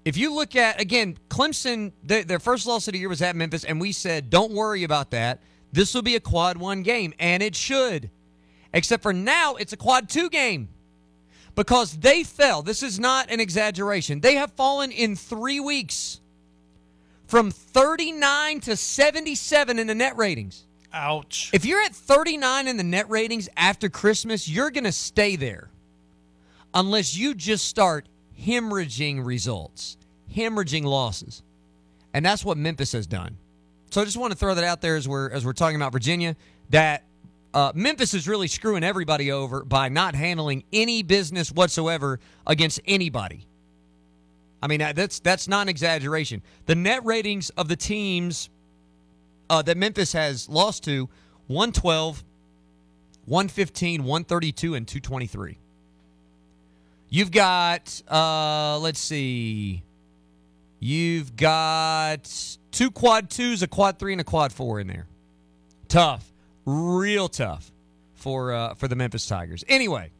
If 0.05 0.15
you 0.15 0.33
look 0.33 0.55
at, 0.55 0.79
again, 0.79 1.17
Clemson, 1.29 1.91
their, 2.01 2.23
their 2.23 2.39
first 2.39 2.65
loss 2.65 2.88
of 2.88 2.93
the 2.93 2.99
year 2.99 3.10
was 3.10 3.21
at 3.21 3.36
Memphis, 3.36 3.65
and 3.65 3.81
we 3.81 3.91
said, 3.91 4.29
don't 4.29 4.53
worry 4.53 4.86
about 4.86 5.12
that. 5.12 5.41
This 5.73 5.93
will 5.93 6.01
be 6.01 6.15
a 6.15 6.21
quad 6.21 6.55
one 6.57 6.81
game, 6.81 7.13
and 7.19 7.43
it 7.43 7.55
should. 7.55 8.10
Except 8.73 9.03
for 9.03 9.12
now, 9.12 9.55
it's 9.55 9.73
a 9.73 9.77
quad 9.77 10.07
two 10.07 10.29
game 10.29 10.69
because 11.58 11.98
they 11.98 12.24
fell. 12.24 12.62
This 12.62 12.84
is 12.84 13.00
not 13.00 13.32
an 13.32 13.39
exaggeration. 13.39 14.20
They 14.22 14.36
have 14.36 14.52
fallen 14.52 14.91
in 14.91 15.15
three 15.15 15.60
weeks 15.60 16.22
from 17.26 17.50
39 17.50 18.62
to 18.62 18.78
77 18.78 19.80
in 19.80 19.88
the 19.88 19.96
net 19.96 20.15
ratings. 20.15 20.65
Ouch. 20.93 21.50
If 21.52 21.65
you're 21.65 21.82
at 21.82 21.96
39 21.96 22.67
in 22.67 22.78
the 22.78 22.84
net 22.84 23.10
ratings 23.10 23.50
after 23.58 23.89
Christmas, 23.89 24.48
you're 24.48 24.70
going 24.70 24.84
to 24.84 24.91
stay 24.91 25.36
there 25.36 25.70
unless 26.76 27.17
you 27.17 27.34
just 27.34 27.67
start 27.67 28.06
hemorrhaging 28.39 29.26
results, 29.26 29.98
hemorrhaging 30.34 30.84
losses. 30.84 31.41
And 32.13 32.24
that's 32.24 32.46
what 32.46 32.58
Memphis 32.58 32.91
has 32.91 33.08
done. 33.08 33.36
So 33.89 34.00
I 34.00 34.06
just 34.06 34.17
want 34.17 34.32
to 34.32 34.38
throw 34.38 34.54
that 34.54 34.63
out 34.63 34.82
there 34.82 34.96
as 34.96 35.08
we're 35.08 35.32
as 35.32 35.43
we're 35.43 35.54
talking 35.54 35.76
about 35.76 35.91
Virginia 35.91 36.36
that 36.70 37.04
uh, 37.53 37.71
Memphis 37.73 38.13
is 38.13 38.27
really 38.27 38.47
screwing 38.47 38.83
everybody 38.83 39.31
over 39.31 39.63
by 39.63 39.89
not 39.89 40.15
handling 40.15 40.63
any 40.71 41.03
business 41.03 41.51
whatsoever 41.51 42.19
against 42.45 42.79
anybody. 42.86 43.47
I 44.62 44.67
mean 44.67 44.79
that's 44.79 45.19
that's 45.19 45.47
not 45.47 45.63
an 45.63 45.69
exaggeration. 45.69 46.41
The 46.65 46.75
net 46.75 47.05
ratings 47.05 47.49
of 47.51 47.67
the 47.67 47.75
teams 47.75 48.49
uh, 49.49 49.62
that 49.62 49.77
Memphis 49.77 50.13
has 50.13 50.49
lost 50.49 50.83
to 50.86 51.10
112, 51.47 52.23
115, 53.25 54.03
132, 54.03 54.75
and 54.75 54.88
223. 54.88 55.57
You've 57.10 57.31
got, 57.31 58.01
uh, 58.10 58.79
let's 58.79 58.99
see, 58.99 59.83
you've 60.79 61.36
got 61.38 62.57
two 62.71 62.91
quad 62.91 63.29
twos, 63.29 63.62
a 63.62 63.67
quad 63.67 63.97
three, 63.97 64.12
and 64.12 64.19
a 64.19 64.25
quad 64.25 64.51
four 64.51 64.81
in 64.81 64.88
there. 64.88 65.07
Tough, 65.88 66.29
real 66.67 67.30
tough 67.30 67.71
for 68.13 68.53
uh, 68.53 68.75
for 68.75 68.88
the 68.88 68.95
Memphis 68.95 69.25
Tigers. 69.25 69.63
Anyway, 69.67 70.12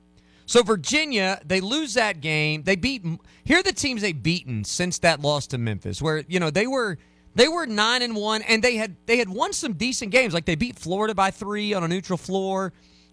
so 0.48 0.64
Virginia, 0.64 1.40
they 1.46 1.60
lose 1.60 1.94
that 1.96 2.22
game. 2.22 2.64
They 2.64 2.78
beat. 2.78 3.04
Here 3.44 3.60
are 3.60 3.64
the 3.64 3.74
teams 3.74 4.02
they've 4.02 4.24
beaten 4.24 4.64
since 4.64 5.00
that 5.00 5.22
loss 5.22 5.46
to 5.48 5.58
Memphis, 5.58 6.02
where 6.02 6.24
you 6.28 6.40
know 6.40 6.50
they 6.50 6.66
were 6.66 6.98
they 7.36 7.50
were 7.50 7.66
nine 7.66 8.02
and 8.02 8.16
one, 8.16 8.42
and 8.44 8.64
they 8.64 8.78
had 8.78 8.96
they 9.06 9.18
had 9.18 9.30
won 9.30 9.52
some 9.52 9.74
decent 9.74 10.12
games. 10.12 10.34
Like 10.34 10.46
they 10.46 10.56
beat 10.56 10.80
Florida 10.80 11.14
by 11.14 11.32
three 11.32 11.74
on 11.74 11.84
a 11.84 11.88
neutral 11.88 12.18
floor, 12.18 12.72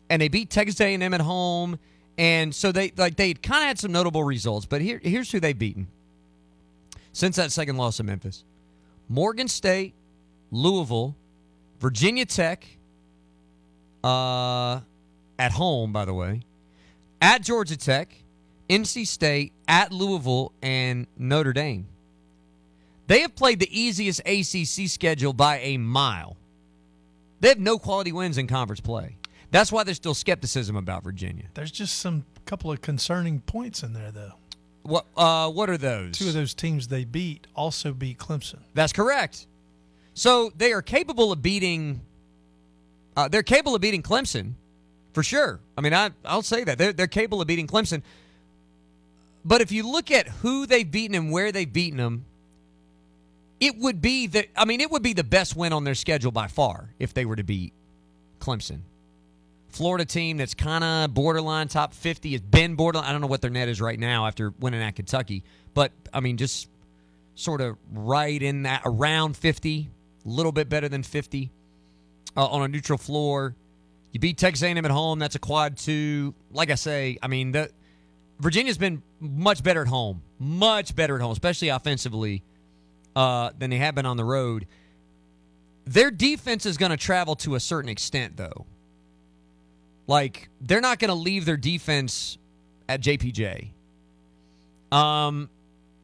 and 0.09 0.23
they 0.23 0.29
beat 0.29 0.49
Texas 0.49 0.81
A&M 0.81 1.03
at 1.13 1.21
home. 1.21 1.79
And 2.17 2.55
so 2.55 2.71
they 2.71 2.93
like 2.97 3.17
they 3.17 3.35
kind 3.35 3.65
of 3.65 3.67
had 3.67 3.79
some 3.81 3.91
notable 3.91 4.23
results. 4.23 4.65
But 4.65 4.81
here 4.81 5.01
here's 5.03 5.33
who 5.33 5.41
they've 5.41 5.59
beaten 5.59 5.89
since 7.13 7.35
that 7.37 7.51
second 7.51 7.77
loss 7.77 7.97
to 7.97 8.05
Memphis: 8.05 8.45
Morgan 9.09 9.49
State, 9.49 9.95
Louisville, 10.53 11.17
Virginia 11.81 12.25
Tech. 12.25 12.65
Uh, 14.05 14.81
at 15.39 15.53
home, 15.53 15.93
by 15.93 16.05
the 16.05 16.15
way, 16.15 16.43
at 17.21 17.43
Georgia 17.43 17.77
Tech, 17.77 18.15
NC 18.69 19.07
State, 19.07 19.53
at 19.67 19.93
Louisville, 19.93 20.53
and 20.63 21.07
Notre 21.17 21.53
Dame. 21.53 21.87
They 23.07 23.21
have 23.21 23.35
played 23.35 23.61
the 23.61 23.79
easiest 23.79 24.21
ACC 24.21 24.89
schedule 24.89 25.33
by 25.33 25.59
a 25.59 25.77
mile. 25.77 26.37
They 27.41 27.49
have 27.49 27.59
no 27.59 27.79
quality 27.79 28.13
wins 28.13 28.39
in 28.39 28.47
conference 28.47 28.81
play. 28.81 29.17
That's 29.51 29.71
why 29.71 29.85
there's 29.85 29.99
still 29.99 30.15
skepticism 30.15 30.77
about 30.77 31.05
Virginia. 31.05 31.45
There's 31.55 31.71
just 31.71 31.99
some 31.99 32.25
couple 32.47 32.73
of 32.73 32.81
concerning 32.81 33.41
points 33.41 33.83
in 33.83 33.93
there, 33.93 34.11
though. 34.11 34.33
What 34.83 35.07
uh, 35.17 35.51
what 35.51 35.71
are 35.71 35.79
those? 35.79 36.19
Two 36.19 36.29
of 36.29 36.35
those 36.35 36.55
teams 36.55 36.89
they 36.89 37.05
beat 37.05 37.47
also 37.55 37.93
beat 37.93 38.19
Clemson. 38.19 38.61
That's 38.75 38.93
correct. 38.93 39.47
So 40.13 40.53
they 40.57 40.73
are 40.73 40.83
capable 40.83 41.33
of 41.33 41.41
beating. 41.41 42.01
Uh, 43.17 43.29
they're 43.29 43.43
capable 43.43 43.75
of 43.75 43.81
beating 43.81 44.03
Clemson, 44.03 44.55
for 45.13 45.23
sure. 45.23 45.61
I 45.79 45.81
mean, 45.81 45.95
I 45.95 46.11
I'll 46.25 46.43
say 46.43 46.65
that 46.65 46.79
they're 46.79 46.93
they're 46.93 47.07
capable 47.07 47.41
of 47.41 47.47
beating 47.47 47.67
Clemson. 47.67 48.03
But 49.45 49.61
if 49.61 49.71
you 49.71 49.89
look 49.91 50.11
at 50.11 50.27
who 50.27 50.67
they've 50.67 50.91
beaten 50.91 51.15
and 51.15 51.31
where 51.31 51.53
they've 51.53 51.71
beaten 51.71 51.99
them, 51.99 52.25
it 53.61 53.77
would 53.79 54.01
be 54.01 54.27
the 54.27 54.47
I 54.59 54.65
mean, 54.65 54.81
it 54.81 54.91
would 54.91 55.03
be 55.03 55.13
the 55.13 55.25
best 55.25 55.55
win 55.57 55.73
on 55.73 55.85
their 55.85 55.95
schedule 55.95 56.33
by 56.33 56.49
far 56.49 56.91
if 56.99 57.15
they 57.15 57.25
were 57.25 57.37
to 57.37 57.45
beat 57.45 57.73
Clemson. 58.41 58.81
Florida 59.69 60.05
team 60.05 60.37
that's 60.37 60.55
kind 60.55 60.85
of 60.85 61.15
borderline 61.15 61.67
top 61.67 61.95
50 61.95 62.33
has 62.33 62.41
been 62.41 62.77
borderline. 62.77 63.09
I 63.09 63.13
don't 63.13 63.21
know 63.21 63.27
what 63.27 63.41
their 63.41 63.51
net 63.51 63.69
is 63.69 63.81
right 63.81 63.99
now 63.99 64.27
after 64.27 64.53
winning 64.61 64.81
at 64.81 64.95
Kentucky, 64.95 65.43
but 65.75 65.91
I 66.13 66.21
mean, 66.21 66.37
just 66.37 66.69
sort 67.35 67.61
of 67.61 67.77
right 67.93 68.41
in 68.41 68.63
that 68.63 68.83
around 68.85 69.37
50, 69.37 69.91
a 70.25 70.29
little 70.29 70.53
bit 70.53 70.69
better 70.69 70.89
than 70.89 71.03
50 71.03 71.51
uh, 72.37 72.47
on 72.47 72.63
a 72.63 72.69
neutral 72.69 72.99
floor. 72.99 73.55
You 74.13 74.21
beat 74.21 74.39
Texas 74.39 74.63
A&M 74.63 74.85
at 74.85 74.91
home. 74.91 75.19
That's 75.19 75.35
a 75.35 75.41
quad 75.41 75.77
two. 75.77 76.35
Like 76.53 76.71
I 76.71 76.77
say, 76.77 77.19
I 77.23 77.29
mean, 77.29 77.53
the 77.53 77.71
Virginia's 78.39 78.79
been 78.79 79.03
much 79.21 79.63
better 79.63 79.83
at 79.83 79.89
home, 79.89 80.23
much 80.39 80.95
better 80.95 81.17
at 81.17 81.21
home, 81.21 81.33
especially 81.33 81.69
offensively, 81.69 82.43
uh, 83.17 83.51
than 83.59 83.71
they 83.71 83.79
have 83.79 83.95
been 83.95 84.07
on 84.07 84.17
the 84.17 84.25
road. 84.25 84.67
Their 85.85 86.11
defense 86.11 86.65
is 86.65 86.77
going 86.77 86.91
to 86.91 86.97
travel 86.97 87.37
to 87.37 87.57
a 87.57 87.61
certain 87.61 87.89
extent, 87.91 88.37
though. 88.37 88.67
Like 90.07 90.49
they're 90.61 90.81
not 90.81 90.99
going 90.99 91.09
to 91.09 91.15
leave 91.15 91.45
their 91.45 91.57
defense 91.57 92.39
at 92.89 93.01
JPJ. 93.01 93.71
Um, 94.93 95.49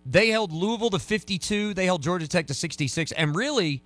they 0.07 0.29
held 0.29 0.53
Louisville 0.53 0.91
to 0.91 0.99
52. 0.99 1.75
They 1.75 1.85
held 1.85 2.03
Georgia 2.03 2.27
Tech 2.27 2.47
to 2.49 2.55
66, 2.55 3.13
and 3.13 3.37
really, 3.37 3.83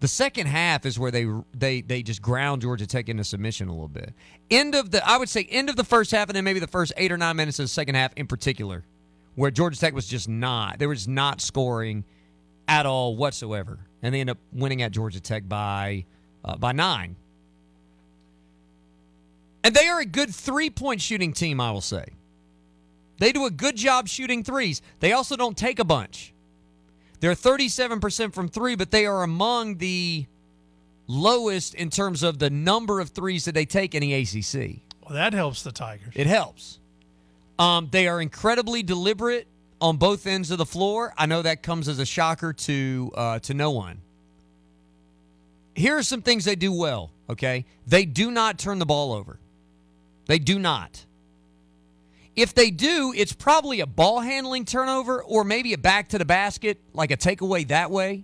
the 0.00 0.08
second 0.08 0.46
half 0.46 0.86
is 0.86 0.98
where 0.98 1.10
they 1.10 1.26
they 1.52 1.80
they 1.80 2.02
just 2.02 2.22
ground 2.22 2.62
Georgia 2.62 2.86
Tech 2.86 3.08
into 3.08 3.24
submission 3.24 3.68
a 3.68 3.72
little 3.72 3.88
bit. 3.88 4.14
End 4.50 4.74
of 4.74 4.90
the 4.90 5.06
I 5.06 5.16
would 5.16 5.28
say 5.28 5.46
end 5.50 5.68
of 5.68 5.76
the 5.76 5.84
first 5.84 6.10
half, 6.12 6.28
and 6.28 6.36
then 6.36 6.44
maybe 6.44 6.60
the 6.60 6.66
first 6.66 6.92
eight 6.96 7.10
or 7.10 7.18
nine 7.18 7.36
minutes 7.36 7.58
of 7.58 7.64
the 7.64 7.68
second 7.68 7.96
half 7.96 8.12
in 8.14 8.26
particular, 8.26 8.84
where 9.34 9.50
Georgia 9.50 9.78
Tech 9.78 9.94
was 9.94 10.06
just 10.06 10.28
not 10.28 10.78
they 10.78 10.86
were 10.86 10.94
just 10.94 11.08
not 11.08 11.40
scoring 11.40 12.04
at 12.68 12.86
all 12.86 13.16
whatsoever, 13.16 13.80
and 14.02 14.14
they 14.14 14.20
end 14.20 14.30
up 14.30 14.38
winning 14.52 14.82
at 14.82 14.92
Georgia 14.92 15.20
Tech 15.20 15.48
by 15.48 16.04
uh, 16.44 16.56
by 16.56 16.72
nine. 16.72 17.16
And 19.64 19.74
they 19.74 19.88
are 19.88 20.00
a 20.00 20.06
good 20.06 20.32
three 20.32 20.70
point 20.70 21.00
shooting 21.00 21.32
team, 21.32 21.60
I 21.60 21.72
will 21.72 21.80
say. 21.80 22.04
They 23.18 23.32
do 23.32 23.46
a 23.46 23.50
good 23.50 23.74
job 23.74 24.06
shooting 24.06 24.44
threes. 24.44 24.80
They 25.00 25.12
also 25.12 25.36
don't 25.36 25.56
take 25.56 25.80
a 25.80 25.84
bunch. 25.84 26.32
They're 27.20 27.34
37% 27.34 28.32
from 28.32 28.48
three, 28.48 28.76
but 28.76 28.90
they 28.90 29.06
are 29.06 29.22
among 29.22 29.78
the 29.78 30.26
lowest 31.06 31.74
in 31.74 31.90
terms 31.90 32.22
of 32.22 32.38
the 32.38 32.50
number 32.50 33.00
of 33.00 33.10
threes 33.10 33.44
that 33.46 33.54
they 33.54 33.64
take 33.64 33.94
in 33.94 34.02
the 34.02 34.14
ACC. 34.14 34.80
Well, 35.02 35.14
that 35.14 35.32
helps 35.32 35.62
the 35.62 35.72
Tigers. 35.72 36.12
It 36.14 36.26
helps. 36.26 36.78
Um, 37.58 37.88
they 37.90 38.06
are 38.06 38.20
incredibly 38.20 38.82
deliberate 38.82 39.48
on 39.80 39.96
both 39.96 40.26
ends 40.26 40.50
of 40.50 40.58
the 40.58 40.66
floor. 40.66 41.12
I 41.16 41.26
know 41.26 41.42
that 41.42 41.62
comes 41.62 41.88
as 41.88 41.98
a 41.98 42.06
shocker 42.06 42.52
to 42.52 43.10
uh, 43.14 43.38
to 43.40 43.54
no 43.54 43.70
one. 43.70 44.00
Here 45.74 45.96
are 45.96 46.02
some 46.02 46.22
things 46.22 46.44
they 46.44 46.56
do 46.56 46.72
well. 46.72 47.10
Okay, 47.30 47.64
they 47.86 48.04
do 48.04 48.30
not 48.30 48.58
turn 48.58 48.78
the 48.78 48.86
ball 48.86 49.12
over. 49.12 49.38
They 50.26 50.38
do 50.38 50.58
not. 50.58 51.04
If 52.38 52.54
they 52.54 52.70
do, 52.70 53.12
it's 53.16 53.32
probably 53.32 53.80
a 53.80 53.86
ball 53.86 54.20
handling 54.20 54.64
turnover 54.64 55.20
or 55.24 55.42
maybe 55.42 55.72
a 55.72 55.78
back 55.78 56.10
to 56.10 56.18
the 56.18 56.24
basket, 56.24 56.78
like 56.92 57.10
a 57.10 57.16
takeaway 57.16 57.66
that 57.66 57.90
way. 57.90 58.22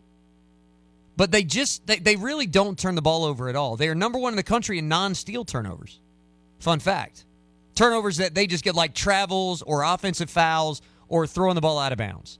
But 1.16 1.32
they 1.32 1.42
just 1.42 1.84
they, 1.88 1.98
they 1.98 2.14
really 2.14 2.46
don't 2.46 2.78
turn 2.78 2.94
the 2.94 3.02
ball 3.02 3.24
over 3.24 3.48
at 3.48 3.56
all. 3.56 3.76
They 3.76 3.88
are 3.88 3.94
number 3.96 4.16
one 4.16 4.32
in 4.32 4.36
the 4.36 4.44
country 4.44 4.78
in 4.78 4.86
non-steal 4.86 5.46
turnovers. 5.46 5.98
Fun 6.60 6.78
fact. 6.78 7.24
Turnovers 7.74 8.18
that 8.18 8.36
they 8.36 8.46
just 8.46 8.62
get 8.62 8.76
like 8.76 8.94
travels 8.94 9.62
or 9.62 9.82
offensive 9.82 10.30
fouls 10.30 10.80
or 11.08 11.26
throwing 11.26 11.56
the 11.56 11.60
ball 11.60 11.80
out 11.80 11.90
of 11.90 11.98
bounds. 11.98 12.38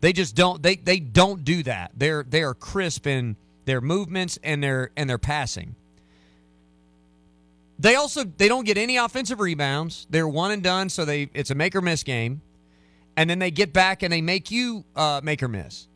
They 0.00 0.14
just 0.14 0.34
don't 0.34 0.62
they 0.62 0.76
they 0.76 1.00
don't 1.00 1.44
do 1.44 1.64
that. 1.64 1.90
They're 1.94 2.24
they 2.26 2.42
are 2.44 2.54
crisp 2.54 3.06
in 3.06 3.36
their 3.66 3.82
movements 3.82 4.38
and 4.42 4.62
their 4.62 4.90
and 4.96 5.10
their 5.10 5.18
passing. 5.18 5.76
They 7.78 7.96
also 7.96 8.24
they 8.24 8.48
don't 8.48 8.64
get 8.64 8.78
any 8.78 8.96
offensive 8.96 9.40
rebounds. 9.40 10.06
They're 10.10 10.28
one 10.28 10.50
and 10.50 10.62
done, 10.62 10.88
so 10.88 11.04
they 11.04 11.30
it's 11.34 11.50
a 11.50 11.54
make 11.54 11.74
or 11.74 11.80
miss 11.80 12.02
game. 12.02 12.40
And 13.16 13.30
then 13.30 13.38
they 13.38 13.50
get 13.50 13.72
back 13.72 14.02
and 14.02 14.12
they 14.12 14.20
make 14.20 14.50
you 14.50 14.84
uh, 14.96 15.20
make 15.22 15.42
or 15.42 15.48
miss. 15.48 15.86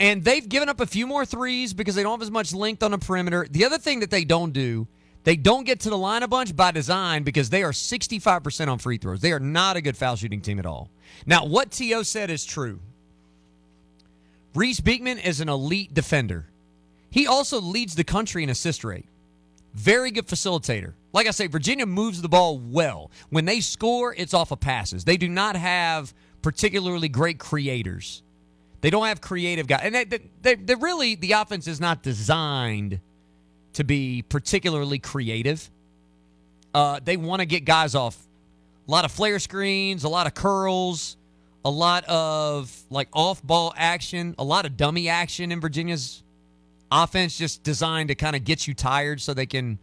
And 0.00 0.24
they've 0.24 0.48
given 0.48 0.68
up 0.68 0.80
a 0.80 0.86
few 0.86 1.06
more 1.06 1.26
threes 1.26 1.72
because 1.72 1.94
they 1.94 2.02
don't 2.02 2.12
have 2.12 2.22
as 2.22 2.30
much 2.30 2.54
length 2.54 2.82
on 2.82 2.92
the 2.92 2.98
perimeter. 2.98 3.46
The 3.50 3.64
other 3.64 3.78
thing 3.78 4.00
that 4.00 4.10
they 4.10 4.24
don't 4.24 4.52
do, 4.52 4.86
they 5.24 5.34
don't 5.34 5.64
get 5.64 5.80
to 5.80 5.90
the 5.90 5.98
line 5.98 6.22
a 6.22 6.28
bunch 6.28 6.54
by 6.54 6.70
design 6.70 7.24
because 7.24 7.50
they 7.50 7.64
are 7.64 7.72
65% 7.72 8.68
on 8.68 8.78
free 8.78 8.98
throws. 8.98 9.20
They 9.20 9.32
are 9.32 9.40
not 9.40 9.76
a 9.76 9.80
good 9.80 9.96
foul 9.96 10.14
shooting 10.14 10.40
team 10.40 10.60
at 10.60 10.66
all. 10.66 10.90
Now, 11.26 11.44
what 11.44 11.72
T.O. 11.72 12.04
said 12.04 12.30
is 12.30 12.44
true. 12.44 12.80
Reece 14.54 14.80
Beekman 14.80 15.18
is 15.18 15.40
an 15.40 15.48
elite 15.48 15.92
defender. 15.92 16.46
He 17.10 17.26
also 17.26 17.60
leads 17.60 17.94
the 17.96 18.04
country 18.04 18.44
in 18.44 18.50
assist 18.50 18.84
rate. 18.84 19.06
Very 19.78 20.10
good 20.10 20.26
facilitator. 20.26 20.94
Like 21.12 21.28
I 21.28 21.30
say, 21.30 21.46
Virginia 21.46 21.86
moves 21.86 22.20
the 22.20 22.28
ball 22.28 22.58
well. 22.58 23.12
When 23.30 23.44
they 23.44 23.60
score, 23.60 24.12
it's 24.12 24.34
off 24.34 24.50
of 24.50 24.58
passes. 24.58 25.04
They 25.04 25.16
do 25.16 25.28
not 25.28 25.54
have 25.54 26.12
particularly 26.42 27.08
great 27.08 27.38
creators. 27.38 28.24
They 28.80 28.90
don't 28.90 29.06
have 29.06 29.20
creative 29.20 29.68
guys. 29.68 29.82
And 29.84 29.94
they, 29.94 30.04
they, 30.42 30.56
they 30.56 30.74
really, 30.74 31.14
the 31.14 31.32
offense 31.32 31.68
is 31.68 31.80
not 31.80 32.02
designed 32.02 32.98
to 33.74 33.84
be 33.84 34.22
particularly 34.22 34.98
creative. 34.98 35.70
Uh, 36.74 36.98
they 37.02 37.16
want 37.16 37.38
to 37.38 37.46
get 37.46 37.64
guys 37.64 37.94
off 37.94 38.18
a 38.88 38.90
lot 38.90 39.04
of 39.04 39.12
flare 39.12 39.38
screens, 39.38 40.02
a 40.02 40.08
lot 40.08 40.26
of 40.26 40.34
curls, 40.34 41.16
a 41.64 41.70
lot 41.70 42.02
of 42.04 42.76
like 42.90 43.08
off 43.12 43.40
ball 43.44 43.72
action, 43.76 44.34
a 44.38 44.44
lot 44.44 44.66
of 44.66 44.76
dummy 44.76 45.08
action 45.08 45.52
in 45.52 45.60
Virginia's 45.60 46.24
offense, 46.90 47.36
just 47.36 47.62
designed 47.62 48.08
to 48.08 48.14
kind 48.14 48.36
of 48.36 48.44
get 48.44 48.66
you 48.66 48.74
tired 48.74 49.20
so 49.20 49.34
they 49.34 49.46
can 49.46 49.78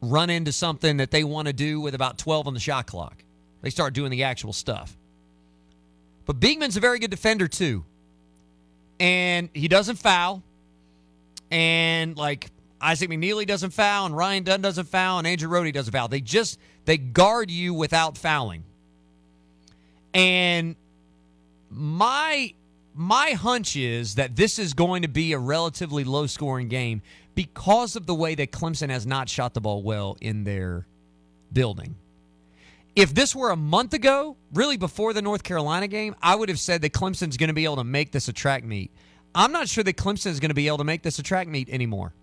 run 0.00 0.30
into 0.30 0.52
something 0.52 0.98
that 0.98 1.10
they 1.10 1.24
want 1.24 1.46
to 1.46 1.52
do 1.52 1.80
with 1.80 1.94
about 1.94 2.18
12 2.18 2.46
on 2.46 2.54
the 2.54 2.60
shot 2.60 2.86
clock. 2.86 3.22
They 3.62 3.70
start 3.70 3.94
doing 3.94 4.10
the 4.10 4.24
actual 4.24 4.52
stuff. 4.52 4.96
But 6.26 6.40
Beekman's 6.40 6.76
a 6.76 6.80
very 6.80 6.98
good 6.98 7.10
defender 7.10 7.48
too. 7.48 7.84
And 8.98 9.48
he 9.54 9.68
doesn't 9.68 9.96
foul. 9.96 10.42
And 11.50 12.16
like 12.16 12.50
Isaac 12.80 13.08
McNeely 13.08 13.46
doesn't 13.46 13.70
foul, 13.70 14.06
and 14.06 14.16
Ryan 14.16 14.44
Dunn 14.44 14.60
doesn't 14.60 14.86
foul, 14.86 15.18
and 15.18 15.26
Andrew 15.26 15.48
Rohde 15.48 15.72
doesn't 15.72 15.92
foul. 15.92 16.08
They 16.08 16.20
just 16.20 16.58
they 16.84 16.98
guard 16.98 17.50
you 17.50 17.72
without 17.74 18.18
fouling. 18.18 18.64
And 20.12 20.76
my 21.70 22.54
my 22.96 23.32
hunch 23.32 23.76
is 23.76 24.14
that 24.14 24.36
this 24.36 24.58
is 24.58 24.74
going 24.74 25.02
to 25.02 25.08
be 25.08 25.32
a 25.32 25.38
relatively 25.38 26.02
low 26.04 26.26
scoring 26.26 26.68
game 26.68 27.02
because 27.34 27.94
of 27.94 28.06
the 28.06 28.14
way 28.14 28.34
that 28.34 28.50
Clemson 28.50 28.90
has 28.90 29.06
not 29.06 29.28
shot 29.28 29.54
the 29.54 29.60
ball 29.60 29.82
well 29.82 30.16
in 30.20 30.44
their 30.44 30.86
building. 31.52 31.94
If 32.96 33.14
this 33.14 33.36
were 33.36 33.50
a 33.50 33.56
month 33.56 33.92
ago, 33.92 34.36
really 34.54 34.78
before 34.78 35.12
the 35.12 35.20
North 35.20 35.42
Carolina 35.42 35.86
game, 35.86 36.16
I 36.22 36.34
would 36.34 36.48
have 36.48 36.58
said 36.58 36.80
that 36.80 36.94
Clemson's 36.94 37.36
going 37.36 37.48
to 37.48 37.54
be 37.54 37.64
able 37.64 37.76
to 37.76 37.84
make 37.84 38.10
this 38.10 38.28
a 38.28 38.32
track 38.32 38.64
meet. 38.64 38.90
I'm 39.34 39.52
not 39.52 39.68
sure 39.68 39.84
that 39.84 39.96
Clemson 39.96 40.28
is 40.28 40.40
going 40.40 40.48
to 40.48 40.54
be 40.54 40.66
able 40.66 40.78
to 40.78 40.84
make 40.84 41.02
this 41.02 41.18
a 41.18 41.22
track 41.22 41.46
meet 41.46 41.68
anymore. 41.68 42.14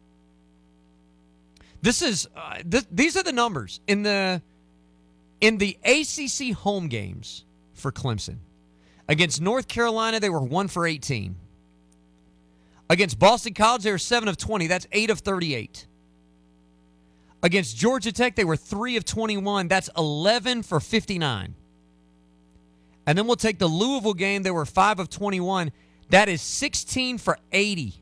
This 1.83 2.01
is 2.01 2.27
uh, 2.35 2.55
th- 2.67 2.85
these 2.91 3.15
are 3.15 3.23
the 3.23 3.31
numbers 3.31 3.81
in 3.87 4.01
the 4.01 4.41
in 5.41 5.57
the 5.59 5.77
ACC 5.83 6.55
home 6.57 6.87
games 6.87 7.43
for 7.73 7.91
Clemson. 7.91 8.37
Against 9.07 9.41
North 9.41 9.67
Carolina, 9.67 10.19
they 10.19 10.29
were 10.29 10.41
1 10.41 10.67
for 10.69 10.87
18. 10.87 11.35
Against 12.89 13.19
Boston 13.19 13.53
College, 13.53 13.83
they 13.83 13.91
were 13.91 13.97
7 13.97 14.29
of 14.29 14.37
20. 14.37 14.67
That's 14.67 14.87
8 14.91 15.09
of 15.09 15.19
38. 15.19 15.87
Against 17.41 17.75
Georgia 17.75 18.11
Tech, 18.11 18.35
they 18.35 18.45
were 18.45 18.55
3 18.55 18.95
of 18.95 19.03
21. 19.03 19.67
That's 19.67 19.89
11 19.97 20.63
for 20.63 20.79
59. 20.79 21.55
And 23.05 23.17
then 23.17 23.27
we'll 23.27 23.35
take 23.35 23.59
the 23.59 23.67
Louisville 23.67 24.13
game. 24.13 24.43
They 24.43 24.51
were 24.51 24.65
5 24.65 24.99
of 24.99 25.09
21. 25.09 25.71
That 26.09 26.29
is 26.29 26.41
16 26.41 27.17
for 27.17 27.37
80. 27.51 27.95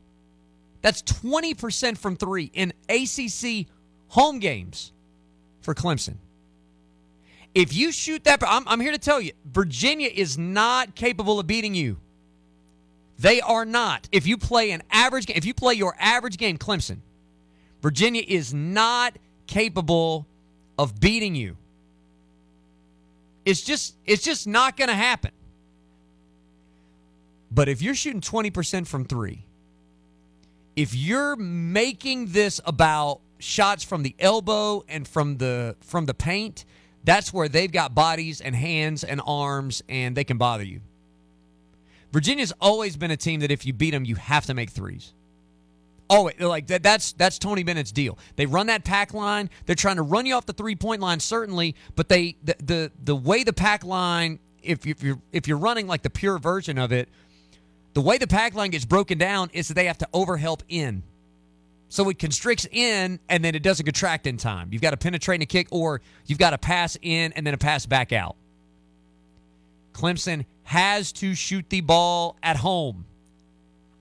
That's 0.80 1.02
20% 1.02 1.96
from 1.96 2.16
three 2.16 2.50
in 2.52 2.72
ACC 2.88 3.66
home 4.08 4.38
games 4.38 4.92
for 5.60 5.74
Clemson. 5.74 6.16
If 7.54 7.74
you 7.74 7.92
shoot 7.92 8.24
that, 8.24 8.42
I'm, 8.46 8.66
I'm 8.66 8.80
here 8.80 8.92
to 8.92 8.98
tell 8.98 9.20
you, 9.20 9.32
Virginia 9.44 10.08
is 10.12 10.38
not 10.38 10.94
capable 10.94 11.38
of 11.38 11.46
beating 11.46 11.74
you. 11.74 11.98
They 13.18 13.40
are 13.40 13.64
not. 13.64 14.08
If 14.10 14.26
you 14.26 14.36
play 14.38 14.70
an 14.70 14.82
average 14.90 15.26
game, 15.26 15.36
if 15.36 15.44
you 15.44 15.54
play 15.54 15.74
your 15.74 15.94
average 15.98 16.38
game, 16.38 16.58
Clemson, 16.58 16.98
Virginia 17.82 18.22
is 18.26 18.54
not 18.54 19.16
capable 19.46 20.26
of 20.78 20.98
beating 20.98 21.34
you. 21.34 21.56
It's 23.44 23.60
just 23.62 23.96
it's 24.06 24.22
just 24.22 24.46
not 24.46 24.76
going 24.76 24.88
to 24.88 24.94
happen. 24.94 25.32
But 27.50 27.68
if 27.68 27.82
you're 27.82 27.94
shooting 27.94 28.22
20% 28.22 28.86
from 28.86 29.04
3, 29.04 29.44
if 30.74 30.94
you're 30.94 31.36
making 31.36 32.28
this 32.28 32.60
about 32.64 33.20
shots 33.38 33.84
from 33.84 34.02
the 34.02 34.14
elbow 34.18 34.84
and 34.88 35.06
from 35.06 35.36
the 35.36 35.76
from 35.80 36.06
the 36.06 36.14
paint, 36.14 36.64
that's 37.04 37.32
where 37.32 37.48
they've 37.48 37.70
got 37.70 37.94
bodies 37.94 38.40
and 38.40 38.54
hands 38.54 39.04
and 39.04 39.20
arms 39.26 39.82
and 39.88 40.16
they 40.16 40.24
can 40.24 40.38
bother 40.38 40.64
you. 40.64 40.80
Virginia's 42.12 42.52
always 42.60 42.96
been 42.96 43.10
a 43.10 43.16
team 43.16 43.40
that 43.40 43.50
if 43.50 43.64
you 43.66 43.72
beat 43.72 43.90
them, 43.90 44.04
you 44.04 44.16
have 44.16 44.46
to 44.46 44.54
make 44.54 44.70
threes. 44.70 45.14
Oh, 46.10 46.30
like 46.38 46.66
that, 46.66 46.82
that's 46.82 47.12
that's 47.12 47.38
Tony 47.38 47.62
Bennett's 47.62 47.90
deal. 47.90 48.18
They 48.36 48.44
run 48.44 48.66
that 48.66 48.84
pack 48.84 49.14
line. 49.14 49.48
They're 49.64 49.74
trying 49.74 49.96
to 49.96 50.02
run 50.02 50.26
you 50.26 50.34
off 50.34 50.44
the 50.44 50.52
three 50.52 50.76
point 50.76 51.00
line, 51.00 51.20
certainly, 51.20 51.74
but 51.96 52.10
they 52.10 52.36
the 52.44 52.54
the, 52.62 52.92
the 53.02 53.16
way 53.16 53.44
the 53.44 53.52
pack 53.54 53.82
line, 53.82 54.38
if, 54.62 54.84
you, 54.84 54.90
if 54.90 55.02
you're 55.02 55.18
if 55.32 55.48
you're 55.48 55.56
running 55.56 55.86
like 55.86 56.02
the 56.02 56.10
pure 56.10 56.38
version 56.38 56.76
of 56.76 56.92
it, 56.92 57.08
the 57.94 58.02
way 58.02 58.18
the 58.18 58.26
pack 58.26 58.54
line 58.54 58.70
gets 58.70 58.84
broken 58.84 59.16
down 59.16 59.48
is 59.54 59.68
that 59.68 59.74
they 59.74 59.86
have 59.86 59.98
to 59.98 60.08
overhelp 60.12 60.60
in. 60.68 61.02
So 61.92 62.08
it 62.08 62.18
constricts 62.18 62.66
in 62.72 63.20
and 63.28 63.44
then 63.44 63.54
it 63.54 63.62
doesn't 63.62 63.84
contract 63.84 64.26
in 64.26 64.38
time. 64.38 64.70
You've 64.72 64.80
got 64.80 64.92
to 64.92 64.96
penetrate 64.96 65.36
and 65.36 65.42
a 65.42 65.46
kick, 65.46 65.68
or 65.70 66.00
you've 66.24 66.38
got 66.38 66.52
to 66.52 66.58
pass 66.58 66.96
in 67.02 67.34
and 67.34 67.46
then 67.46 67.52
a 67.52 67.58
pass 67.58 67.84
back 67.84 68.14
out. 68.14 68.34
Clemson 69.92 70.46
has 70.62 71.12
to 71.12 71.34
shoot 71.34 71.66
the 71.68 71.82
ball 71.82 72.38
at 72.42 72.56
home. 72.56 73.04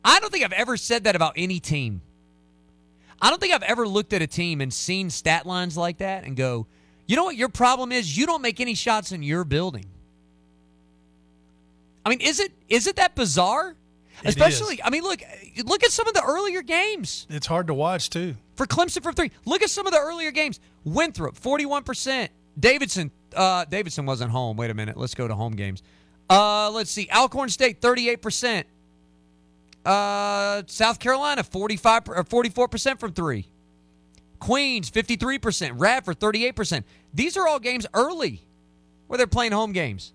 I 0.05 0.21
don't 0.21 0.31
think 0.31 0.45
I've 0.45 0.53
ever 0.53 0.77
said 0.77 1.03
that 1.03 1.17
about 1.17 1.33
any 1.35 1.59
team. 1.59 2.01
I 3.21 3.29
don't 3.29 3.41
think 3.41 3.53
I've 3.53 3.61
ever 3.61 3.85
looked 3.85 4.13
at 4.13 4.21
a 4.21 4.27
team 4.27 4.61
and 4.61 4.73
seen 4.73 5.09
stat 5.09 5.45
lines 5.45 5.75
like 5.75 5.97
that 5.97 6.23
and 6.23 6.37
go, 6.37 6.67
you 7.07 7.17
know 7.17 7.25
what 7.25 7.35
your 7.35 7.49
problem 7.49 7.91
is? 7.91 8.15
You 8.15 8.25
don't 8.25 8.41
make 8.41 8.61
any 8.61 8.73
shots 8.73 9.11
in 9.11 9.21
your 9.21 9.43
building. 9.43 9.87
I 12.05 12.09
mean, 12.09 12.21
is 12.21 12.39
it 12.39 12.53
is 12.69 12.87
it 12.87 12.95
that 12.95 13.15
bizarre? 13.15 13.75
Especially. 14.25 14.81
I 14.83 14.89
mean, 14.89 15.03
look 15.03 15.21
look 15.65 15.83
at 15.83 15.91
some 15.91 16.07
of 16.07 16.13
the 16.13 16.23
earlier 16.23 16.61
games 16.61 17.25
It's 17.29 17.47
hard 17.47 17.67
to 17.67 17.73
watch 17.73 18.09
too. 18.09 18.35
for 18.55 18.65
Clemson 18.65 19.01
from 19.03 19.15
three. 19.15 19.31
Look 19.45 19.61
at 19.61 19.69
some 19.69 19.87
of 19.87 19.93
the 19.93 19.99
earlier 19.99 20.31
games. 20.31 20.59
Winthrop, 20.83 21.35
forty-one 21.35 21.83
percent. 21.83 22.31
Davidson, 22.59 23.11
uh, 23.35 23.65
Davidson 23.65 24.05
wasn't 24.05 24.31
home. 24.31 24.57
Wait 24.57 24.69
a 24.69 24.73
minute. 24.73 24.97
Let's 24.97 25.15
go 25.15 25.27
to 25.27 25.33
home 25.35 25.53
games. 25.53 25.81
Uh, 26.29 26.69
let's 26.71 26.91
see. 26.91 27.07
Alcorn 27.11 27.49
State, 27.49 27.81
thirty-eight 27.81 28.21
percent. 28.21 28.67
Uh, 29.85 30.61
South 30.67 30.99
Carolina, 30.99 31.43
forty-five 31.43 32.03
or 32.07 32.23
forty-four 32.23 32.67
percent 32.67 32.99
from 32.99 33.13
three. 33.13 33.47
Queens, 34.39 34.89
fifty-three 34.89 35.39
percent. 35.39 35.79
Radford, 35.79 36.19
thirty-eight 36.19 36.55
percent. 36.55 36.85
These 37.13 37.37
are 37.37 37.47
all 37.47 37.59
games 37.59 37.85
early, 37.93 38.41
where 39.07 39.17
they're 39.17 39.27
playing 39.27 39.51
home 39.53 39.71
games. 39.71 40.13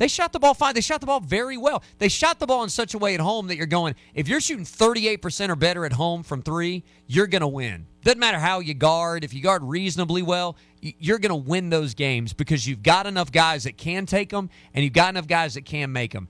They 0.00 0.08
shot 0.08 0.32
the 0.32 0.38
ball 0.38 0.54
fine. 0.54 0.72
They 0.72 0.80
shot 0.80 1.02
the 1.02 1.06
ball 1.06 1.20
very 1.20 1.58
well. 1.58 1.82
They 1.98 2.08
shot 2.08 2.38
the 2.38 2.46
ball 2.46 2.62
in 2.62 2.70
such 2.70 2.94
a 2.94 2.98
way 2.98 3.12
at 3.12 3.20
home 3.20 3.48
that 3.48 3.56
you're 3.58 3.66
going, 3.66 3.94
if 4.14 4.28
you're 4.28 4.40
shooting 4.40 4.64
38% 4.64 5.50
or 5.50 5.56
better 5.56 5.84
at 5.84 5.92
home 5.92 6.22
from 6.22 6.40
three, 6.40 6.84
you're 7.06 7.26
going 7.26 7.42
to 7.42 7.46
win. 7.46 7.84
Doesn't 8.02 8.18
matter 8.18 8.38
how 8.38 8.60
you 8.60 8.72
guard. 8.72 9.24
If 9.24 9.34
you 9.34 9.42
guard 9.42 9.62
reasonably 9.62 10.22
well, 10.22 10.56
you're 10.80 11.18
going 11.18 11.28
to 11.28 11.48
win 11.48 11.68
those 11.68 11.92
games 11.92 12.32
because 12.32 12.66
you've 12.66 12.82
got 12.82 13.06
enough 13.06 13.30
guys 13.30 13.64
that 13.64 13.76
can 13.76 14.06
take 14.06 14.30
them 14.30 14.48
and 14.72 14.82
you've 14.82 14.94
got 14.94 15.10
enough 15.10 15.26
guys 15.26 15.52
that 15.52 15.66
can 15.66 15.92
make 15.92 16.12
them. 16.12 16.28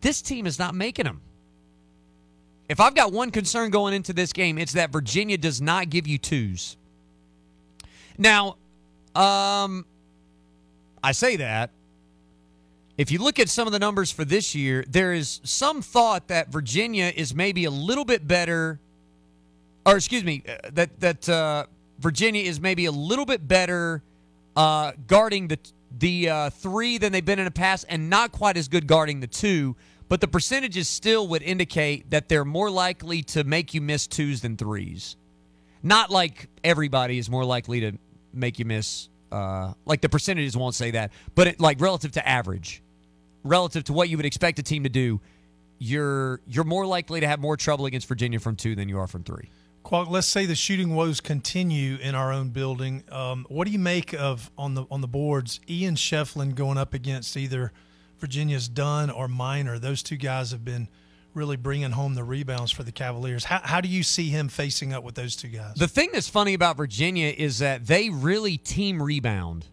This 0.00 0.20
team 0.20 0.44
is 0.44 0.58
not 0.58 0.74
making 0.74 1.04
them. 1.04 1.20
If 2.68 2.80
I've 2.80 2.96
got 2.96 3.12
one 3.12 3.30
concern 3.30 3.70
going 3.70 3.94
into 3.94 4.14
this 4.14 4.32
game, 4.32 4.58
it's 4.58 4.72
that 4.72 4.90
Virginia 4.90 5.38
does 5.38 5.62
not 5.62 5.90
give 5.90 6.08
you 6.08 6.18
twos. 6.18 6.76
Now, 8.18 8.56
um, 9.14 9.86
I 11.04 11.12
say 11.12 11.36
that. 11.36 11.70
If 12.98 13.10
you 13.10 13.18
look 13.18 13.38
at 13.38 13.50
some 13.50 13.66
of 13.66 13.72
the 13.72 13.78
numbers 13.78 14.10
for 14.10 14.24
this 14.24 14.54
year, 14.54 14.82
there 14.88 15.12
is 15.12 15.40
some 15.44 15.82
thought 15.82 16.28
that 16.28 16.48
Virginia 16.48 17.12
is 17.14 17.34
maybe 17.34 17.66
a 17.66 17.70
little 17.70 18.06
bit 18.06 18.26
better, 18.26 18.80
or 19.84 19.96
excuse 19.96 20.24
me, 20.24 20.42
uh, 20.48 20.70
that 20.72 20.98
that 21.00 21.28
uh, 21.28 21.66
Virginia 21.98 22.42
is 22.42 22.58
maybe 22.58 22.86
a 22.86 22.92
little 22.92 23.26
bit 23.26 23.46
better 23.46 24.02
uh, 24.56 24.92
guarding 25.06 25.48
the 25.48 25.58
the 25.98 26.30
uh, 26.30 26.50
three 26.50 26.96
than 26.96 27.12
they've 27.12 27.24
been 27.24 27.38
in 27.38 27.44
the 27.44 27.50
past, 27.50 27.84
and 27.88 28.08
not 28.08 28.32
quite 28.32 28.56
as 28.56 28.66
good 28.66 28.86
guarding 28.86 29.20
the 29.20 29.26
two. 29.26 29.76
But 30.08 30.20
the 30.20 30.28
percentages 30.28 30.88
still 30.88 31.26
would 31.28 31.42
indicate 31.42 32.10
that 32.10 32.28
they're 32.28 32.44
more 32.44 32.70
likely 32.70 33.22
to 33.22 33.44
make 33.44 33.74
you 33.74 33.80
miss 33.80 34.06
twos 34.06 34.40
than 34.40 34.56
threes. 34.56 35.16
Not 35.82 36.10
like 36.10 36.48
everybody 36.64 37.18
is 37.18 37.28
more 37.28 37.44
likely 37.44 37.80
to 37.80 37.98
make 38.32 38.58
you 38.58 38.64
miss. 38.64 39.08
Uh, 39.30 39.74
like 39.84 40.00
the 40.00 40.08
percentages 40.08 40.56
won't 40.56 40.74
say 40.74 40.92
that, 40.92 41.10
but 41.34 41.48
it, 41.48 41.60
like 41.60 41.80
relative 41.80 42.12
to 42.12 42.26
average, 42.26 42.80
relative 43.46 43.84
to 43.84 43.92
what 43.92 44.08
you 44.08 44.16
would 44.16 44.26
expect 44.26 44.58
a 44.58 44.62
team 44.62 44.82
to 44.84 44.88
do, 44.88 45.20
you're 45.78 46.40
you're 46.46 46.64
more 46.64 46.86
likely 46.86 47.20
to 47.20 47.26
have 47.26 47.40
more 47.40 47.56
trouble 47.56 47.86
against 47.86 48.08
Virginia 48.08 48.40
from 48.40 48.56
two 48.56 48.74
than 48.74 48.88
you 48.88 48.98
are 48.98 49.06
from 49.06 49.22
three. 49.22 49.50
Qualk, 49.84 50.10
let's 50.10 50.26
say 50.26 50.46
the 50.46 50.56
shooting 50.56 50.94
woes 50.96 51.20
continue 51.20 51.96
in 51.96 52.16
our 52.16 52.32
own 52.32 52.48
building. 52.48 53.04
Um, 53.10 53.46
what 53.48 53.66
do 53.66 53.70
you 53.70 53.78
make 53.78 54.14
of 54.14 54.50
on 54.58 54.74
the 54.74 54.84
on 54.90 55.00
the 55.00 55.08
boards? 55.08 55.60
Ian 55.68 55.94
Schieffelin 55.94 56.54
going 56.54 56.76
up 56.78 56.92
against 56.92 57.36
either 57.36 57.72
Virginia's 58.18 58.68
Dunn 58.68 59.10
or 59.10 59.28
Minor. 59.28 59.78
Those 59.78 60.02
two 60.02 60.16
guys 60.16 60.50
have 60.50 60.64
been 60.64 60.88
really 61.34 61.56
bringing 61.56 61.90
home 61.90 62.14
the 62.14 62.24
rebounds 62.24 62.72
for 62.72 62.82
the 62.82 62.90
Cavaliers. 62.90 63.44
How, 63.44 63.60
how 63.62 63.80
do 63.80 63.88
you 63.88 64.02
see 64.02 64.30
him 64.30 64.48
facing 64.48 64.92
up 64.94 65.04
with 65.04 65.14
those 65.14 65.36
two 65.36 65.48
guys? 65.48 65.74
The 65.76 65.86
thing 65.86 66.08
that's 66.12 66.28
funny 66.28 66.54
about 66.54 66.76
Virginia 66.78 67.32
is 67.36 67.58
that 67.58 67.86
they 67.86 68.08
really 68.08 68.56
team 68.56 69.02
rebound. 69.02 69.66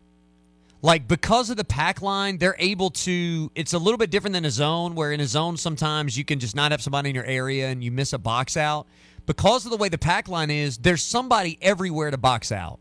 Like 0.84 1.08
because 1.08 1.50
of 1.50 1.56
the 1.56 1.64
pack 1.64 2.02
line, 2.02 2.38
they're 2.38 2.58
able 2.60 2.90
to. 2.90 3.50
It's 3.56 3.72
a 3.72 3.78
little 3.78 3.98
bit 3.98 4.12
different 4.12 4.34
than 4.34 4.44
a 4.44 4.52
zone, 4.52 4.96
where 4.96 5.14
in 5.14 5.22
a 5.22 5.26
zone 5.26 5.56
sometimes 5.56 6.18
you 6.18 6.26
can 6.26 6.40
just 6.40 6.58
not 6.58 6.72
have 6.72 6.82
somebody 6.82 7.10
in 7.10 7.16
your 7.16 7.24
area 7.24 7.70
and 7.70 7.82
you 7.82 7.90
miss 7.90 8.12
a 8.12 8.18
box 8.18 8.58
out. 8.58 8.86
Because 9.26 9.64
of 9.64 9.72
the 9.72 9.78
way 9.78 9.88
the 9.88 9.98
pack 9.98 10.28
line 10.28 10.52
is, 10.52 10.78
there's 10.78 11.02
somebody 11.02 11.58
everywhere 11.62 12.12
to 12.12 12.18
box 12.18 12.52
out. 12.52 12.80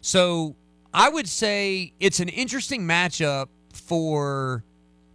So 0.00 0.56
I 0.94 1.10
would 1.10 1.28
say 1.28 1.92
it's 2.00 2.20
an 2.20 2.30
interesting 2.30 2.88
matchup 2.88 3.48
for 3.74 4.64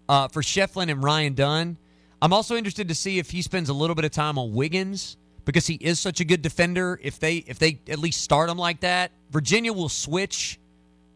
uh, 0.08 0.28
for 0.28 0.44
Schieffelin 0.44 0.92
and 0.92 1.04
Ryan 1.04 1.34
Dunn. 1.34 1.78
I'm 2.22 2.34
also 2.34 2.56
interested 2.56 2.88
to 2.90 2.96
see 2.96 3.18
if 3.18 3.32
he 3.32 3.42
spends 3.42 3.70
a 3.70 3.74
little 3.74 3.96
bit 3.96 4.06
of 4.06 4.12
time 4.12 4.38
on 4.38 4.54
Wiggins 4.54 5.18
because 5.44 5.66
he 5.66 5.76
is 5.76 6.00
such 6.00 6.20
a 6.20 6.24
good 6.24 6.44
defender. 6.44 7.00
If 7.02 7.18
they 7.20 7.38
if 7.38 7.58
they 7.58 7.80
at 7.90 7.98
least 7.98 8.22
start 8.22 8.48
him 8.48 8.60
like 8.60 8.82
that, 8.82 9.12
Virginia 9.32 9.74
will 9.74 9.90
switch 9.90 10.60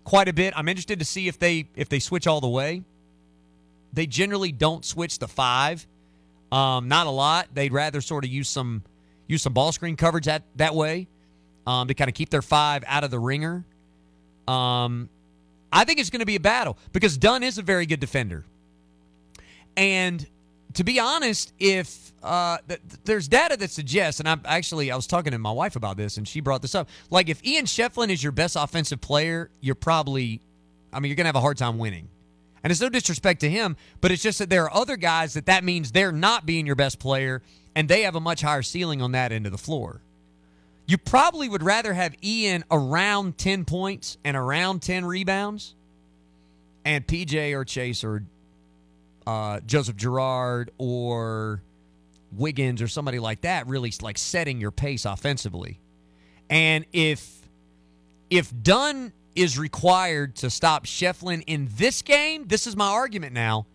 quite 0.03 0.27
a 0.27 0.33
bit. 0.33 0.53
I'm 0.55 0.67
interested 0.67 0.99
to 0.99 1.05
see 1.05 1.27
if 1.27 1.39
they 1.39 1.69
if 1.75 1.89
they 1.89 1.99
switch 1.99 2.27
all 2.27 2.41
the 2.41 2.49
way. 2.49 2.83
They 3.93 4.07
generally 4.07 4.51
don't 4.51 4.85
switch 4.85 5.19
the 5.19 5.27
five, 5.27 5.85
um, 6.51 6.87
not 6.87 7.07
a 7.07 7.09
lot. 7.09 7.49
They'd 7.53 7.73
rather 7.73 8.01
sort 8.01 8.23
of 8.23 8.31
use 8.31 8.49
some 8.49 8.83
use 9.27 9.41
some 9.41 9.53
ball 9.53 9.71
screen 9.71 9.95
coverage 9.95 10.25
that 10.25 10.43
that 10.55 10.75
way 10.75 11.07
um, 11.67 11.87
to 11.87 11.93
kind 11.93 12.09
of 12.09 12.15
keep 12.15 12.29
their 12.29 12.41
five 12.41 12.83
out 12.87 13.03
of 13.03 13.11
the 13.11 13.19
ringer. 13.19 13.65
Um, 14.47 15.09
I 15.71 15.85
think 15.85 15.99
it's 15.99 16.09
going 16.09 16.19
to 16.19 16.25
be 16.25 16.35
a 16.35 16.41
battle 16.41 16.77
because 16.91 17.17
Dunn 17.17 17.43
is 17.43 17.57
a 17.57 17.61
very 17.61 17.85
good 17.85 17.99
defender. 17.99 18.45
And 19.77 20.25
to 20.73 20.83
be 20.83 20.99
honest, 20.99 21.53
if 21.59 22.11
uh, 22.23 22.57
th- 22.67 22.79
there's 23.03 23.27
data 23.27 23.57
that 23.57 23.71
suggests, 23.71 24.19
and 24.19 24.29
I 24.29 24.37
actually 24.45 24.91
I 24.91 24.95
was 24.95 25.07
talking 25.07 25.31
to 25.31 25.39
my 25.39 25.51
wife 25.51 25.75
about 25.75 25.97
this, 25.97 26.17
and 26.17 26.27
she 26.27 26.39
brought 26.39 26.61
this 26.61 26.75
up. 26.75 26.89
Like 27.09 27.29
if 27.29 27.43
Ian 27.45 27.65
Schieffelin 27.65 28.09
is 28.09 28.21
your 28.21 28.31
best 28.31 28.55
offensive 28.55 29.01
player, 29.01 29.49
you're 29.59 29.75
probably, 29.75 30.41
I 30.93 30.99
mean, 30.99 31.09
you're 31.09 31.15
gonna 31.15 31.29
have 31.29 31.35
a 31.35 31.41
hard 31.41 31.57
time 31.57 31.77
winning. 31.77 32.09
And 32.63 32.69
it's 32.69 32.79
no 32.79 32.89
disrespect 32.89 33.41
to 33.41 33.49
him, 33.49 33.75
but 34.01 34.11
it's 34.11 34.21
just 34.21 34.37
that 34.37 34.49
there 34.51 34.65
are 34.65 34.73
other 34.73 34.95
guys 34.95 35.33
that 35.33 35.47
that 35.47 35.63
means 35.63 35.91
they're 35.91 36.11
not 36.11 36.45
being 36.45 36.67
your 36.67 36.75
best 36.75 36.99
player, 36.99 37.41
and 37.75 37.89
they 37.89 38.03
have 38.03 38.15
a 38.15 38.19
much 38.19 38.41
higher 38.41 38.61
ceiling 38.61 39.01
on 39.01 39.13
that 39.13 39.31
end 39.31 39.47
of 39.47 39.51
the 39.51 39.57
floor. 39.57 40.01
You 40.85 40.97
probably 40.97 41.49
would 41.49 41.63
rather 41.63 41.93
have 41.93 42.13
Ian 42.23 42.63
around 42.69 43.37
10 43.37 43.65
points 43.65 44.17
and 44.23 44.37
around 44.37 44.81
10 44.83 45.05
rebounds, 45.05 45.73
and 46.85 47.05
PJ 47.07 47.55
or 47.55 47.65
Chase 47.65 48.03
or 48.03 48.23
uh, 49.27 49.59
Joseph 49.61 49.95
Girard 49.95 50.71
or 50.77 51.61
Wiggins 52.31 52.81
or 52.81 52.87
somebody 52.87 53.19
like 53.19 53.41
that 53.41 53.67
really 53.67 53.93
like 54.01 54.17
setting 54.17 54.59
your 54.59 54.71
pace 54.71 55.05
offensively. 55.05 55.79
And 56.49 56.85
if 56.93 57.41
if 58.29 58.51
Dunn 58.63 59.13
is 59.35 59.57
required 59.57 60.35
to 60.37 60.49
stop 60.49 60.85
Schieffelin 60.85 61.43
in 61.47 61.69
this 61.75 62.01
game, 62.01 62.47
this 62.47 62.67
is 62.67 62.75
my 62.75 62.87
argument 62.87 63.33
now, 63.33 63.65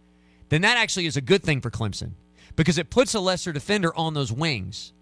then 0.49 0.63
that 0.63 0.77
actually 0.77 1.07
is 1.07 1.17
a 1.17 1.21
good 1.21 1.43
thing 1.43 1.61
for 1.61 1.71
Clemson 1.71 2.13
because 2.57 2.79
it 2.79 2.91
puts 2.91 3.15
a 3.15 3.21
lesser 3.21 3.53
defender 3.53 3.95
on 3.97 4.15
those 4.15 4.33
wings. 4.33 4.93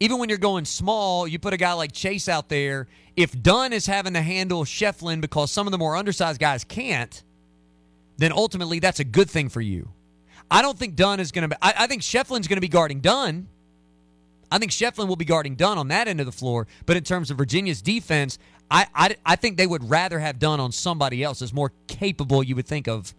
Even 0.00 0.18
when 0.18 0.28
you're 0.28 0.38
going 0.38 0.64
small, 0.64 1.28
you 1.28 1.38
put 1.38 1.52
a 1.52 1.58
guy 1.58 1.72
like 1.74 1.92
Chase 1.92 2.28
out 2.28 2.48
there. 2.48 2.86
If 3.16 3.40
Dunn 3.40 3.72
is 3.72 3.86
having 3.86 4.14
to 4.14 4.22
handle 4.22 4.64
Schieffelin 4.64 5.20
because 5.20 5.50
some 5.50 5.66
of 5.66 5.72
the 5.72 5.78
more 5.78 5.94
undersized 5.94 6.40
guys 6.40 6.64
can't, 6.64 7.22
then 8.20 8.32
ultimately 8.32 8.78
that's 8.78 9.00
a 9.00 9.04
good 9.04 9.30
thing 9.30 9.48
for 9.48 9.60
you. 9.60 9.88
I 10.50 10.62
don't 10.62 10.78
think 10.78 10.96
Dunn 10.96 11.20
is 11.20 11.32
going 11.32 11.42
to 11.42 11.48
be. 11.48 11.56
I, 11.62 11.74
I 11.78 11.86
think 11.86 12.02
Schieffelin's 12.02 12.48
going 12.48 12.56
to 12.56 12.60
be 12.60 12.68
guarding 12.68 13.00
Dunn. 13.00 13.48
I 14.50 14.58
think 14.58 14.72
Schieffelin 14.72 15.06
will 15.06 15.16
be 15.16 15.24
guarding 15.24 15.54
Dunn 15.54 15.78
on 15.78 15.88
that 15.88 16.08
end 16.08 16.20
of 16.20 16.26
the 16.26 16.32
floor. 16.32 16.66
But 16.84 16.96
in 16.96 17.04
terms 17.04 17.30
of 17.30 17.38
Virginia's 17.38 17.80
defense, 17.80 18.38
I, 18.70 18.86
I, 18.94 19.16
I 19.24 19.36
think 19.36 19.56
they 19.56 19.66
would 19.66 19.88
rather 19.88 20.18
have 20.18 20.38
Dunn 20.38 20.58
on 20.58 20.72
somebody 20.72 21.22
else 21.22 21.38
that's 21.38 21.52
more 21.52 21.72
capable, 21.86 22.42
you 22.42 22.56
would 22.56 22.66
think, 22.66 22.88
of 22.88 23.14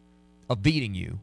of 0.49 0.61
beating 0.61 0.93
you. 0.93 1.19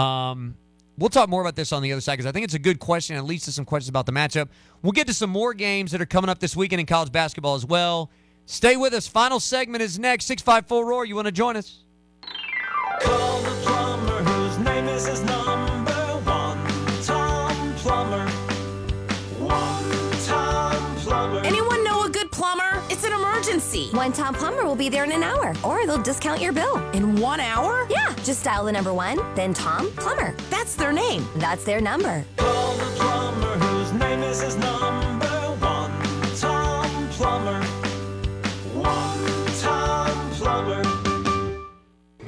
Um, 0.00 0.56
we'll 0.98 1.08
talk 1.08 1.28
more 1.28 1.40
about 1.40 1.54
this 1.54 1.72
on 1.72 1.82
the 1.82 1.92
other 1.92 2.00
side 2.00 2.14
because 2.14 2.26
I 2.26 2.32
think 2.32 2.44
it's 2.44 2.54
a 2.54 2.58
good 2.58 2.80
question 2.80 3.16
and 3.16 3.26
leads 3.26 3.44
to 3.44 3.52
some 3.52 3.64
questions 3.64 3.88
about 3.88 4.06
the 4.06 4.12
matchup. 4.12 4.48
We'll 4.82 4.92
get 4.92 5.06
to 5.06 5.14
some 5.14 5.30
more 5.30 5.54
games 5.54 5.92
that 5.92 6.00
are 6.00 6.06
coming 6.06 6.28
up 6.28 6.40
this 6.40 6.56
weekend 6.56 6.80
in 6.80 6.86
college 6.86 7.12
basketball 7.12 7.54
as 7.54 7.64
well. 7.64 8.10
Stay 8.46 8.76
with 8.76 8.92
us. 8.92 9.06
Final 9.06 9.38
segment 9.38 9.82
is 9.82 9.98
next. 9.98 10.26
654 10.26 10.84
Roar. 10.84 11.04
You 11.04 11.14
want 11.14 11.26
to 11.26 11.32
join 11.32 11.56
us? 11.56 11.84
Call 13.00 13.40
the 13.42 13.50
plumber 13.64 14.22
whose 14.22 14.58
name 14.58 14.86
is 14.86 15.06
his 15.06 15.22
number 15.22 15.92
one. 16.24 16.58
Tom 17.02 17.74
Plumber. 17.74 18.28
One 19.38 20.24
Tom 20.26 20.96
Plumber. 20.96 21.40
Anyone 21.44 21.82
know 21.84 22.04
a 22.04 22.10
good 22.10 22.30
plumber? 22.30 22.82
It's 22.90 23.04
an 23.04 23.12
emergency. 23.12 23.88
One 23.92 24.12
Tom 24.12 24.34
Plumber 24.34 24.64
will 24.64 24.76
be 24.76 24.88
there 24.88 25.04
in 25.04 25.12
an 25.12 25.22
hour, 25.22 25.54
or 25.62 25.86
they'll 25.86 26.02
discount 26.02 26.40
your 26.40 26.52
bill. 26.52 26.76
In 26.90 27.16
one 27.16 27.40
hour? 27.40 27.86
Yeah, 27.90 28.14
just 28.22 28.44
dial 28.44 28.64
the 28.64 28.72
number 28.72 28.94
one, 28.94 29.18
then 29.34 29.54
Tom 29.54 29.90
Plumber. 29.92 30.34
That's 30.50 30.74
their 30.74 30.92
name. 30.92 31.26
That's 31.36 31.64
their 31.64 31.80
number. 31.80 32.24
Call 32.36 32.76
the 32.76 32.84
plumber 32.96 33.58
whose 33.58 33.92
name 33.94 34.22
is 34.22 34.42
his 34.42 34.56
number 34.56 35.09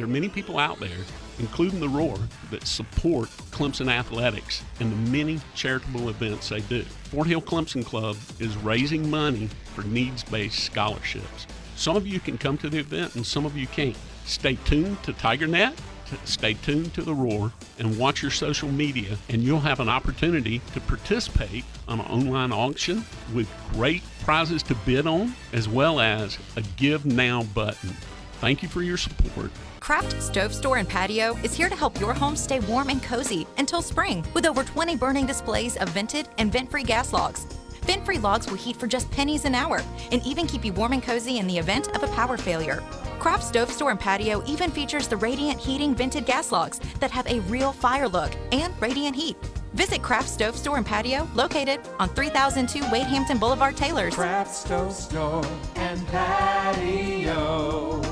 There 0.02 0.08
are 0.08 0.12
many 0.12 0.28
people 0.28 0.58
out 0.58 0.80
there, 0.80 0.98
including 1.38 1.78
the 1.78 1.88
Roar, 1.88 2.18
that 2.50 2.66
support 2.66 3.28
Clemson 3.52 3.86
athletics 3.86 4.64
and 4.80 4.90
the 4.90 5.12
many 5.12 5.40
charitable 5.54 6.08
events 6.08 6.48
they 6.48 6.58
do. 6.62 6.82
Fort 6.82 7.28
Hill 7.28 7.40
Clemson 7.40 7.86
Club 7.86 8.16
is 8.40 8.56
raising 8.56 9.08
money 9.08 9.48
for 9.76 9.84
needs 9.84 10.24
based 10.24 10.58
scholarships. 10.58 11.46
Some 11.76 11.94
of 11.94 12.04
you 12.04 12.18
can 12.18 12.36
come 12.36 12.58
to 12.58 12.68
the 12.68 12.78
event 12.78 13.14
and 13.14 13.24
some 13.24 13.46
of 13.46 13.56
you 13.56 13.68
can't. 13.68 13.96
Stay 14.24 14.56
tuned 14.64 15.00
to 15.04 15.12
TigerNet, 15.12 15.78
stay 16.24 16.54
tuned 16.54 16.92
to 16.94 17.02
the 17.02 17.14
Roar, 17.14 17.52
and 17.78 17.96
watch 17.96 18.22
your 18.22 18.32
social 18.32 18.72
media, 18.72 19.16
and 19.28 19.40
you'll 19.40 19.60
have 19.60 19.78
an 19.78 19.88
opportunity 19.88 20.60
to 20.74 20.80
participate 20.80 21.64
on 21.86 22.00
an 22.00 22.06
online 22.06 22.50
auction 22.50 23.04
with 23.32 23.48
great 23.72 24.02
prizes 24.24 24.64
to 24.64 24.74
bid 24.84 25.06
on, 25.06 25.32
as 25.52 25.68
well 25.68 26.00
as 26.00 26.38
a 26.56 26.62
Give 26.76 27.06
Now 27.06 27.44
button. 27.44 27.94
Thank 28.42 28.60
you 28.60 28.68
for 28.68 28.82
your 28.82 28.96
support. 28.96 29.52
Craft 29.78 30.20
Stove 30.20 30.52
Store 30.52 30.78
and 30.78 30.88
Patio 30.88 31.36
is 31.44 31.54
here 31.54 31.68
to 31.68 31.76
help 31.76 32.00
your 32.00 32.12
home 32.12 32.34
stay 32.34 32.58
warm 32.58 32.88
and 32.88 33.00
cozy 33.00 33.46
until 33.56 33.80
spring 33.80 34.26
with 34.34 34.46
over 34.46 34.64
20 34.64 34.96
burning 34.96 35.26
displays 35.26 35.76
of 35.76 35.88
vented 35.90 36.28
and 36.38 36.50
vent 36.50 36.68
free 36.68 36.82
gas 36.82 37.12
logs. 37.12 37.44
Vent 37.82 38.04
free 38.04 38.18
logs 38.18 38.48
will 38.48 38.56
heat 38.56 38.74
for 38.74 38.88
just 38.88 39.08
pennies 39.12 39.44
an 39.44 39.54
hour 39.54 39.80
and 40.10 40.20
even 40.26 40.48
keep 40.48 40.64
you 40.64 40.72
warm 40.72 40.92
and 40.92 41.04
cozy 41.04 41.38
in 41.38 41.46
the 41.46 41.56
event 41.56 41.94
of 41.94 42.02
a 42.02 42.08
power 42.08 42.36
failure. 42.36 42.82
Craft 43.20 43.44
Stove 43.44 43.70
Store 43.70 43.92
and 43.92 44.00
Patio 44.00 44.42
even 44.48 44.72
features 44.72 45.06
the 45.06 45.16
Radiant 45.16 45.60
Heating 45.60 45.94
vented 45.94 46.26
gas 46.26 46.50
logs 46.50 46.80
that 46.98 47.12
have 47.12 47.28
a 47.28 47.38
real 47.42 47.70
fire 47.70 48.08
look 48.08 48.32
and 48.50 48.74
radiant 48.82 49.14
heat. 49.14 49.36
Visit 49.74 50.02
Craft 50.02 50.28
Stove 50.28 50.56
Store 50.56 50.78
and 50.78 50.84
Patio, 50.84 51.28
located 51.36 51.78
on 52.00 52.08
3002 52.08 52.90
Wade 52.90 53.06
Hampton 53.06 53.38
Boulevard, 53.38 53.76
Taylor's. 53.76 54.16
Craft 54.16 54.52
Stove 54.52 54.92
Store 54.92 55.44
and 55.76 56.04
Patio. 56.08 58.11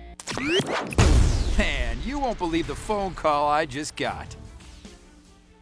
Man, 1.57 1.97
you 2.03 2.19
won't 2.19 2.37
believe 2.37 2.67
the 2.67 2.75
phone 2.75 3.13
call 3.13 3.49
I 3.49 3.65
just 3.65 3.95
got. 3.95 4.35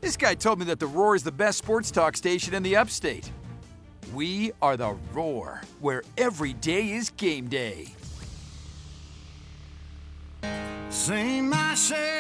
This 0.02 0.16
guy 0.16 0.36
told 0.36 0.60
me 0.60 0.66
that 0.66 0.80
the 0.80 0.88
Roar 0.88 1.16
is 1.16 1.24
the 1.24 1.32
best 1.32 1.58
sports 1.58 1.92
talk 1.92 2.16
station 2.16 2.54
in 2.54 2.64
the 2.64 2.76
upstate. 2.76 3.32
We 4.14 4.52
are 4.62 4.78
the 4.78 4.96
Roar, 5.14 5.62
where 5.82 6.04
every 6.18 6.54
day 6.54 6.92
is 6.92 7.10
game 7.12 7.48
day. 7.48 7.88
Sing 10.90 11.50
my 11.50 11.76
share 11.76 12.20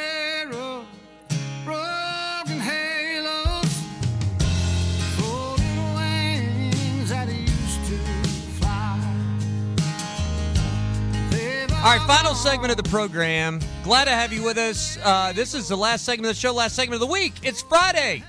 All 11.80 11.86
right, 11.86 12.05
final 12.05 12.36
segment 12.36 12.71
of 12.71 12.77
the 12.77 12.89
program. 12.89 13.61
Glad 13.86 14.05
to 14.05 14.11
have 14.11 14.34
you 14.34 14.43
with 14.43 14.57
us. 14.57 14.97
Uh, 15.01 15.32
this 15.32 15.53
is 15.53 15.69
the 15.69 15.77
last 15.77 16.03
segment 16.03 16.30
of 16.30 16.36
the 16.36 16.39
show, 16.39 16.51
last 16.53 16.75
segment 16.75 17.01
of 17.01 17.07
the 17.07 17.11
week. 17.11 17.36
It's 17.41 17.61
Friday. 17.61 18.21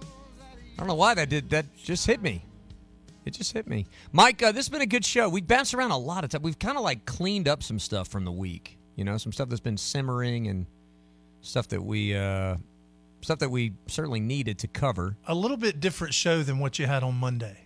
I 0.00 0.78
don't 0.78 0.86
know 0.86 0.94
why 0.94 1.14
that 1.14 1.28
did. 1.28 1.50
That 1.50 1.66
just 1.76 2.06
hit 2.06 2.22
me. 2.22 2.44
It 3.24 3.32
just 3.32 3.52
hit 3.52 3.66
me. 3.66 3.86
Mike, 4.12 4.40
uh, 4.40 4.52
this 4.52 4.66
has 4.66 4.68
been 4.68 4.82
a 4.82 4.86
good 4.86 5.04
show. 5.04 5.28
We've 5.28 5.46
bounced 5.46 5.74
around 5.74 5.90
a 5.90 5.98
lot 5.98 6.22
of 6.22 6.30
time. 6.30 6.42
We've 6.42 6.60
kind 6.60 6.78
of 6.78 6.84
like 6.84 7.04
cleaned 7.06 7.48
up 7.48 7.64
some 7.64 7.80
stuff 7.80 8.06
from 8.06 8.24
the 8.24 8.30
week. 8.30 8.78
You 8.94 9.02
know, 9.02 9.18
some 9.18 9.32
stuff 9.32 9.48
that's 9.48 9.60
been 9.60 9.78
simmering 9.78 10.46
and 10.46 10.66
stuff 11.40 11.66
that 11.68 11.82
we 11.82 12.14
uh, 12.14 12.54
stuff 13.20 13.40
that 13.40 13.50
we 13.50 13.72
certainly 13.88 14.20
needed 14.20 14.60
to 14.60 14.68
cover. 14.68 15.16
A 15.26 15.34
little 15.34 15.56
bit 15.56 15.80
different 15.80 16.14
show 16.14 16.44
than 16.44 16.60
what 16.60 16.78
you 16.78 16.86
had 16.86 17.02
on 17.02 17.16
Monday. 17.16 17.65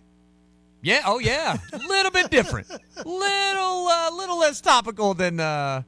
Yeah. 0.81 1.01
Oh, 1.05 1.19
yeah. 1.19 1.57
A 1.73 1.77
little 1.77 2.11
bit 2.11 2.29
different. 2.31 2.69
little, 3.05 3.87
uh, 3.87 4.09
little 4.15 4.39
less 4.39 4.61
topical 4.61 5.13
than 5.13 5.39
uh, 5.39 5.83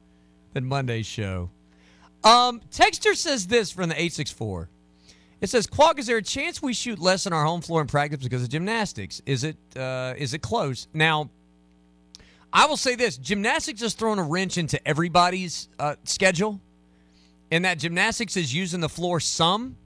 than 0.52 0.64
Monday's 0.64 1.06
show. 1.06 1.50
Um, 2.22 2.60
Texter 2.70 3.14
says 3.14 3.46
this 3.46 3.70
from 3.70 3.88
the 3.90 4.00
eight 4.00 4.12
six 4.12 4.30
four. 4.30 4.70
It 5.40 5.50
says, 5.50 5.66
"Qualk, 5.66 5.98
is 5.98 6.06
there 6.06 6.16
a 6.16 6.22
chance 6.22 6.62
we 6.62 6.72
shoot 6.72 6.98
less 6.98 7.26
on 7.26 7.32
our 7.34 7.44
home 7.44 7.60
floor 7.60 7.82
in 7.82 7.86
practice 7.86 8.22
because 8.22 8.42
of 8.42 8.48
gymnastics? 8.48 9.20
Is 9.26 9.44
it 9.44 9.56
uh, 9.76 10.14
is 10.16 10.32
it 10.32 10.40
close 10.40 10.88
now?" 10.94 11.28
I 12.52 12.66
will 12.66 12.76
say 12.76 12.94
this: 12.94 13.18
gymnastics 13.18 13.82
has 13.82 13.94
thrown 13.94 14.18
a 14.18 14.22
wrench 14.22 14.56
into 14.56 14.80
everybody's 14.88 15.68
uh, 15.78 15.96
schedule, 16.04 16.60
and 17.50 17.64
that 17.64 17.78
gymnastics 17.78 18.36
is 18.36 18.54
using 18.54 18.80
the 18.80 18.88
floor 18.88 19.20
some, 19.20 19.76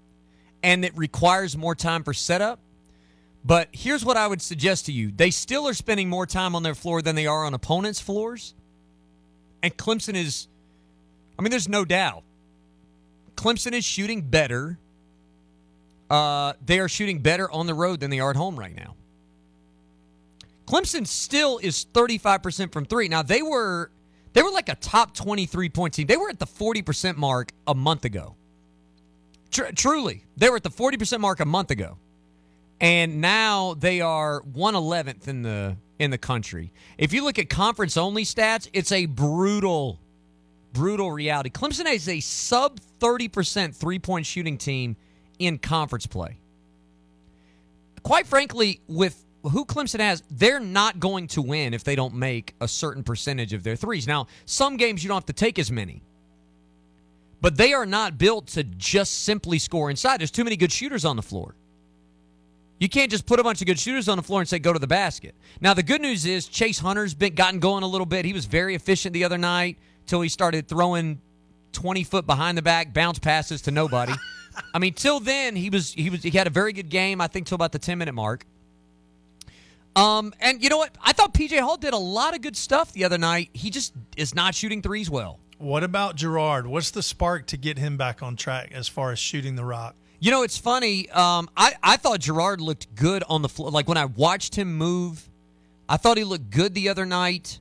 and 0.63 0.85
it 0.85 0.97
requires 0.97 1.57
more 1.57 1.75
time 1.75 2.05
for 2.05 2.13
setup. 2.13 2.61
But 3.45 3.69
here's 3.73 4.05
what 4.05 4.17
I 4.17 4.27
would 4.27 4.43
suggest 4.43 4.87
to 4.87 4.93
you: 4.93 5.11
they 5.15 5.31
still 5.31 5.69
are 5.69 5.75
spending 5.75 6.09
more 6.09 6.27
time 6.27 6.55
on 6.55 6.63
their 6.63 6.75
floor 6.75 7.03
than 7.03 7.15
they 7.15 7.27
are 7.27 7.45
on 7.45 7.55
opponents' 7.55 8.01
floors, 8.01 8.55
and 9.63 9.77
Clemson 9.77 10.15
is. 10.15 10.49
I 11.39 11.43
mean, 11.43 11.51
there's 11.51 11.69
no 11.69 11.85
doubt. 11.85 12.25
Clemson 13.37 13.73
is 13.73 13.85
shooting 13.85 14.23
better. 14.23 14.79
Uh, 16.11 16.55
they 16.65 16.81
are 16.81 16.89
shooting 16.89 17.21
better 17.21 17.51
on 17.51 17.67
the 17.67 17.75
road 17.75 18.01
than 18.01 18.11
they 18.11 18.19
are 18.19 18.31
at 18.31 18.37
home 18.37 18.59
right 18.59 18.75
now. 18.75 18.97
Clemson 20.67 21.07
still 21.07 21.59
is 21.59 21.87
35% 21.95 22.73
from 22.73 22.85
three. 22.85 23.09
Now 23.09 23.23
they 23.23 23.41
were 23.41 23.91
they 24.33 24.43
were 24.43 24.51
like 24.51 24.69
a 24.69 24.75
top 24.75 25.15
23 25.15 25.69
point 25.71 25.95
team. 25.95 26.07
They 26.07 26.17
were 26.17 26.29
at 26.29 26.39
the 26.39 26.47
40% 26.47 27.17
mark 27.17 27.53
a 27.67 27.75
month 27.75 28.05
ago. 28.05 28.37
Tr- 29.51 29.73
truly, 29.75 30.25
they 30.37 30.51
were 30.51 30.57
at 30.57 30.63
the 30.63 30.71
40% 30.71 31.21
mark 31.21 31.41
a 31.41 31.47
month 31.47 31.71
ago. 31.71 31.97
And 32.81 33.21
now 33.21 33.75
they 33.75 34.01
are 34.01 34.43
111th 34.43 35.27
in 35.29 35.43
the 35.43 35.77
in 35.99 36.11
the 36.13 36.19
country. 36.19 36.73
If 36.97 37.13
you 37.13 37.25
look 37.25 37.39
at 37.39 37.51
conference 37.51 37.97
only 37.97 38.25
stats, 38.25 38.69
it's 38.73 38.93
a 38.93 39.07
brutal 39.07 39.99
brutal 40.73 41.11
reality. 41.11 41.51
Clemson 41.51 41.93
is 41.93 42.09
a 42.09 42.21
sub 42.21 42.79
30% 43.01 43.75
three-point 43.75 44.27
shooting 44.27 44.59
team 44.59 44.97
in 45.39 45.59
conference 45.59 46.07
play. 46.07 46.39
Quite 48.03 48.27
frankly, 48.27 48.81
with 48.87 49.25
who 49.43 49.65
Clemson 49.65 50.01
has, 50.01 50.23
they're 50.31 50.61
not 50.61 51.01
going 51.01 51.27
to 51.29 51.43
win 51.43 51.75
if 51.75 51.85
they 51.85 51.97
don't 51.97 52.15
make 52.15 52.55
a 52.61 52.69
certain 52.69 53.03
percentage 53.03 53.53
of 53.53 53.63
their 53.63 53.77
threes. 53.77 54.07
Now, 54.07 54.27
some 54.45 54.77
games 54.77 55.03
you 55.03 55.09
don't 55.09 55.17
have 55.17 55.27
to 55.27 55.33
take 55.33 55.59
as 55.59 55.71
many, 55.71 56.03
but 57.41 57.57
they 57.57 57.73
are 57.73 57.87
not 57.87 58.19
built 58.19 58.49
to 58.49 58.65
just 58.65 59.25
simply 59.25 59.59
score 59.59 59.91
inside. 59.91 60.21
There's 60.21 60.31
too 60.31 60.45
many 60.45 60.57
good 60.57 60.73
shooters 60.73 61.05
on 61.05 61.17
the 61.17 61.23
floor. 61.23 61.55
You 62.79 62.89
can't 62.89 63.11
just 63.11 63.27
put 63.27 63.41
a 63.41 63.43
bunch 63.43 63.61
of 63.61 63.67
good 63.67 63.79
shooters 63.79 64.09
on 64.09 64.17
the 64.17 64.23
floor 64.23 64.41
and 64.41 64.49
say 64.49 64.59
go 64.59 64.73
to 64.73 64.79
the 64.79 64.87
basket. 64.87 65.35
Now, 65.61 65.75
the 65.75 65.83
good 65.83 66.01
news 66.01 66.25
is 66.25 66.47
Chase 66.47 66.79
Hunter's 66.79 67.13
been 67.13 67.35
gotten 67.35 67.59
going 67.59 67.83
a 67.83 67.87
little 67.89 68.07
bit. 68.07 68.25
He 68.25 68.33
was 68.33 68.47
very 68.47 68.75
efficient 68.75 69.13
the 69.13 69.25
other 69.25 69.39
night 69.39 69.79
till 70.07 70.21
he 70.21 70.29
started 70.29 70.69
throwing 70.69 71.21
20 71.73 72.05
foot 72.05 72.27
behind 72.27 72.57
the 72.57 72.63
back 72.63 72.95
bounce 72.95 73.19
passes 73.19 73.63
to 73.63 73.71
nobody. 73.71 74.13
I 74.75 74.79
mean, 74.79 74.95
till 74.95 75.21
then 75.21 75.57
he 75.57 75.71
was 75.71 75.93
he 75.93 76.11
was 76.11 76.23
he 76.23 76.31
had 76.31 76.47
a 76.47 76.51
very 76.51 76.73
good 76.73 76.89
game. 76.89 77.21
I 77.21 77.27
think 77.27 77.47
till 77.47 77.57
about 77.57 77.73
the 77.73 77.79
10 77.79 77.99
minute 77.99 78.15
mark. 78.15 78.45
Um, 79.97 80.33
and 80.41 80.63
you 80.63 80.69
know 80.69 80.79
what? 80.79 80.97
I 81.03 81.13
thought 81.13 81.35
PJ 81.35 81.59
Hall 81.61 81.77
did 81.77 81.93
a 81.93 81.99
lot 81.99 82.35
of 82.35 82.41
good 82.41 82.57
stuff 82.57 82.93
the 82.93 83.05
other 83.05 83.19
night. 83.19 83.51
He 83.53 83.71
just 83.71 83.93
is 84.17 84.35
not 84.35 84.55
shooting 84.55 84.83
threes 84.83 85.11
well. 85.11 85.41
What 85.59 85.83
about 85.83 86.15
Girard? 86.15 86.69
What's 86.69 86.93
the 86.93 87.03
spark 87.03 87.47
to 87.49 87.57
get 87.57 87.79
him 87.79 87.97
back 87.97 88.23
on 88.23 88.37
track 88.37 88.71
as 88.73 88.87
far 88.87 89.11
as 89.11 89.19
shooting 89.19 89.57
the 89.57 89.65
rock? 89.65 89.97
You 90.21 90.33
know, 90.33 90.43
it's 90.43 90.59
funny. 90.59 91.09
Um, 91.11 91.49
I, 91.57 91.75
I 91.83 91.97
thought 91.97 92.21
Girard 92.21 92.61
looked 92.61 92.93
good 92.97 93.23
on 93.29 93.43
the 93.43 93.49
floor. 93.49 93.71
Like 93.71 93.89
when 93.89 93.99
I 93.99 94.07
watched 94.07 94.57
him 94.57 94.77
move, 94.77 95.29
I 95.89 95.97
thought 95.97 96.17
he 96.19 96.25
looked 96.25 96.51
good 96.51 96.75
the 96.75 96.89
other 96.89 97.07
night. 97.07 97.61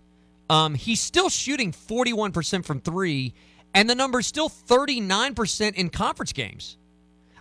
Um, 0.50 0.74
he's 0.74 1.00
still 1.00 1.30
shooting 1.30 1.72
41% 1.72 2.66
from 2.66 2.80
three, 2.80 3.34
and 3.76 3.90
the 3.90 3.96
number's 3.96 4.26
still 4.26 4.50
39% 4.50 5.76
in 5.76 5.90
conference 5.90 6.34
games. 6.34 6.78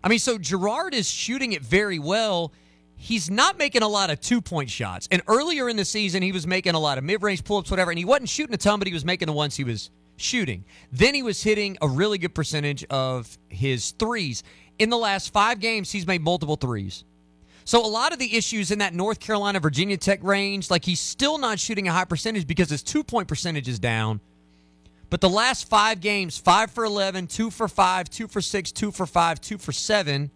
I 0.05 0.09
mean, 0.09 0.19
so 0.19 0.39
Girard 0.39 0.93
is 0.93 1.09
shooting 1.09 1.53
it 1.53 1.62
very 1.62 1.99
well. 1.99 2.53
He's 2.97 3.31
not 3.31 3.59
making 3.59 3.83
a 3.83 3.89
lot 3.89 4.11
of 4.11 4.21
two 4.21 4.43
point 4.43 4.71
shots. 4.71 5.09
And 5.11 5.23
earlier 5.29 5.69
in 5.69 5.77
the 5.77 5.85
season, 5.85 6.23
he 6.23 6.33
was 6.33 6.47
making 6.47 6.75
a 6.75 6.79
lot 6.79 6.99
of 6.99 7.05
mid 7.05 7.23
range 7.23 7.43
pull 7.43 7.59
ups, 7.59 7.71
whatever, 7.71 7.91
and 7.91 7.99
he 7.99 8.05
wasn't 8.05 8.29
shooting 8.29 8.55
a 8.55 8.59
ton, 8.59 8.79
but 8.79 8.87
he 8.87 8.95
was 8.95 9.05
making 9.05 9.27
the 9.27 9.33
ones 9.33 9.57
he 9.57 9.64
was 9.64 9.91
shooting. 10.17 10.64
Then 10.93 11.14
he 11.14 11.23
was 11.23 11.43
hitting 11.43 11.77
a 11.81 11.89
really 11.89 12.19
good 12.19 12.35
percentage 12.35 12.85
of 12.85 13.39
his 13.49 13.93
threes. 13.93 14.43
In 14.79 14.91
the 14.91 14.99
last 14.99 15.33
five 15.33 15.61
games, 15.61 15.91
he's 15.91 16.07
made 16.07 16.20
multiple 16.22 16.57
threes. 16.57 17.05
So 17.64 17.85
a 17.85 17.89
lot 17.89 18.12
of 18.12 18.18
the 18.18 18.37
issues 18.37 18.70
in 18.70 18.79
that 18.79 18.95
North 18.95 19.18
Carolina, 19.18 19.59
Virginia 19.59 19.97
Tech 19.97 20.22
range, 20.22 20.70
like 20.70 20.85
he's 20.85 21.01
still 21.01 21.37
not 21.37 21.59
shooting 21.59 21.89
a 21.89 21.93
high 21.93 22.05
percentage 22.05 22.47
because 22.47 22.70
his 22.70 22.83
two 22.83 23.03
point 23.03 23.27
percentage 23.27 23.66
is 23.66 23.79
down. 23.79 24.20
But 25.11 25.20
the 25.20 25.29
last 25.29 25.68
five 25.68 26.01
games, 26.01 26.39
five 26.39 26.70
for 26.70 26.85
11, 26.85 27.27
two 27.27 27.51
for 27.51 27.68
five, 27.68 28.09
two 28.09 28.29
for 28.29 28.41
six, 28.41 28.70
two 28.72 28.91
for 28.91 29.07
five, 29.07 29.41
two 29.41 29.59
for 29.59 29.72
seven. 29.72 30.31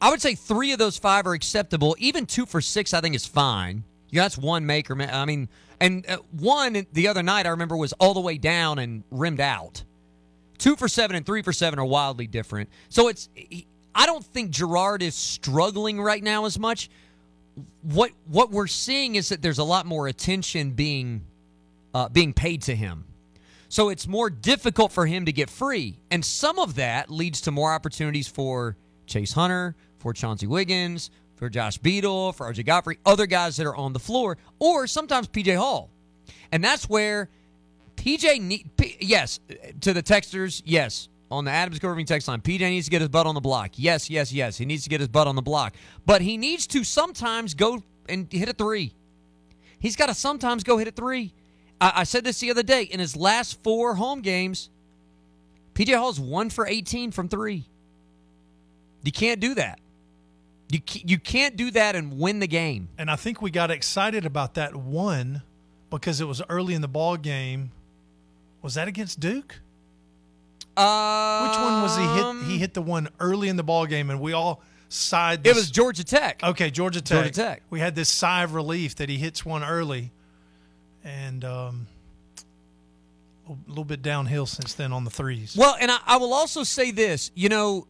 I 0.00 0.10
would 0.10 0.20
say 0.20 0.34
three 0.34 0.72
of 0.72 0.78
those 0.78 0.96
five 0.98 1.26
are 1.26 1.34
acceptable. 1.34 1.96
Even 1.98 2.26
two 2.26 2.46
for 2.46 2.60
six, 2.60 2.94
I 2.94 3.00
think, 3.00 3.14
is 3.14 3.26
fine. 3.26 3.84
Yeah, 4.10 4.22
that's 4.22 4.38
one 4.38 4.66
maker. 4.66 5.00
I 5.00 5.24
mean, 5.24 5.48
and 5.80 6.08
uh, 6.08 6.18
one 6.32 6.86
the 6.92 7.08
other 7.08 7.22
night 7.22 7.46
I 7.46 7.50
remember 7.50 7.76
was 7.76 7.92
all 7.94 8.14
the 8.14 8.20
way 8.20 8.38
down 8.38 8.78
and 8.78 9.04
rimmed 9.10 9.40
out. 9.40 9.84
Two 10.60 10.76
for 10.76 10.88
seven 10.88 11.16
and 11.16 11.24
three 11.24 11.40
for 11.40 11.54
seven 11.54 11.78
are 11.78 11.84
wildly 11.84 12.26
different. 12.26 12.68
So 12.90 13.08
it's 13.08 13.30
I 13.94 14.04
don't 14.06 14.24
think 14.24 14.50
Girard 14.50 15.02
is 15.02 15.14
struggling 15.14 16.00
right 16.00 16.22
now 16.22 16.44
as 16.44 16.58
much. 16.58 16.90
What 17.82 18.12
what 18.26 18.50
we're 18.50 18.66
seeing 18.66 19.14
is 19.14 19.30
that 19.30 19.40
there's 19.40 19.58
a 19.58 19.64
lot 19.64 19.86
more 19.86 20.06
attention 20.06 20.72
being 20.72 21.24
uh, 21.94 22.10
being 22.10 22.34
paid 22.34 22.62
to 22.62 22.76
him. 22.76 23.06
So 23.70 23.88
it's 23.88 24.06
more 24.06 24.28
difficult 24.28 24.92
for 24.92 25.06
him 25.06 25.24
to 25.26 25.32
get 25.32 25.48
free, 25.48 25.98
and 26.10 26.24
some 26.24 26.58
of 26.58 26.74
that 26.74 27.10
leads 27.10 27.40
to 27.42 27.50
more 27.50 27.72
opportunities 27.72 28.28
for 28.28 28.76
Chase 29.06 29.32
Hunter, 29.32 29.76
for 29.98 30.12
Chauncey 30.12 30.46
Wiggins, 30.46 31.10
for 31.36 31.48
Josh 31.48 31.78
Beadle, 31.78 32.32
for 32.32 32.52
RJ 32.52 32.66
Godfrey, 32.66 32.98
other 33.06 33.26
guys 33.26 33.56
that 33.56 33.66
are 33.66 33.76
on 33.76 33.94
the 33.94 33.98
floor, 33.98 34.36
or 34.58 34.86
sometimes 34.86 35.26
PJ 35.26 35.56
Hall. 35.56 35.88
And 36.52 36.62
that's 36.62 36.88
where 36.88 37.30
PJ 38.00 38.40
need 38.40 38.70
P, 38.78 38.96
yes 39.00 39.40
to 39.82 39.92
the 39.92 40.02
texters 40.02 40.62
yes 40.64 41.08
on 41.30 41.44
the 41.44 41.50
Adams 41.50 41.78
Irving 41.82 42.06
text 42.06 42.28
line. 42.28 42.40
PJ 42.40 42.60
needs 42.60 42.86
to 42.86 42.90
get 42.90 43.02
his 43.02 43.10
butt 43.10 43.26
on 43.26 43.34
the 43.34 43.42
block. 43.42 43.72
Yes, 43.76 44.08
yes, 44.08 44.32
yes. 44.32 44.56
He 44.56 44.64
needs 44.64 44.84
to 44.84 44.88
get 44.88 45.00
his 45.00 45.08
butt 45.08 45.26
on 45.26 45.36
the 45.36 45.42
block, 45.42 45.74
but 46.06 46.22
he 46.22 46.38
needs 46.38 46.66
to 46.68 46.82
sometimes 46.82 47.52
go 47.54 47.82
and 48.08 48.26
hit 48.32 48.48
a 48.48 48.54
three. 48.54 48.94
He's 49.78 49.96
got 49.96 50.06
to 50.06 50.14
sometimes 50.14 50.64
go 50.64 50.78
hit 50.78 50.88
a 50.88 50.92
three. 50.92 51.34
I, 51.78 51.92
I 51.96 52.04
said 52.04 52.24
this 52.24 52.40
the 52.40 52.50
other 52.50 52.62
day. 52.62 52.84
In 52.84 53.00
his 53.00 53.16
last 53.16 53.62
four 53.62 53.94
home 53.94 54.22
games, 54.22 54.70
PJ 55.74 55.94
Hall's 55.94 56.18
one 56.18 56.48
for 56.48 56.66
18 56.66 57.10
from 57.12 57.28
three. 57.28 57.66
You 59.02 59.12
can't 59.12 59.40
do 59.40 59.54
that. 59.54 59.78
You 60.70 60.80
you 60.86 61.18
can't 61.18 61.56
do 61.56 61.70
that 61.72 61.96
and 61.96 62.18
win 62.18 62.38
the 62.38 62.46
game. 62.46 62.88
And 62.96 63.10
I 63.10 63.16
think 63.16 63.42
we 63.42 63.50
got 63.50 63.70
excited 63.70 64.24
about 64.24 64.54
that 64.54 64.74
one 64.74 65.42
because 65.90 66.20
it 66.20 66.26
was 66.26 66.40
early 66.48 66.74
in 66.74 66.80
the 66.80 66.88
ball 66.88 67.16
game. 67.16 67.72
Was 68.62 68.74
that 68.74 68.88
against 68.88 69.20
Duke? 69.20 69.60
Uh, 70.76 71.48
Which 71.48 71.58
one 71.58 71.82
was 71.82 71.96
he 71.96 72.04
hit? 72.04 72.52
He 72.52 72.58
hit 72.58 72.74
the 72.74 72.82
one 72.82 73.08
early 73.18 73.48
in 73.48 73.56
the 73.56 73.62
ball 73.62 73.86
game, 73.86 74.10
and 74.10 74.20
we 74.20 74.32
all 74.32 74.62
sighed. 74.88 75.46
It 75.46 75.54
was 75.54 75.70
Georgia 75.70 76.04
Tech. 76.04 76.42
Okay, 76.42 76.70
Georgia 76.70 77.00
Tech. 77.00 77.24
Georgia 77.24 77.32
Tech. 77.32 77.62
We 77.70 77.80
had 77.80 77.94
this 77.94 78.08
sigh 78.08 78.42
of 78.44 78.54
relief 78.54 78.96
that 78.96 79.08
he 79.08 79.16
hits 79.16 79.44
one 79.44 79.64
early, 79.64 80.10
and 81.04 81.44
um, 81.44 81.86
a 83.48 83.54
little 83.66 83.84
bit 83.84 84.02
downhill 84.02 84.46
since 84.46 84.74
then 84.74 84.92
on 84.92 85.04
the 85.04 85.10
threes. 85.10 85.56
Well, 85.56 85.76
and 85.80 85.90
I, 85.90 85.98
I 86.06 86.16
will 86.18 86.32
also 86.32 86.62
say 86.62 86.90
this. 86.90 87.30
You 87.34 87.48
know, 87.48 87.86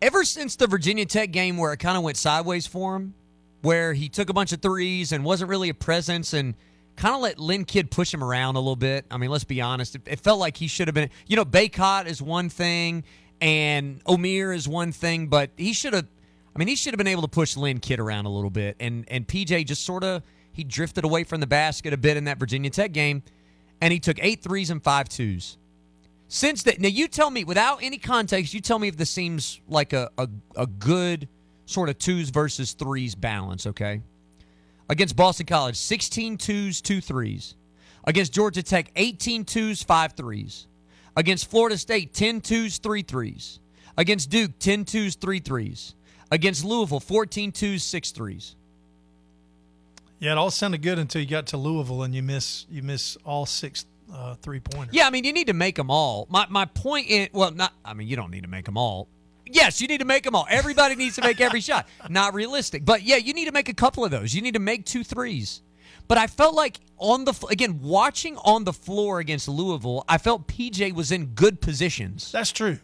ever 0.00 0.24
since 0.24 0.56
the 0.56 0.66
Virginia 0.66 1.06
Tech 1.06 1.30
game 1.32 1.56
where 1.56 1.72
it 1.72 1.78
kind 1.78 1.96
of 1.96 2.02
went 2.02 2.16
sideways 2.16 2.66
for 2.66 2.96
him, 2.96 3.14
where 3.62 3.94
he 3.94 4.08
took 4.08 4.30
a 4.30 4.34
bunch 4.34 4.52
of 4.52 4.60
threes 4.60 5.12
and 5.12 5.24
wasn't 5.24 5.50
really 5.50 5.70
a 5.70 5.74
presence 5.74 6.32
and 6.34 6.54
kind 6.96 7.14
of 7.14 7.20
let 7.20 7.38
Lynn 7.38 7.64
Kidd 7.64 7.90
push 7.90 8.12
him 8.12 8.22
around 8.22 8.56
a 8.56 8.60
little 8.60 8.76
bit. 8.76 9.04
I 9.10 9.16
mean, 9.16 9.30
let's 9.30 9.44
be 9.44 9.60
honest. 9.60 9.94
It, 9.96 10.02
it 10.06 10.20
felt 10.20 10.38
like 10.38 10.56
he 10.56 10.68
should 10.68 10.88
have 10.88 10.94
been, 10.94 11.10
you 11.26 11.36
know, 11.36 11.44
Bacot 11.44 12.06
is 12.06 12.22
one 12.22 12.48
thing 12.48 13.04
and 13.40 14.02
Omier 14.04 14.54
is 14.54 14.68
one 14.68 14.92
thing, 14.92 15.26
but 15.28 15.50
he 15.56 15.72
should 15.72 15.92
have, 15.92 16.06
I 16.54 16.58
mean, 16.58 16.68
he 16.68 16.76
should 16.76 16.92
have 16.92 16.98
been 16.98 17.08
able 17.08 17.22
to 17.22 17.28
push 17.28 17.56
Lynn 17.56 17.80
Kidd 17.80 17.98
around 17.98 18.26
a 18.26 18.30
little 18.30 18.50
bit. 18.50 18.76
And, 18.78 19.04
and 19.08 19.26
PJ 19.26 19.66
just 19.66 19.84
sort 19.84 20.04
of, 20.04 20.22
he 20.52 20.62
drifted 20.62 21.04
away 21.04 21.24
from 21.24 21.40
the 21.40 21.46
basket 21.46 21.92
a 21.92 21.96
bit 21.96 22.16
in 22.16 22.24
that 22.24 22.38
Virginia 22.38 22.70
Tech 22.70 22.92
game 22.92 23.22
and 23.80 23.92
he 23.92 23.98
took 23.98 24.18
eight 24.22 24.42
threes 24.42 24.70
and 24.70 24.82
five 24.82 25.08
twos. 25.08 25.58
Since 26.28 26.62
that, 26.64 26.80
now 26.80 26.88
you 26.88 27.06
tell 27.06 27.30
me 27.30 27.44
without 27.44 27.82
any 27.82 27.98
context, 27.98 28.54
you 28.54 28.60
tell 28.60 28.78
me 28.78 28.88
if 28.88 28.96
this 28.96 29.10
seems 29.10 29.60
like 29.68 29.92
a, 29.92 30.10
a, 30.16 30.28
a 30.56 30.66
good 30.66 31.28
sort 31.66 31.88
of 31.88 31.98
twos 31.98 32.30
versus 32.30 32.72
threes 32.72 33.14
balance, 33.14 33.66
okay? 33.66 34.00
Against 34.88 35.16
Boston 35.16 35.46
College, 35.46 35.76
16 35.76 36.36
twos, 36.36 36.80
two 36.80 37.00
threes. 37.00 37.54
Against 38.06 38.32
Georgia 38.32 38.62
Tech, 38.62 38.90
18 38.96 39.44
twos, 39.44 39.82
five 39.82 40.12
threes. 40.12 40.66
Against 41.16 41.50
Florida 41.50 41.78
State, 41.78 42.12
10 42.12 42.40
twos, 42.40 42.78
three 42.78 43.02
threes. 43.02 43.60
Against 43.96 44.30
Duke, 44.30 44.58
10 44.58 44.84
twos, 44.84 45.14
three 45.14 45.38
threes. 45.38 45.94
Against 46.30 46.64
Louisville, 46.64 47.00
14 47.00 47.52
twos, 47.52 47.82
six 47.82 48.10
threes. 48.10 48.56
Yeah, 50.18 50.32
it 50.32 50.38
all 50.38 50.50
sounded 50.50 50.82
good 50.82 50.98
until 50.98 51.20
you 51.20 51.28
got 51.28 51.46
to 51.48 51.56
Louisville 51.56 52.02
and 52.02 52.14
you 52.14 52.22
miss 52.22 52.66
you 52.70 52.82
miss 52.82 53.16
all 53.24 53.46
six 53.46 53.84
uh, 54.12 54.34
three 54.36 54.60
pointers. 54.60 54.94
Yeah, 54.94 55.06
I 55.06 55.10
mean, 55.10 55.24
you 55.24 55.32
need 55.32 55.48
to 55.48 55.52
make 55.52 55.76
them 55.76 55.90
all. 55.90 56.26
My 56.30 56.46
my 56.48 56.64
point 56.64 57.08
in 57.08 57.28
well, 57.32 57.50
not. 57.50 57.72
I 57.84 57.94
mean, 57.94 58.08
you 58.08 58.16
don't 58.16 58.30
need 58.30 58.42
to 58.42 58.48
make 58.48 58.64
them 58.64 58.76
all. 58.76 59.08
Yes, 59.46 59.80
you 59.80 59.88
need 59.88 59.98
to 59.98 60.04
make 60.04 60.24
them 60.24 60.34
all. 60.34 60.46
Everybody 60.48 60.94
needs 60.94 61.16
to 61.16 61.22
make 61.22 61.40
every 61.40 61.60
shot. 61.60 61.86
Not 62.08 62.34
realistic, 62.34 62.84
but 62.84 63.02
yeah, 63.02 63.16
you 63.16 63.34
need 63.34 63.44
to 63.44 63.52
make 63.52 63.68
a 63.68 63.74
couple 63.74 64.04
of 64.04 64.10
those. 64.10 64.34
You 64.34 64.42
need 64.42 64.54
to 64.54 64.60
make 64.60 64.86
two 64.86 65.04
threes. 65.04 65.62
But 66.08 66.18
I 66.18 66.26
felt 66.26 66.54
like 66.54 66.80
on 66.98 67.24
the 67.24 67.34
again 67.50 67.80
watching 67.82 68.36
on 68.38 68.64
the 68.64 68.72
floor 68.72 69.20
against 69.20 69.48
Louisville, 69.48 70.04
I 70.08 70.18
felt 70.18 70.46
PJ 70.46 70.92
was 70.94 71.12
in 71.12 71.26
good 71.26 71.60
positions. 71.60 72.30
That's 72.32 72.52
true. 72.52 72.78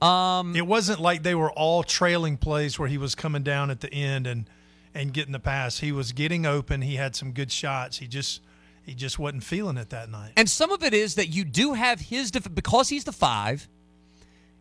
Um, 0.00 0.54
it 0.54 0.66
wasn't 0.66 1.00
like 1.00 1.22
they 1.22 1.34
were 1.34 1.50
all 1.50 1.82
trailing 1.82 2.36
plays 2.36 2.78
where 2.78 2.88
he 2.88 2.98
was 2.98 3.14
coming 3.14 3.42
down 3.42 3.70
at 3.70 3.80
the 3.80 3.92
end 3.92 4.26
and 4.26 4.48
and 4.94 5.12
getting 5.12 5.32
the 5.32 5.40
pass. 5.40 5.78
He 5.78 5.92
was 5.92 6.12
getting 6.12 6.46
open. 6.46 6.82
He 6.82 6.96
had 6.96 7.14
some 7.14 7.32
good 7.32 7.52
shots. 7.52 7.98
He 7.98 8.06
just 8.06 8.40
he 8.82 8.94
just 8.94 9.18
wasn't 9.18 9.44
feeling 9.44 9.76
it 9.76 9.90
that 9.90 10.10
night. 10.10 10.32
And 10.36 10.48
some 10.48 10.70
of 10.70 10.82
it 10.82 10.94
is 10.94 11.16
that 11.16 11.28
you 11.28 11.44
do 11.44 11.74
have 11.74 12.00
his 12.00 12.30
def- 12.30 12.54
because 12.54 12.88
he's 12.88 13.04
the 13.04 13.12
five. 13.12 13.68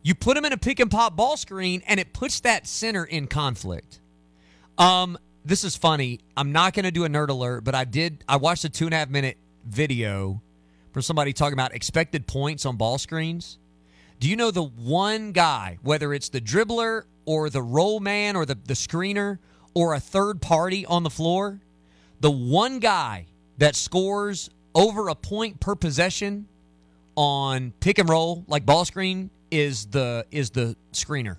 You 0.08 0.16
put 0.16 0.38
him 0.38 0.46
in 0.46 0.54
a 0.54 0.58
pick 0.58 0.80
and 0.80 0.90
pop 0.90 1.18
ball 1.18 1.36
screen, 1.36 1.84
and 1.86 2.00
it 2.00 2.14
puts 2.14 2.40
that 2.40 2.66
center 2.66 3.04
in 3.04 3.28
conflict. 3.28 4.00
Um, 4.78 5.18
this 5.44 5.66
is 5.66 5.76
funny. 5.76 6.22
I'm 6.38 6.54
not 6.54 6.74
going 6.74 6.86
to 6.86 6.92
do 6.92 7.04
a 7.04 7.10
nerd 7.10 7.28
alert, 7.28 7.66
but 7.66 7.76
I 7.76 7.84
did. 7.84 8.24
I 8.26 8.38
watched 8.38 8.64
a 8.64 8.70
two 8.70 8.86
and 8.86 8.94
a 8.94 9.00
half 9.00 9.10
minute 9.10 9.36
video 9.66 10.42
from 10.94 11.02
somebody 11.02 11.34
talking 11.34 11.56
about 11.56 11.76
expected 11.76 12.26
points 12.26 12.66
on 12.66 12.78
ball 12.78 12.98
screens. 12.98 13.58
Do 14.22 14.30
you 14.30 14.38
know 14.38 14.50
the 14.50 14.64
one 14.64 15.34
guy, 15.34 15.78
whether 15.82 16.14
it's 16.14 16.30
the 16.30 16.40
dribbler 16.40 17.04
or 17.26 17.50
the 17.50 17.62
roll 17.62 18.00
man 18.00 18.38
or 18.38 18.46
the, 18.46 18.56
the 18.56 18.76
screener 18.76 19.40
or 19.74 19.94
a 19.94 20.00
third 20.00 20.42
party 20.42 20.86
on 20.86 21.04
the 21.04 21.10
floor, 21.10 21.60
the 22.22 22.32
one 22.32 22.80
guy 22.80 23.26
that 23.58 23.76
scores 23.76 24.50
over 24.74 25.10
a 25.10 25.16
point 25.16 25.60
per 25.60 25.76
possession 25.76 26.48
on 27.18 27.74
pick 27.82 28.00
and 28.00 28.08
roll, 28.08 28.46
like 28.48 28.66
ball 28.66 28.86
screen, 28.86 29.32
is 29.52 29.86
the 29.88 30.26
is 30.32 30.52
the 30.52 30.76
screener. 30.94 31.38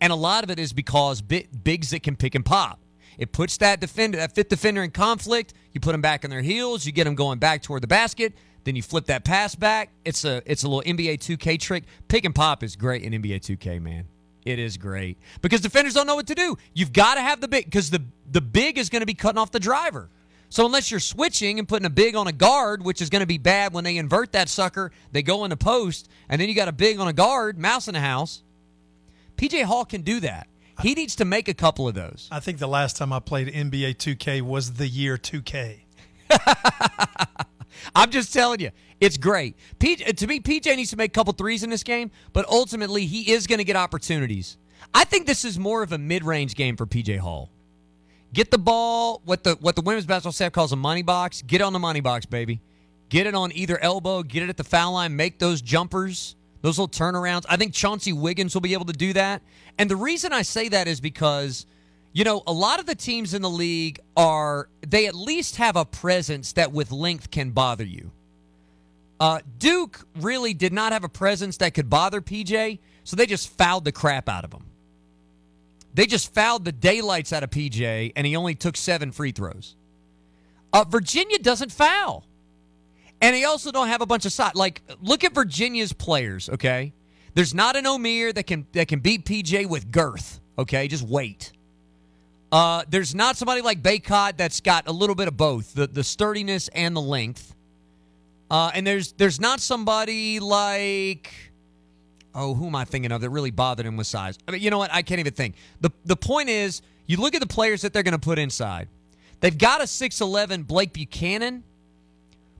And 0.00 0.12
a 0.12 0.16
lot 0.16 0.42
of 0.42 0.50
it 0.50 0.58
is 0.58 0.72
because 0.72 1.22
big, 1.22 1.48
bigs 1.62 1.90
that 1.90 2.02
can 2.02 2.16
pick 2.16 2.34
and 2.34 2.44
pop. 2.44 2.80
It 3.18 3.32
puts 3.32 3.58
that 3.58 3.80
defender, 3.80 4.18
that 4.18 4.34
fifth 4.34 4.48
defender 4.48 4.82
in 4.82 4.90
conflict. 4.90 5.54
You 5.72 5.80
put 5.80 5.92
them 5.92 6.00
back 6.00 6.24
on 6.24 6.30
their 6.30 6.42
heels. 6.42 6.84
You 6.84 6.92
get 6.92 7.04
them 7.04 7.14
going 7.14 7.38
back 7.38 7.62
toward 7.62 7.82
the 7.82 7.86
basket. 7.86 8.32
Then 8.64 8.76
you 8.76 8.82
flip 8.82 9.06
that 9.06 9.24
pass 9.24 9.54
back. 9.54 9.90
It's 10.04 10.24
a 10.24 10.42
it's 10.46 10.62
a 10.64 10.68
little 10.68 10.82
NBA 10.82 11.18
2K 11.18 11.58
trick. 11.60 11.84
Pick 12.08 12.24
and 12.24 12.34
pop 12.34 12.62
is 12.62 12.76
great 12.76 13.02
in 13.02 13.12
NBA 13.12 13.40
2K, 13.40 13.80
man. 13.80 14.06
It 14.44 14.58
is 14.58 14.76
great 14.76 15.18
because 15.40 15.60
defenders 15.60 15.94
don't 15.94 16.06
know 16.06 16.16
what 16.16 16.26
to 16.26 16.34
do. 16.34 16.56
You've 16.74 16.92
got 16.92 17.14
to 17.14 17.20
have 17.20 17.40
the 17.40 17.48
big 17.48 17.64
because 17.64 17.90
the 17.90 18.02
the 18.30 18.40
big 18.40 18.78
is 18.78 18.88
going 18.88 19.00
to 19.00 19.06
be 19.06 19.14
cutting 19.14 19.38
off 19.38 19.50
the 19.52 19.60
driver. 19.60 20.08
So 20.52 20.66
unless 20.66 20.90
you're 20.90 21.00
switching 21.00 21.58
and 21.58 21.66
putting 21.66 21.86
a 21.86 21.90
big 21.90 22.14
on 22.14 22.26
a 22.26 22.32
guard, 22.32 22.84
which 22.84 23.00
is 23.00 23.08
going 23.08 23.20
to 23.20 23.26
be 23.26 23.38
bad 23.38 23.72
when 23.72 23.84
they 23.84 23.96
invert 23.96 24.32
that 24.32 24.50
sucker, 24.50 24.92
they 25.10 25.22
go 25.22 25.44
in 25.44 25.50
the 25.50 25.56
post, 25.56 26.10
and 26.28 26.38
then 26.38 26.46
you 26.46 26.54
got 26.54 26.68
a 26.68 26.72
big 26.72 26.98
on 26.98 27.08
a 27.08 27.12
guard, 27.14 27.58
mouse 27.58 27.88
in 27.88 27.94
the 27.94 28.00
house. 28.00 28.42
PJ 29.38 29.64
Hall 29.64 29.86
can 29.86 30.02
do 30.02 30.20
that. 30.20 30.48
He 30.82 30.92
needs 30.92 31.16
to 31.16 31.24
make 31.24 31.48
a 31.48 31.54
couple 31.54 31.88
of 31.88 31.94
those. 31.94 32.28
I 32.30 32.40
think 32.40 32.58
the 32.58 32.68
last 32.68 32.98
time 32.98 33.14
I 33.14 33.18
played 33.18 33.48
NBA 33.48 33.96
2K 33.96 34.42
was 34.42 34.74
the 34.74 34.86
year 34.86 35.16
2K. 35.16 35.78
I'm 37.96 38.10
just 38.10 38.34
telling 38.34 38.60
you, 38.60 38.72
it's 39.00 39.16
great. 39.16 39.56
P- 39.78 39.96
to 39.96 40.26
me, 40.26 40.38
PJ 40.38 40.76
needs 40.76 40.90
to 40.90 40.98
make 40.98 41.12
a 41.12 41.14
couple 41.14 41.32
threes 41.32 41.62
in 41.62 41.70
this 41.70 41.82
game, 41.82 42.10
but 42.34 42.46
ultimately 42.46 43.06
he 43.06 43.32
is 43.32 43.46
going 43.46 43.58
to 43.58 43.64
get 43.64 43.76
opportunities. 43.76 44.58
I 44.92 45.04
think 45.04 45.26
this 45.26 45.46
is 45.46 45.58
more 45.58 45.82
of 45.82 45.92
a 45.92 45.98
mid-range 45.98 46.56
game 46.56 46.76
for 46.76 46.84
PJ 46.84 47.20
Hall. 47.20 47.48
Get 48.32 48.50
the 48.50 48.58
ball, 48.58 49.20
what 49.24 49.44
the 49.44 49.56
what 49.56 49.76
the 49.76 49.82
women's 49.82 50.06
basketball 50.06 50.32
staff 50.32 50.52
calls 50.52 50.72
a 50.72 50.76
money 50.76 51.02
box. 51.02 51.42
Get 51.42 51.60
on 51.60 51.72
the 51.72 51.78
money 51.78 52.00
box, 52.00 52.24
baby. 52.24 52.60
Get 53.10 53.26
it 53.26 53.34
on 53.34 53.52
either 53.52 53.78
elbow. 53.78 54.22
Get 54.22 54.42
it 54.42 54.48
at 54.48 54.56
the 54.56 54.64
foul 54.64 54.94
line. 54.94 55.14
Make 55.16 55.38
those 55.38 55.60
jumpers, 55.60 56.34
those 56.62 56.78
little 56.78 56.88
turnarounds. 56.88 57.44
I 57.46 57.58
think 57.58 57.74
Chauncey 57.74 58.14
Wiggins 58.14 58.54
will 58.54 58.62
be 58.62 58.72
able 58.72 58.86
to 58.86 58.94
do 58.94 59.12
that. 59.12 59.42
And 59.78 59.90
the 59.90 59.96
reason 59.96 60.32
I 60.32 60.42
say 60.42 60.68
that 60.70 60.88
is 60.88 60.98
because, 60.98 61.66
you 62.14 62.24
know, 62.24 62.42
a 62.46 62.52
lot 62.52 62.80
of 62.80 62.86
the 62.86 62.94
teams 62.94 63.34
in 63.34 63.42
the 63.42 63.50
league 63.50 64.00
are 64.16 64.70
they 64.80 65.06
at 65.06 65.14
least 65.14 65.56
have 65.56 65.76
a 65.76 65.84
presence 65.84 66.54
that 66.54 66.72
with 66.72 66.90
length 66.90 67.30
can 67.30 67.50
bother 67.50 67.84
you. 67.84 68.12
Uh, 69.20 69.40
Duke 69.58 70.06
really 70.16 70.54
did 70.54 70.72
not 70.72 70.92
have 70.92 71.04
a 71.04 71.08
presence 71.08 71.58
that 71.58 71.74
could 71.74 71.90
bother 71.90 72.22
PJ, 72.22 72.78
so 73.04 73.14
they 73.14 73.26
just 73.26 73.50
fouled 73.50 73.84
the 73.84 73.92
crap 73.92 74.26
out 74.26 74.44
of 74.44 74.52
him. 74.52 74.64
They 75.94 76.06
just 76.06 76.32
fouled 76.32 76.64
the 76.64 76.72
daylights 76.72 77.32
out 77.32 77.42
of 77.42 77.50
PJ, 77.50 78.12
and 78.16 78.26
he 78.26 78.36
only 78.36 78.54
took 78.54 78.76
seven 78.76 79.12
free 79.12 79.32
throws. 79.32 79.76
Uh, 80.72 80.84
Virginia 80.88 81.38
doesn't 81.38 81.70
foul, 81.70 82.24
and 83.20 83.34
they 83.34 83.44
also 83.44 83.70
don't 83.70 83.88
have 83.88 84.00
a 84.00 84.06
bunch 84.06 84.24
of 84.24 84.32
size. 84.32 84.54
Like, 84.54 84.80
look 85.02 85.22
at 85.22 85.34
Virginia's 85.34 85.92
players. 85.92 86.48
Okay, 86.48 86.94
there's 87.34 87.54
not 87.54 87.76
an 87.76 87.84
Omier 87.84 88.32
that 88.34 88.46
can 88.46 88.66
that 88.72 88.88
can 88.88 89.00
beat 89.00 89.26
PJ 89.26 89.66
with 89.68 89.90
girth. 89.90 90.40
Okay, 90.58 90.88
just 90.88 91.02
wait. 91.02 91.52
Uh, 92.50 92.84
there's 92.88 93.14
not 93.14 93.36
somebody 93.36 93.62
like 93.62 93.82
Bacot 93.82 94.36
that's 94.36 94.60
got 94.60 94.86
a 94.86 94.92
little 94.92 95.14
bit 95.14 95.28
of 95.28 95.36
both 95.36 95.74
the 95.74 95.86
the 95.86 96.04
sturdiness 96.04 96.68
and 96.68 96.96
the 96.96 97.00
length. 97.00 97.54
Uh, 98.50 98.70
and 98.74 98.86
there's 98.86 99.12
there's 99.12 99.40
not 99.40 99.60
somebody 99.60 100.40
like 100.40 101.51
oh 102.34 102.54
who 102.54 102.66
am 102.66 102.76
I 102.76 102.84
thinking 102.84 103.12
of 103.12 103.20
that 103.20 103.30
really 103.30 103.50
bothered 103.50 103.86
him 103.86 103.96
with 103.96 104.06
size. 104.06 104.38
I 104.46 104.52
mean, 104.52 104.62
you 104.62 104.70
know 104.70 104.78
what? 104.78 104.92
I 104.92 105.02
can't 105.02 105.20
even 105.20 105.32
think. 105.32 105.54
the 105.80 105.90
The 106.04 106.16
point 106.16 106.48
is, 106.48 106.82
you 107.06 107.16
look 107.16 107.34
at 107.34 107.40
the 107.40 107.46
players 107.46 107.82
that 107.82 107.92
they're 107.92 108.02
going 108.02 108.12
to 108.12 108.18
put 108.18 108.38
inside. 108.38 108.88
They've 109.40 109.56
got 109.56 109.82
a 109.82 109.86
six 109.86 110.20
eleven 110.20 110.62
Blake 110.62 110.92
Buchanan, 110.92 111.64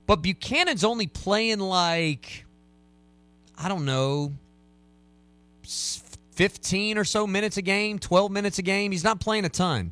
but 0.05 0.21
Buchanan's 0.21 0.83
only 0.83 1.07
playing 1.07 1.59
like 1.59 2.45
I 3.57 3.69
don't 3.69 3.85
know, 3.85 4.33
fifteen 6.31 6.97
or 6.97 7.03
so 7.05 7.25
minutes 7.25 7.57
a 7.57 7.61
game, 7.61 7.99
twelve 7.99 8.31
minutes 8.31 8.59
a 8.59 8.63
game. 8.63 8.91
He's 8.91 9.03
not 9.03 9.19
playing 9.19 9.45
a 9.45 9.49
ton. 9.49 9.91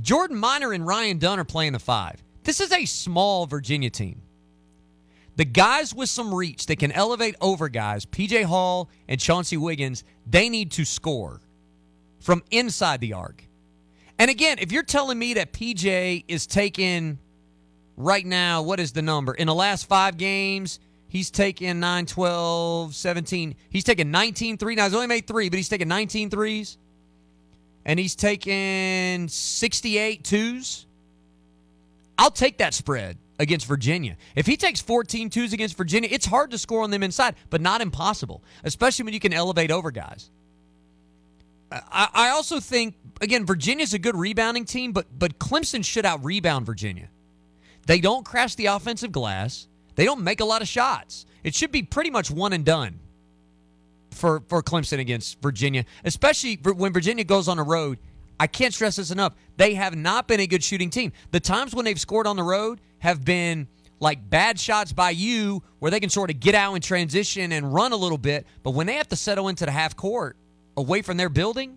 Jordan 0.00 0.36
Minor 0.36 0.72
and 0.72 0.86
Ryan 0.86 1.18
Dunn 1.18 1.40
are 1.40 1.44
playing 1.44 1.72
the 1.72 1.78
five. 1.78 2.22
This 2.44 2.60
is 2.60 2.72
a 2.72 2.84
small 2.84 3.46
Virginia 3.46 3.90
team. 3.90 4.22
The 5.40 5.46
guys 5.46 5.94
with 5.94 6.10
some 6.10 6.34
reach 6.34 6.66
that 6.66 6.78
can 6.78 6.92
elevate 6.92 7.34
over 7.40 7.70
guys, 7.70 8.04
PJ 8.04 8.44
Hall 8.44 8.90
and 9.08 9.18
Chauncey 9.18 9.56
Wiggins, 9.56 10.04
they 10.26 10.50
need 10.50 10.72
to 10.72 10.84
score 10.84 11.40
from 12.18 12.42
inside 12.50 13.00
the 13.00 13.14
arc. 13.14 13.42
And 14.18 14.30
again, 14.30 14.58
if 14.60 14.70
you're 14.70 14.82
telling 14.82 15.18
me 15.18 15.32
that 15.32 15.54
PJ 15.54 16.24
is 16.28 16.46
taking 16.46 17.18
right 17.96 18.26
now, 18.26 18.60
what 18.60 18.80
is 18.80 18.92
the 18.92 19.00
number? 19.00 19.32
In 19.32 19.46
the 19.46 19.54
last 19.54 19.88
five 19.88 20.18
games, 20.18 20.78
he's 21.08 21.30
taken 21.30 21.80
9, 21.80 22.04
12, 22.04 22.94
17. 22.94 23.54
He's 23.70 23.84
taken 23.84 24.10
19 24.10 24.58
threes. 24.58 24.76
Now, 24.76 24.84
he's 24.84 24.94
only 24.94 25.06
made 25.06 25.26
three, 25.26 25.48
but 25.48 25.56
he's 25.56 25.70
taken 25.70 25.88
19 25.88 26.28
threes. 26.28 26.76
And 27.86 27.98
he's 27.98 28.14
taken 28.14 29.26
68 29.26 30.22
twos. 30.22 30.84
I'll 32.18 32.30
take 32.30 32.58
that 32.58 32.74
spread 32.74 33.16
against 33.40 33.66
Virginia. 33.66 34.16
If 34.36 34.46
he 34.46 34.56
takes 34.56 34.80
14 34.80 35.30
twos 35.30 35.52
against 35.52 35.76
Virginia, 35.76 36.08
it's 36.12 36.26
hard 36.26 36.50
to 36.52 36.58
score 36.58 36.82
on 36.82 36.90
them 36.90 37.02
inside, 37.02 37.34
but 37.48 37.60
not 37.60 37.80
impossible, 37.80 38.44
especially 38.62 39.06
when 39.06 39.14
you 39.14 39.20
can 39.20 39.32
elevate 39.32 39.70
over 39.70 39.90
guys. 39.90 40.30
I, 41.72 42.08
I 42.12 42.28
also 42.30 42.60
think, 42.60 42.94
again, 43.20 43.46
Virginia's 43.46 43.94
a 43.94 43.98
good 43.98 44.14
rebounding 44.16 44.64
team, 44.64 44.92
but 44.92 45.06
but 45.16 45.38
Clemson 45.38 45.84
should 45.84 46.04
out 46.04 46.22
rebound 46.24 46.66
Virginia. 46.66 47.08
They 47.86 48.00
don't 48.00 48.24
crash 48.24 48.56
the 48.56 48.66
offensive 48.66 49.10
glass. 49.10 49.66
They 49.94 50.04
don't 50.04 50.22
make 50.22 50.40
a 50.40 50.44
lot 50.44 50.62
of 50.62 50.68
shots. 50.68 51.26
It 51.42 51.54
should 51.54 51.72
be 51.72 51.82
pretty 51.82 52.10
much 52.10 52.30
one 52.30 52.52
and 52.52 52.64
done 52.64 53.00
for 54.10 54.42
for 54.48 54.62
Clemson 54.62 54.98
against 54.98 55.40
Virginia, 55.40 55.86
especially 56.04 56.56
when 56.56 56.92
Virginia 56.92 57.24
goes 57.24 57.48
on 57.48 57.56
the 57.56 57.62
road. 57.62 57.98
I 58.40 58.46
can't 58.46 58.72
stress 58.72 58.96
this 58.96 59.10
enough. 59.10 59.34
They 59.58 59.74
have 59.74 59.94
not 59.94 60.26
been 60.26 60.40
a 60.40 60.46
good 60.46 60.64
shooting 60.64 60.88
team. 60.88 61.12
The 61.30 61.40
times 61.40 61.74
when 61.74 61.84
they've 61.84 62.00
scored 62.00 62.26
on 62.26 62.36
the 62.36 62.42
road 62.42 62.80
have 63.00 63.22
been 63.22 63.68
like 64.00 64.30
bad 64.30 64.58
shots 64.58 64.94
by 64.94 65.10
you 65.10 65.62
where 65.78 65.90
they 65.90 66.00
can 66.00 66.08
sort 66.08 66.30
of 66.30 66.40
get 66.40 66.54
out 66.54 66.72
and 66.72 66.82
transition 66.82 67.52
and 67.52 67.70
run 67.72 67.92
a 67.92 67.96
little 67.96 68.16
bit, 68.16 68.46
but 68.62 68.70
when 68.70 68.86
they 68.86 68.94
have 68.94 69.08
to 69.08 69.16
settle 69.16 69.48
into 69.48 69.66
the 69.66 69.70
half 69.70 69.94
court 69.94 70.38
away 70.74 71.02
from 71.02 71.18
their 71.18 71.28
building, 71.28 71.76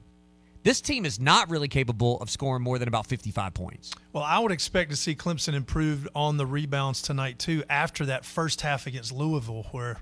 this 0.63 0.79
team 0.79 1.03
is 1.03 1.19
not 1.19 1.49
really 1.49 1.67
capable 1.67 2.17
of 2.21 2.29
scoring 2.29 2.63
more 2.63 2.79
than 2.79 2.87
about 2.87 3.07
55 3.07 3.53
points. 3.53 3.91
Well, 4.13 4.23
I 4.23 4.39
would 4.39 4.53
expect 4.53 4.89
to 4.91 4.95
see 4.95 5.15
Clemson 5.15 5.55
improved 5.55 6.07
on 6.15 6.37
the 6.37 6.45
rebounds 6.45 7.01
tonight 7.01 7.39
too 7.39 7.65
after 7.69 8.05
that 8.05 8.23
first 8.23 8.61
half 8.61 8.87
against 8.87 9.11
Louisville 9.11 9.67
where 9.71 9.97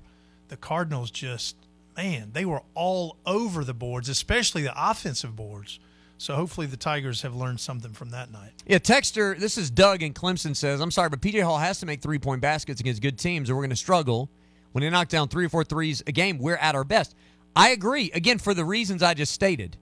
the 0.49 0.57
Cardinals 0.57 1.09
just 1.09 1.55
man, 1.97 2.29
they 2.33 2.45
were 2.45 2.61
all 2.75 3.17
over 3.25 3.63
the 3.63 3.73
boards, 3.73 4.09
especially 4.09 4.61
the 4.61 4.73
offensive 4.77 5.35
boards. 5.35 5.79
So 6.21 6.35
hopefully 6.35 6.67
the 6.67 6.77
Tigers 6.77 7.23
have 7.23 7.35
learned 7.35 7.59
something 7.59 7.93
from 7.93 8.11
that 8.11 8.31
night. 8.31 8.51
Yeah, 8.67 8.77
Texter, 8.77 9.35
this 9.39 9.57
is 9.57 9.71
Doug 9.71 10.03
in 10.03 10.13
Clemson 10.13 10.55
says, 10.55 10.79
I'm 10.79 10.91
sorry, 10.91 11.09
but 11.09 11.19
PJ 11.19 11.41
Hall 11.41 11.57
has 11.57 11.79
to 11.79 11.87
make 11.87 11.99
three 11.99 12.19
point 12.19 12.41
baskets 12.41 12.79
against 12.79 13.01
good 13.01 13.17
teams 13.17 13.49
or 13.49 13.55
we're 13.55 13.63
going 13.63 13.71
to 13.71 13.75
struggle. 13.75 14.29
When 14.71 14.83
they 14.83 14.89
knock 14.91 15.07
down 15.07 15.29
three 15.29 15.45
or 15.45 15.49
four 15.49 15.63
threes 15.63 16.03
a 16.05 16.11
game, 16.11 16.37
we're 16.37 16.57
at 16.57 16.75
our 16.75 16.83
best. 16.83 17.15
I 17.55 17.71
agree. 17.71 18.11
Again, 18.11 18.37
for 18.37 18.53
the 18.53 18.63
reasons 18.63 19.01
I 19.01 19.15
just 19.15 19.31
stated. 19.31 19.77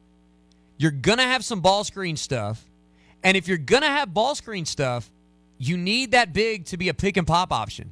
You're 0.78 0.92
going 0.92 1.18
to 1.18 1.26
have 1.26 1.44
some 1.44 1.60
ball 1.60 1.84
screen 1.84 2.16
stuff. 2.16 2.64
And 3.22 3.36
if 3.36 3.50
you're 3.50 3.58
going 3.58 3.82
to 3.82 3.90
have 3.90 4.14
ball 4.14 4.34
screen 4.34 4.66
stuff, 4.66 5.12
you 5.58 5.76
need 5.76 6.12
that 6.12 6.32
big 6.32 6.64
to 6.68 6.78
be 6.78 6.88
a 6.88 6.94
pick 6.94 7.18
and 7.18 7.28
pop 7.28 7.52
option. 7.52 7.92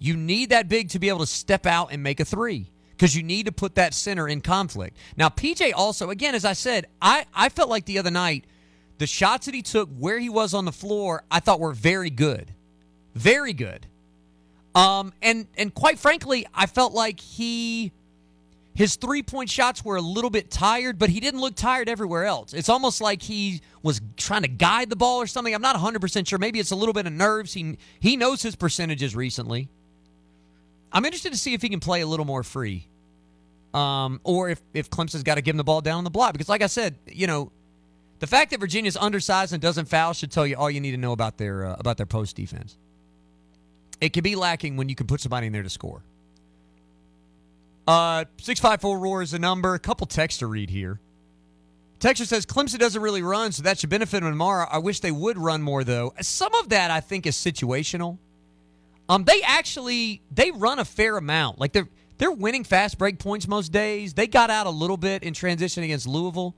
You 0.00 0.16
need 0.16 0.50
that 0.50 0.68
big 0.68 0.88
to 0.88 0.98
be 0.98 1.08
able 1.08 1.20
to 1.20 1.26
step 1.26 1.66
out 1.66 1.92
and 1.92 2.02
make 2.02 2.18
a 2.18 2.24
three 2.24 2.72
because 2.98 3.14
you 3.14 3.22
need 3.22 3.46
to 3.46 3.52
put 3.52 3.76
that 3.76 3.94
center 3.94 4.26
in 4.26 4.40
conflict. 4.40 4.96
Now, 5.16 5.28
PJ 5.28 5.72
also, 5.72 6.10
again, 6.10 6.34
as 6.34 6.44
I 6.44 6.52
said, 6.52 6.86
I, 7.00 7.26
I 7.32 7.48
felt 7.48 7.70
like 7.70 7.84
the 7.84 8.00
other 8.00 8.10
night, 8.10 8.44
the 8.98 9.06
shots 9.06 9.46
that 9.46 9.54
he 9.54 9.62
took 9.62 9.88
where 9.96 10.18
he 10.18 10.28
was 10.28 10.52
on 10.52 10.64
the 10.64 10.72
floor, 10.72 11.22
I 11.30 11.38
thought 11.38 11.60
were 11.60 11.72
very 11.72 12.10
good. 12.10 12.52
Very 13.14 13.52
good. 13.52 13.86
Um, 14.74 15.12
and 15.22 15.46
and 15.56 15.72
quite 15.72 15.98
frankly, 15.98 16.46
I 16.52 16.66
felt 16.66 16.92
like 16.92 17.20
he 17.20 17.92
his 18.74 18.96
three 18.96 19.22
point 19.22 19.48
shots 19.48 19.84
were 19.84 19.96
a 19.96 20.00
little 20.00 20.30
bit 20.30 20.50
tired, 20.50 20.98
but 20.98 21.08
he 21.08 21.20
didn't 21.20 21.40
look 21.40 21.54
tired 21.54 21.88
everywhere 21.88 22.24
else. 22.24 22.52
It's 22.52 22.68
almost 22.68 23.00
like 23.00 23.22
he 23.22 23.60
was 23.82 24.00
trying 24.16 24.42
to 24.42 24.48
guide 24.48 24.90
the 24.90 24.96
ball 24.96 25.20
or 25.20 25.26
something. 25.26 25.54
I'm 25.54 25.62
not 25.62 25.76
100% 25.76 26.28
sure. 26.28 26.38
Maybe 26.38 26.60
it's 26.60 26.70
a 26.70 26.76
little 26.76 26.92
bit 26.92 27.06
of 27.06 27.12
nerves. 27.12 27.54
He, 27.54 27.78
he 27.98 28.16
knows 28.16 28.42
his 28.42 28.54
percentages 28.54 29.16
recently. 29.16 29.68
I'm 30.92 31.04
interested 31.04 31.32
to 31.32 31.38
see 31.38 31.54
if 31.54 31.62
he 31.62 31.68
can 31.68 31.80
play 31.80 32.00
a 32.00 32.06
little 32.06 32.26
more 32.26 32.42
free. 32.42 32.86
Um, 33.74 34.20
or 34.24 34.48
if, 34.48 34.60
if 34.72 34.88
Clemson's 34.90 35.22
got 35.22 35.34
to 35.34 35.42
give 35.42 35.52
him 35.52 35.58
the 35.58 35.64
ball 35.64 35.80
down 35.80 35.98
on 35.98 36.04
the 36.04 36.10
block. 36.10 36.32
Because, 36.32 36.48
like 36.48 36.62
I 36.62 36.66
said, 36.68 36.96
you 37.06 37.26
know, 37.26 37.52
the 38.18 38.26
fact 38.26 38.50
that 38.50 38.60
Virginia's 38.60 38.96
undersized 38.96 39.52
and 39.52 39.60
doesn't 39.60 39.86
foul 39.86 40.12
should 40.12 40.32
tell 40.32 40.46
you 40.46 40.56
all 40.56 40.70
you 40.70 40.80
need 40.80 40.92
to 40.92 40.96
know 40.96 41.12
about 41.12 41.36
their 41.36 41.66
uh, 41.66 41.76
about 41.78 41.96
their 41.96 42.06
post 42.06 42.36
defense. 42.36 42.76
It 44.00 44.12
can 44.12 44.22
be 44.22 44.36
lacking 44.36 44.76
when 44.76 44.88
you 44.88 44.94
can 44.94 45.06
put 45.06 45.20
somebody 45.20 45.46
in 45.48 45.52
there 45.52 45.62
to 45.62 45.68
score. 45.68 46.02
Uh, 47.86 48.24
654 48.38 48.98
Roar 48.98 49.22
is 49.22 49.30
the 49.32 49.38
number. 49.38 49.74
A 49.74 49.78
couple 49.78 50.06
texts 50.06 50.40
to 50.40 50.46
read 50.46 50.70
here. 50.70 51.00
Texture 52.00 52.26
says 52.26 52.46
Clemson 52.46 52.78
doesn't 52.78 53.02
really 53.02 53.22
run, 53.22 53.50
so 53.50 53.62
that 53.64 53.78
should 53.78 53.90
benefit 53.90 54.20
them 54.20 54.30
tomorrow. 54.30 54.68
I 54.70 54.78
wish 54.78 55.00
they 55.00 55.10
would 55.10 55.36
run 55.36 55.62
more, 55.62 55.82
though. 55.82 56.14
Some 56.20 56.54
of 56.54 56.68
that 56.68 56.90
I 56.90 57.00
think 57.00 57.26
is 57.26 57.34
situational. 57.34 58.18
Um, 59.08 59.24
they 59.24 59.40
actually 59.42 60.22
they 60.30 60.50
run 60.50 60.78
a 60.78 60.84
fair 60.84 61.16
amount. 61.16 61.58
Like 61.58 61.72
they're 61.72 61.88
they're 62.18 62.32
winning 62.32 62.64
fast 62.64 62.98
break 62.98 63.18
points 63.18 63.48
most 63.48 63.72
days. 63.72 64.14
They 64.14 64.26
got 64.26 64.50
out 64.50 64.66
a 64.66 64.70
little 64.70 64.96
bit 64.96 65.22
in 65.22 65.34
transition 65.34 65.82
against 65.84 66.06
Louisville. 66.06 66.54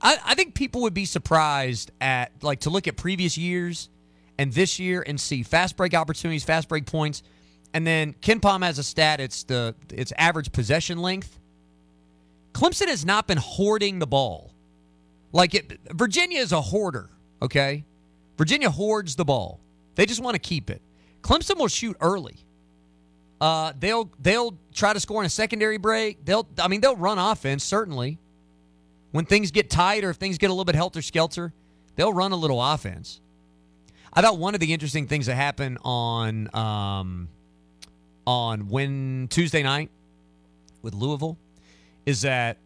I, 0.00 0.18
I 0.24 0.34
think 0.34 0.54
people 0.54 0.82
would 0.82 0.94
be 0.94 1.04
surprised 1.04 1.90
at 2.00 2.32
like 2.42 2.60
to 2.60 2.70
look 2.70 2.86
at 2.86 2.96
previous 2.96 3.38
years 3.38 3.88
and 4.38 4.52
this 4.52 4.78
year 4.78 5.02
and 5.06 5.18
see 5.18 5.42
fast 5.42 5.76
break 5.76 5.94
opportunities, 5.94 6.44
fast 6.44 6.68
break 6.68 6.86
points. 6.86 7.22
And 7.72 7.86
then 7.86 8.14
KenPom 8.14 8.62
has 8.64 8.78
a 8.78 8.82
stat. 8.82 9.20
It's 9.20 9.44
the 9.44 9.74
it's 9.92 10.12
average 10.18 10.52
possession 10.52 10.98
length. 10.98 11.38
Clemson 12.52 12.88
has 12.88 13.04
not 13.04 13.26
been 13.26 13.38
hoarding 13.38 13.98
the 13.98 14.06
ball. 14.06 14.52
Like 15.32 15.54
it, 15.54 15.78
Virginia 15.92 16.40
is 16.40 16.52
a 16.52 16.60
hoarder. 16.60 17.10
Okay, 17.42 17.84
Virginia 18.38 18.70
hoards 18.70 19.16
the 19.16 19.24
ball. 19.24 19.60
They 19.94 20.06
just 20.06 20.22
want 20.22 20.34
to 20.34 20.38
keep 20.38 20.70
it. 20.70 20.82
Clemson 21.26 21.58
will 21.58 21.68
shoot 21.68 21.96
early. 22.00 22.36
Uh, 23.40 23.72
they'll 23.78 24.08
they'll 24.20 24.56
try 24.72 24.92
to 24.92 25.00
score 25.00 25.20
in 25.20 25.26
a 25.26 25.30
secondary 25.30 25.76
break. 25.76 26.24
They'll 26.24 26.46
I 26.58 26.68
mean 26.68 26.80
they'll 26.80 26.96
run 26.96 27.18
offense 27.18 27.64
certainly. 27.64 28.18
When 29.10 29.24
things 29.24 29.50
get 29.50 29.68
tight 29.68 30.04
or 30.04 30.10
if 30.10 30.16
things 30.16 30.38
get 30.38 30.50
a 30.50 30.52
little 30.52 30.64
bit 30.64 30.76
helter 30.76 31.02
skelter, 31.02 31.52
they'll 31.96 32.12
run 32.12 32.32
a 32.32 32.36
little 32.36 32.62
offense. 32.62 33.20
I 34.12 34.22
thought 34.22 34.38
one 34.38 34.54
of 34.54 34.60
the 34.60 34.72
interesting 34.72 35.08
things 35.08 35.26
that 35.26 35.34
happened 35.34 35.78
on 35.84 36.48
um, 36.54 37.28
on 38.24 38.68
when 38.68 39.26
Tuesday 39.28 39.64
night 39.64 39.90
with 40.82 40.94
Louisville 40.94 41.36
is 42.06 42.22
that 42.22 42.56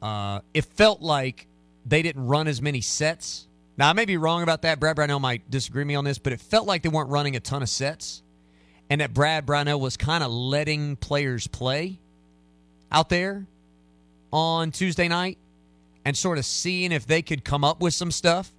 uh, 0.00 0.40
it 0.54 0.64
felt 0.64 1.02
like 1.02 1.48
they 1.84 2.02
didn't 2.02 2.24
run 2.24 2.46
as 2.46 2.62
many 2.62 2.80
sets. 2.80 3.48
Now 3.76 3.90
I 3.90 3.92
may 3.92 4.04
be 4.04 4.16
wrong 4.16 4.42
about 4.42 4.62
that. 4.62 4.78
Brad 4.78 4.96
Brownell 4.96 5.20
might 5.20 5.50
disagree 5.50 5.80
with 5.80 5.88
me 5.88 5.94
on 5.94 6.04
this, 6.04 6.18
but 6.18 6.32
it 6.32 6.40
felt 6.40 6.66
like 6.66 6.82
they 6.82 6.88
weren't 6.88 7.10
running 7.10 7.34
a 7.36 7.40
ton 7.40 7.62
of 7.62 7.68
sets, 7.68 8.22
and 8.88 9.00
that 9.00 9.12
Brad 9.12 9.46
Brownell 9.46 9.80
was 9.80 9.96
kind 9.96 10.22
of 10.22 10.30
letting 10.30 10.96
players 10.96 11.46
play 11.46 11.98
out 12.92 13.08
there 13.08 13.46
on 14.32 14.70
Tuesday 14.70 15.08
night 15.08 15.38
and 16.04 16.16
sort 16.16 16.38
of 16.38 16.44
seeing 16.44 16.92
if 16.92 17.06
they 17.06 17.22
could 17.22 17.44
come 17.44 17.64
up 17.64 17.80
with 17.80 17.94
some 17.94 18.10
stuff. 18.10 18.52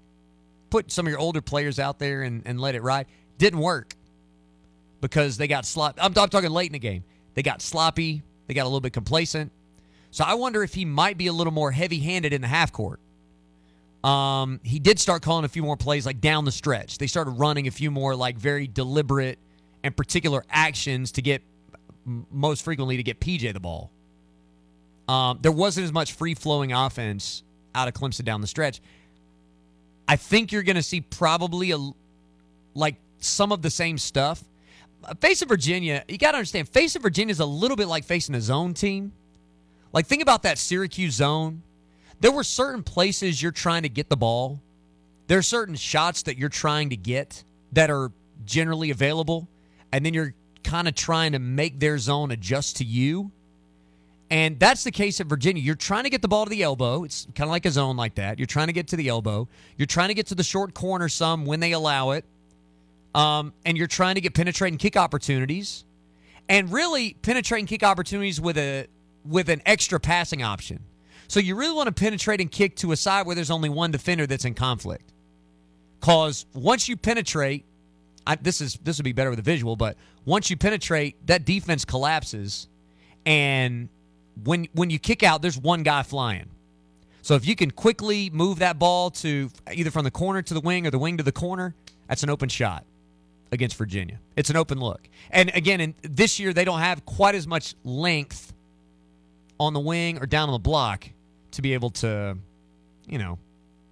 Put 0.70 0.92
some 0.92 1.06
of 1.06 1.12
your 1.12 1.20
older 1.20 1.42
players 1.42 1.80
out 1.80 2.00
there 2.00 2.24
and, 2.24 2.42
and 2.46 2.60
let 2.60 2.76
it 2.76 2.82
ride. 2.82 3.06
Didn't 3.38 3.60
work 3.60 3.94
because 5.00 5.38
they 5.38 5.48
got 5.48 5.66
sloppy. 5.66 6.02
I'm, 6.02 6.14
I'm 6.18 6.30
talking 6.30 6.50
late 6.50 6.68
in 6.68 6.74
the 6.74 6.80
game. 6.80 7.04
They 7.36 7.44
got 7.44 7.62
sloppy. 7.62 8.24
They 8.48 8.54
got 8.54 8.64
a 8.64 8.70
little 8.70 8.82
bit 8.82 8.94
complacent. 8.94 9.52
So 10.12 10.24
I 10.24 10.34
wonder 10.34 10.64
if 10.64 10.74
he 10.74 10.86
might 10.86 11.18
be 11.18 11.28
a 11.28 11.34
little 11.34 11.54
more 11.54 11.72
heavy 11.72 12.00
handed 12.00 12.34
in 12.34 12.42
the 12.42 12.48
half 12.48 12.72
court. 12.72 13.00
Um, 14.06 14.60
he 14.64 14.78
did 14.78 15.00
start 15.00 15.24
calling 15.24 15.46
a 15.46 15.48
few 15.48 15.64
more 15.64 15.76
plays 15.76 16.06
like 16.06 16.22
down 16.22 16.46
the 16.46 16.52
stretch. 16.52 17.00
They 17.00 17.08
started 17.08 17.32
running 17.32 17.68
a 17.68 17.72
few 17.72 17.90
more 17.90 18.16
like 18.16 18.38
very 18.38 18.68
deliberate 18.68 19.40
and 19.84 19.98
particular 19.98 20.44
actions 20.48 21.14
to 21.14 21.24
get 21.24 21.42
most 22.06 22.64
frequently 22.64 22.98
to 22.98 23.04
get 23.04 23.20
PJ 23.20 23.52
the 23.52 23.60
ball. 23.60 23.92
Um, 25.08 25.40
there 25.42 25.52
wasn't 25.52 25.86
as 25.86 25.92
much 25.92 26.14
free 26.14 26.36
flowing 26.36 26.72
offense 26.72 27.44
out 27.74 27.88
of 27.88 27.96
Clemson 27.96 28.26
down 28.26 28.42
the 28.42 28.48
stretch. 28.48 28.80
I 30.08 30.18
think 30.18 30.52
you're 30.52 30.64
going 30.64 30.76
to 30.76 30.84
see 30.84 31.02
probably 31.02 31.72
a 31.72 31.78
like 32.76 32.98
some 33.20 33.52
of 33.52 33.64
the 33.64 33.72
same 33.72 33.98
stuff. 33.98 34.44
Facing 35.20 35.48
Virginia, 35.48 36.04
you 36.08 36.20
got 36.20 36.32
to 36.32 36.38
understand, 36.38 36.70
facing 36.70 37.02
Virginia 37.02 37.32
is 37.32 37.40
a 37.40 37.46
little 37.46 37.78
bit 37.78 37.88
like 37.88 38.04
facing 38.04 38.36
a 38.36 38.42
zone 38.42 38.76
team. 38.76 39.14
Like 39.94 40.06
think 40.06 40.22
about 40.22 40.44
that 40.44 40.60
Syracuse 40.60 41.16
zone. 41.16 41.64
There 42.20 42.32
were 42.32 42.44
certain 42.44 42.84
places 42.84 43.42
you're 43.42 43.52
trying 43.52 43.84
to 43.84 43.90
get 43.90 44.10
the 44.10 44.18
ball. 44.18 44.62
There 45.28 45.38
are 45.38 45.44
certain 45.44 45.76
shots 45.76 46.24
that 46.24 46.38
you're 46.38 46.50
trying 46.50 46.90
to 46.90 46.98
get 46.98 47.44
that 47.74 47.90
are 47.90 48.12
generally 48.46 48.92
available, 48.92 49.48
and 49.92 50.06
then 50.06 50.14
you're 50.14 50.34
kind 50.64 50.88
of 50.88 50.96
trying 50.96 51.34
to 51.34 51.40
make 51.40 51.80
their 51.80 51.98
zone 51.98 52.32
adjust 52.32 52.78
to 52.78 52.84
you. 52.84 53.32
And 54.32 54.60
that's 54.60 54.84
the 54.84 54.92
case 54.92 55.22
at 55.22 55.28
Virginia. 55.28 55.62
You're 55.62 55.76
trying 55.76 56.04
to 56.06 56.10
get 56.10 56.22
the 56.22 56.28
ball 56.28 56.46
to 56.46 56.50
the 56.50 56.64
elbow. 56.64 57.04
It's 57.04 57.26
kind 57.36 57.48
of 57.48 57.52
like 57.52 57.66
a 57.66 57.72
zone 57.72 57.96
like 57.96 58.16
that. 58.16 58.40
You're 58.40 58.48
trying 58.48 58.68
to 58.68 58.74
get 58.74 58.88
to 58.88 58.96
the 58.96 59.08
elbow. 59.08 59.48
You're 59.78 59.86
trying 59.86 60.08
to 60.08 60.16
get 60.16 60.28
to 60.28 60.36
the 60.36 60.44
short 60.44 60.74
corner 60.74 61.10
some 61.10 61.46
when 61.46 61.60
they 61.60 61.74
allow 61.74 62.12
it. 62.12 62.26
um, 63.16 63.54
and 63.64 63.78
you're 63.78 63.88
trying 63.88 64.16
to 64.16 64.22
get 64.22 64.34
penetrating 64.34 64.78
kick 64.78 64.98
opportunities, 64.98 65.86
and 66.50 66.72
really 66.72 67.16
penetrating 67.22 67.66
kick 67.66 67.82
opportunities 67.82 68.40
with 68.42 68.58
a 68.58 68.88
with 69.24 69.50
an 69.50 69.62
extra 69.66 70.00
passing 70.00 70.44
option. 70.44 70.82
So 71.28 71.40
you 71.40 71.56
really 71.56 71.74
want 71.74 71.88
to 71.88 71.94
penetrate 71.94 72.42
and 72.42 72.52
kick 72.52 72.76
to 72.78 72.92
a 72.92 72.98
side 72.98 73.26
where 73.26 73.36
there's 73.36 73.52
only 73.52 73.70
one 73.70 73.92
defender 73.92 74.28
that's 74.28 74.46
in 74.46 74.54
conflict. 74.54 75.12
Cause 76.02 76.46
once 76.54 76.88
you 76.88 76.98
penetrate, 76.98 77.66
I, 78.28 78.36
this 78.36 78.62
is 78.62 78.78
this 78.84 78.98
would 78.98 79.04
be 79.04 79.14
better 79.14 79.30
with 79.30 79.40
a 79.40 79.44
visual, 79.44 79.76
but 79.76 79.98
once 80.26 80.50
you 80.50 80.58
penetrate, 80.58 81.26
that 81.28 81.46
defense 81.46 81.86
collapses, 81.86 82.68
and 83.26 83.90
when 84.44 84.68
when 84.74 84.90
you 84.90 85.00
kick 85.00 85.24
out, 85.24 85.42
there's 85.42 85.58
one 85.58 85.84
guy 85.84 86.04
flying. 86.04 86.50
So 87.22 87.34
if 87.36 87.48
you 87.48 87.56
can 87.56 87.72
quickly 87.72 88.30
move 88.30 88.60
that 88.60 88.78
ball 88.78 89.10
to 89.12 89.50
either 89.74 89.90
from 89.90 90.04
the 90.04 90.12
corner 90.12 90.44
to 90.44 90.54
the 90.54 90.62
wing 90.62 90.86
or 90.86 90.92
the 90.92 91.00
wing 91.00 91.18
to 91.18 91.24
the 91.24 91.32
corner, 91.32 91.74
that's 92.08 92.22
an 92.22 92.30
open 92.30 92.50
shot 92.50 92.86
against 93.52 93.76
Virginia. 93.78 94.20
It's 94.36 94.52
an 94.52 94.58
open 94.58 94.80
look. 94.80 95.08
And 95.32 95.50
again, 95.56 95.82
in, 95.82 95.96
this 96.04 96.40
year 96.40 96.54
they 96.54 96.66
don't 96.66 96.82
have 96.82 97.04
quite 97.06 97.34
as 97.34 97.48
much 97.48 97.74
length 97.84 98.54
on 99.60 99.74
the 99.74 99.80
wing 99.80 100.20
or 100.20 100.28
down 100.28 100.50
on 100.50 100.54
the 100.54 100.60
block 100.60 101.10
to 101.56 101.62
be 101.62 101.74
able 101.74 101.90
to, 101.90 102.38
you 103.08 103.18
know, 103.18 103.38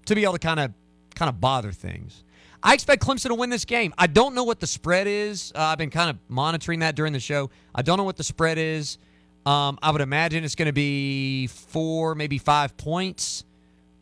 to 0.05 0.15
be 0.15 0.23
able 0.23 0.33
to 0.33 0.39
kind 0.39 0.59
of 0.59 0.71
kind 1.15 1.29
of 1.29 1.39
bother 1.39 1.71
things. 1.71 2.23
I 2.61 2.73
expect 2.73 3.03
Clemson 3.03 3.27
to 3.27 3.35
win 3.35 3.49
this 3.49 3.65
game. 3.65 3.93
I 3.97 4.07
don't 4.07 4.35
know 4.35 4.45
what 4.45 4.61
the 4.61 4.67
spread 4.67 5.05
is. 5.05 5.51
Uh, 5.53 5.59
I've 5.59 5.77
been 5.77 5.89
kind 5.89 6.09
of 6.09 6.17
monitoring 6.29 6.79
that 6.79 6.95
during 6.95 7.11
the 7.11 7.19
show. 7.19 7.49
I 7.75 7.81
don't 7.81 7.97
know 7.97 8.05
what 8.05 8.15
the 8.15 8.23
spread 8.23 8.57
is. 8.57 8.97
Um, 9.45 9.77
I 9.81 9.91
would 9.91 9.99
imagine 9.99 10.45
it's 10.45 10.55
going 10.55 10.67
to 10.67 10.73
be 10.73 11.47
four, 11.47 12.15
maybe 12.15 12.37
five 12.37 12.77
points. 12.77 13.43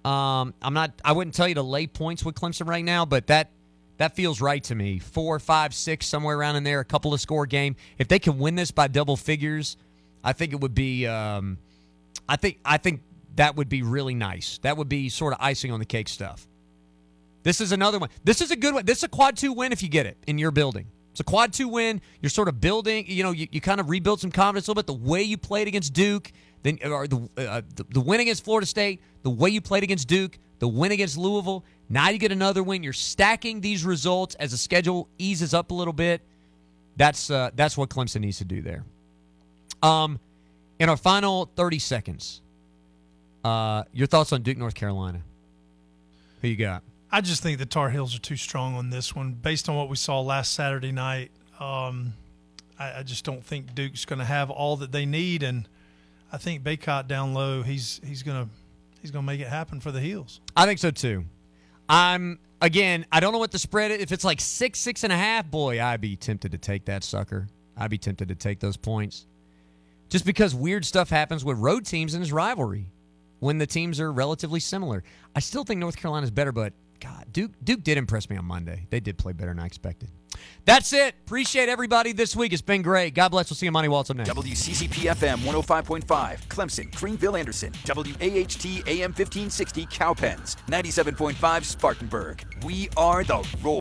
Um, 0.06 0.54
I'm 0.62 0.74
not. 0.74 0.92
I 1.04 1.14
wouldn't 1.14 1.36
tell 1.36 1.48
you 1.48 1.56
to 1.56 1.64
lay 1.64 1.88
points 1.88 2.24
with 2.24 2.36
Clemson 2.36 2.68
right 2.68 2.86
now, 2.86 3.06
but 3.06 3.28
that 3.28 3.50
that 3.98 4.16
feels 4.16 4.42
right 4.42 4.64
to 4.66 4.76
me. 4.76 5.00
Four, 5.00 5.40
five, 5.40 5.74
six, 5.74 6.06
somewhere 6.06 6.38
around 6.38 6.56
in 6.56 6.64
there. 6.64 6.80
A 6.80 6.86
couple 6.86 7.14
of 7.14 7.22
score 7.22 7.46
game. 7.46 7.76
If 7.98 8.08
they 8.08 8.20
can 8.20 8.38
win 8.38 8.56
this 8.56 8.72
by 8.72 8.88
double 8.88 9.18
figures, 9.18 9.78
I 10.24 10.34
think 10.34 10.54
it 10.54 10.60
would 10.60 10.76
be. 10.76 11.08
Um, 11.08 11.58
I 12.30 12.36
think. 12.36 12.60
I 12.64 12.78
think 12.78 13.02
that 13.36 13.56
would 13.56 13.70
be 13.70 13.82
really 13.82 14.14
nice. 14.14 14.60
That 14.60 14.78
would 14.78 14.90
be 14.90 15.10
sort 15.10 15.34
of 15.34 15.40
icing 15.42 15.72
on 15.72 15.80
the 15.80 15.86
cake 15.86 16.10
stuff. 16.10 16.48
This 17.44 17.62
is 17.62 17.72
another 17.72 18.00
one. 18.00 18.10
This 18.24 18.42
is 18.42 18.52
a 18.52 18.56
good 18.56 18.74
one. 18.74 18.86
This 18.86 19.00
is 19.00 19.04
a 19.06 19.10
quad 19.10 19.38
two 19.38 19.54
win 19.54 19.72
if 19.72 19.82
you 19.82 19.90
get 19.90 20.06
it 20.06 20.18
in 20.28 20.38
your 20.38 20.52
building. 20.52 20.88
It's 21.12 21.20
a 21.20 21.24
quad 21.24 21.54
two 21.54 21.68
win. 21.68 22.02
You're 22.22 22.30
sort 22.30 22.48
of 22.48 22.62
building, 22.62 23.06
you 23.08 23.24
know, 23.24 23.32
you, 23.32 23.48
you 23.52 23.62
kind 23.62 23.80
of 23.80 23.90
rebuild 23.90 24.22
some 24.22 24.32
confidence 24.32 24.68
a 24.68 24.72
little 24.72 24.84
bit. 24.84 24.88
The 24.88 25.10
way 25.10 25.24
you 25.24 25.38
played 25.38 25.68
against 25.68 25.94
Duke, 25.94 26.32
then 26.64 26.80
or 26.86 27.08
the, 27.08 27.30
uh, 27.38 27.62
the 27.76 27.86
the 27.90 28.02
win 28.02 28.20
against 28.20 28.44
Florida 28.44 28.68
State, 28.68 29.02
the 29.24 29.30
way 29.30 29.50
you 29.50 29.62
played 29.62 29.84
against 29.84 30.08
Duke, 30.08 30.38
the 30.60 30.68
win 30.68 30.92
against 30.92 31.18
Louisville. 31.18 31.66
Now 31.90 32.10
you 32.10 32.20
get 32.20 32.32
another 32.32 32.64
win. 32.64 32.84
You're 32.84 32.94
stacking 32.94 33.60
these 33.60 33.84
results 33.84 34.36
as 34.36 34.52
the 34.52 34.58
schedule 34.58 35.10
eases 35.18 35.54
up 35.54 35.72
a 35.72 35.74
little 35.74 35.94
bit. 35.94 36.22
That's 36.96 37.30
uh, 37.30 37.52
that's 37.56 37.78
what 37.78 37.90
Clemson 37.90 38.22
needs 38.22 38.38
to 38.38 38.46
do 38.46 38.62
there. 38.62 38.86
Um, 39.82 40.20
in 40.80 40.88
our 40.90 40.98
final 40.98 41.50
30 41.56 41.80
seconds, 41.80 42.42
uh, 43.44 43.84
your 43.94 44.08
thoughts 44.08 44.32
on 44.32 44.42
Duke, 44.42 44.58
North 44.58 44.76
Carolina? 44.76 45.22
Who 46.42 46.48
you 46.48 46.56
got? 46.56 46.84
I 47.12 47.22
just 47.22 47.44
think 47.44 47.60
the 47.60 47.66
Tar 47.66 47.90
Heels 47.90 48.16
are 48.16 48.20
too 48.20 48.38
strong 48.38 48.76
on 48.76 48.90
this 48.90 49.16
one, 49.16 49.34
based 49.34 49.68
on 49.68 49.76
what 49.76 49.90
we 49.90 49.96
saw 49.96 50.22
last 50.22 50.54
Saturday 50.54 50.92
night. 50.92 51.32
Um, 51.60 52.14
I, 52.80 53.00
I, 53.00 53.04
just 53.04 53.26
don't 53.26 53.44
think 53.44 53.76
Duke's 53.76 54.06
going 54.06 54.20
to 54.20 54.26
have 54.26 54.50
all 54.50 54.78
that 54.78 54.92
they 54.92 55.06
need, 55.06 55.44
and 55.44 55.68
I 56.32 56.38
think 56.38 56.64
Bacot 56.64 57.08
down 57.08 57.34
low, 57.34 57.62
he's 57.64 58.00
he's 58.04 58.24
going 58.24 58.46
to 58.46 58.50
he's 59.02 59.12
going 59.12 59.24
to 59.24 59.28
make 59.28 59.42
it 59.42 59.48
happen 59.48 59.82
for 59.82 59.92
the 59.92 60.00
Heels. 60.00 60.40
I 60.56 60.66
think 60.66 60.80
so 60.80 60.90
too. 60.90 61.26
I'm 61.90 62.40
again. 62.62 63.06
I 63.12 63.20
don't 63.20 63.34
know 63.34 63.40
what 63.40 63.52
the 63.52 63.60
spread. 63.60 63.92
is. 63.92 64.02
If 64.02 64.12
it's 64.12 64.24
like 64.24 64.40
six, 64.40 64.80
six 64.80 65.04
and 65.04 65.12
a 65.12 65.18
half, 65.18 65.52
boy, 65.52 65.84
I'd 65.84 66.02
be 66.02 66.16
tempted 66.16 66.54
to 66.54 66.58
take 66.58 66.86
that 66.86 67.04
sucker. 67.04 67.48
I'd 67.78 67.92
be 67.92 67.98
tempted 67.98 68.30
to 68.30 68.36
take 68.36 68.62
those 68.62 68.78
points, 68.78 69.28
just 70.10 70.26
because 70.26 70.56
weird 70.56 70.86
stuff 70.86 71.10
happens 71.10 71.44
with 71.44 71.58
road 71.58 71.86
teams 71.86 72.16
in 72.16 72.22
this 72.22 72.32
rivalry 72.32 72.88
when 73.42 73.58
the 73.58 73.68
teams 73.68 74.00
are 74.00 74.12
relatively 74.12 74.62
similar. 74.62 75.04
I 75.36 75.42
still 75.42 75.66
think 75.66 75.80
North 75.80 75.98
Carolina's 75.98 76.32
better, 76.32 76.52
but 76.52 76.74
God, 77.02 77.26
Duke 77.34 77.52
Duke 77.64 77.84
did 77.84 77.98
impress 77.98 78.30
me 78.30 78.38
on 78.38 78.46
Monday. 78.46 78.86
They 78.92 79.00
did 79.00 79.18
play 79.18 79.34
better 79.34 79.50
than 79.52 79.60
I 79.60 79.66
expected. 79.66 80.10
That's 80.66 80.94
it. 80.94 81.16
Appreciate 81.26 81.68
everybody 81.68 82.14
this 82.14 82.36
week. 82.36 82.54
It's 82.54 82.62
been 82.62 82.84
great. 82.84 83.16
God 83.16 83.30
bless. 83.30 83.50
We'll 83.50 83.56
see 83.56 83.66
you 83.66 83.72
Monty 83.72 83.90
Waltz 83.90 84.10
up 84.12 84.18
next. 84.18 84.30
WCCP 84.30 85.10
FM 85.12 85.38
105.5, 85.40 86.06
Clemson, 86.48 86.96
Greenville, 86.96 87.36
Anderson, 87.36 87.74
WAHT 87.88 88.66
AM 88.88 89.12
1560, 89.12 89.88
Cowpens, 89.88 90.56
97.5, 90.68 91.64
Spartanburg. 91.64 92.46
We 92.64 92.90
are 92.96 93.24
the 93.24 93.46
Roar. 93.64 93.80